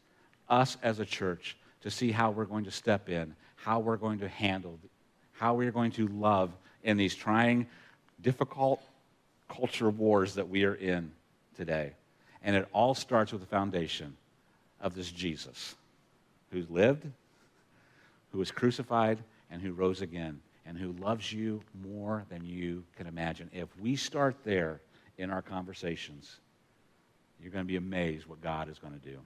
us 0.49 0.77
as 0.83 0.99
a 0.99 1.05
church 1.05 1.57
to 1.81 1.91
see 1.91 2.11
how 2.11 2.31
we're 2.31 2.45
going 2.45 2.65
to 2.65 2.71
step 2.71 3.09
in, 3.09 3.35
how 3.55 3.79
we're 3.79 3.97
going 3.97 4.19
to 4.19 4.27
handle, 4.27 4.79
how 5.33 5.53
we're 5.53 5.71
going 5.71 5.91
to 5.91 6.07
love 6.07 6.51
in 6.83 6.97
these 6.97 7.15
trying, 7.15 7.67
difficult 8.21 8.81
culture 9.49 9.89
wars 9.89 10.35
that 10.35 10.47
we 10.49 10.63
are 10.63 10.75
in 10.75 11.11
today. 11.55 11.93
And 12.43 12.55
it 12.55 12.67
all 12.73 12.95
starts 12.95 13.31
with 13.31 13.41
the 13.41 13.47
foundation 13.47 14.15
of 14.81 14.95
this 14.95 15.11
Jesus 15.11 15.75
who 16.51 16.65
lived, 16.69 17.05
who 18.31 18.37
was 18.39 18.51
crucified, 18.51 19.19
and 19.49 19.61
who 19.61 19.73
rose 19.73 20.01
again, 20.01 20.39
and 20.65 20.77
who 20.77 20.91
loves 20.93 21.31
you 21.31 21.61
more 21.83 22.25
than 22.29 22.45
you 22.45 22.83
can 22.97 23.07
imagine. 23.07 23.49
If 23.53 23.67
we 23.79 23.95
start 23.95 24.35
there 24.43 24.81
in 25.17 25.29
our 25.29 25.41
conversations, 25.41 26.37
you're 27.41 27.51
going 27.51 27.63
to 27.63 27.67
be 27.67 27.77
amazed 27.77 28.27
what 28.27 28.41
God 28.41 28.69
is 28.69 28.77
going 28.79 28.93
to 28.93 29.09
do. 29.09 29.17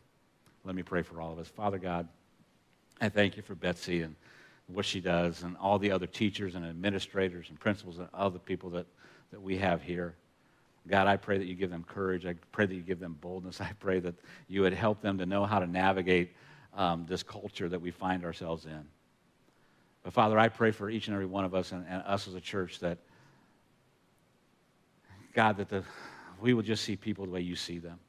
Let 0.63 0.75
me 0.75 0.83
pray 0.83 1.01
for 1.01 1.21
all 1.21 1.33
of 1.33 1.39
us. 1.39 1.47
Father 1.47 1.79
God, 1.79 2.07
I 2.99 3.09
thank 3.09 3.35
you 3.35 3.43
for 3.43 3.55
Betsy 3.55 4.01
and 4.01 4.15
what 4.67 4.85
she 4.85 5.01
does 5.01 5.43
and 5.43 5.57
all 5.57 5.79
the 5.79 5.91
other 5.91 6.05
teachers 6.07 6.55
and 6.55 6.65
administrators 6.65 7.49
and 7.49 7.59
principals 7.59 7.97
and 7.97 8.07
other 8.13 8.39
people 8.39 8.69
that, 8.71 8.85
that 9.31 9.41
we 9.41 9.57
have 9.57 9.81
here. 9.81 10.15
God, 10.87 11.07
I 11.07 11.17
pray 11.17 11.37
that 11.37 11.45
you 11.45 11.55
give 11.55 11.71
them 11.71 11.83
courage. 11.83 12.25
I 12.25 12.35
pray 12.51 12.65
that 12.65 12.73
you 12.73 12.81
give 12.81 12.99
them 12.99 13.17
boldness. 13.21 13.59
I 13.59 13.71
pray 13.79 13.99
that 13.99 14.15
you 14.47 14.61
would 14.61 14.73
help 14.73 15.01
them 15.01 15.17
to 15.17 15.25
know 15.25 15.45
how 15.45 15.59
to 15.59 15.67
navigate 15.67 16.35
um, 16.75 17.05
this 17.07 17.23
culture 17.23 17.67
that 17.69 17.81
we 17.81 17.91
find 17.91 18.23
ourselves 18.23 18.65
in. 18.65 18.83
But 20.03 20.13
Father, 20.13 20.39
I 20.39 20.47
pray 20.47 20.71
for 20.71 20.89
each 20.89 21.07
and 21.07 21.13
every 21.13 21.27
one 21.27 21.45
of 21.45 21.53
us 21.53 21.71
and, 21.71 21.85
and 21.87 22.01
us 22.03 22.27
as 22.27 22.33
a 22.33 22.41
church 22.41 22.79
that, 22.79 22.97
God, 25.33 25.57
that 25.57 25.69
the, 25.69 25.83
we 26.39 26.53
will 26.53 26.63
just 26.63 26.83
see 26.83 26.95
people 26.95 27.25
the 27.25 27.31
way 27.31 27.41
you 27.41 27.55
see 27.55 27.77
them 27.77 27.99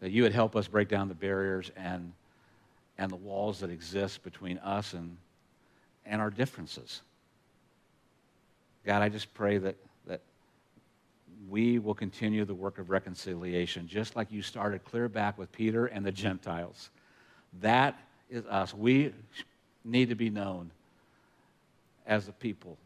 that 0.00 0.10
you 0.10 0.22
would 0.22 0.32
help 0.32 0.56
us 0.56 0.68
break 0.68 0.88
down 0.88 1.08
the 1.08 1.14
barriers 1.14 1.70
and, 1.76 2.12
and 2.98 3.10
the 3.10 3.16
walls 3.16 3.60
that 3.60 3.70
exist 3.70 4.22
between 4.22 4.58
us 4.58 4.92
and, 4.92 5.16
and 6.04 6.20
our 6.20 6.30
differences. 6.30 7.02
God, 8.84 9.02
I 9.02 9.08
just 9.08 9.32
pray 9.34 9.58
that, 9.58 9.76
that 10.06 10.20
we 11.48 11.78
will 11.78 11.94
continue 11.94 12.44
the 12.44 12.54
work 12.54 12.78
of 12.78 12.90
reconciliation, 12.90 13.88
just 13.88 14.14
like 14.14 14.30
you 14.30 14.42
started 14.42 14.84
clear 14.84 15.08
back 15.08 15.38
with 15.38 15.50
Peter 15.52 15.86
and 15.86 16.04
the 16.04 16.12
Gentiles. 16.12 16.90
That 17.60 17.98
is 18.30 18.44
us. 18.46 18.74
We 18.74 19.12
need 19.84 20.08
to 20.10 20.14
be 20.14 20.30
known 20.30 20.70
as 22.06 22.28
a 22.28 22.32
people 22.32 22.76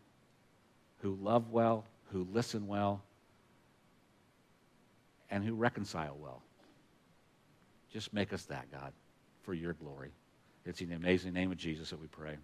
who 1.02 1.16
love 1.22 1.50
well, 1.50 1.84
who 2.12 2.26
listen 2.32 2.66
well, 2.66 3.02
and 5.30 5.44
who 5.44 5.54
reconcile 5.54 6.16
well. 6.20 6.42
Just 7.92 8.12
make 8.12 8.32
us 8.32 8.44
that, 8.46 8.70
God, 8.70 8.92
for 9.42 9.54
your 9.54 9.74
glory. 9.74 10.12
It's 10.64 10.80
in 10.80 10.88
the 10.88 10.96
amazing 10.96 11.32
name 11.32 11.52
of 11.52 11.58
Jesus 11.58 11.90
that 11.90 12.00
we 12.00 12.06
pray. 12.06 12.38